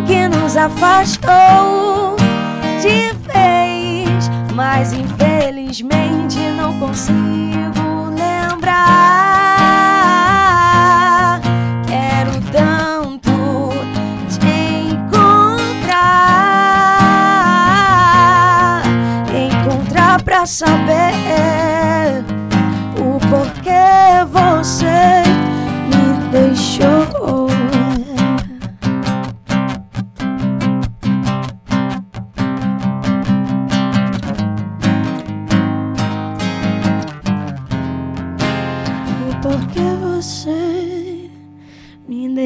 [0.06, 2.16] Que nos afastou
[2.80, 8.76] de vez, mas infelizmente não consigo lembrar.
[11.86, 13.70] Quero tanto
[14.28, 16.02] te encontrar,
[19.34, 21.65] encontrar pra saber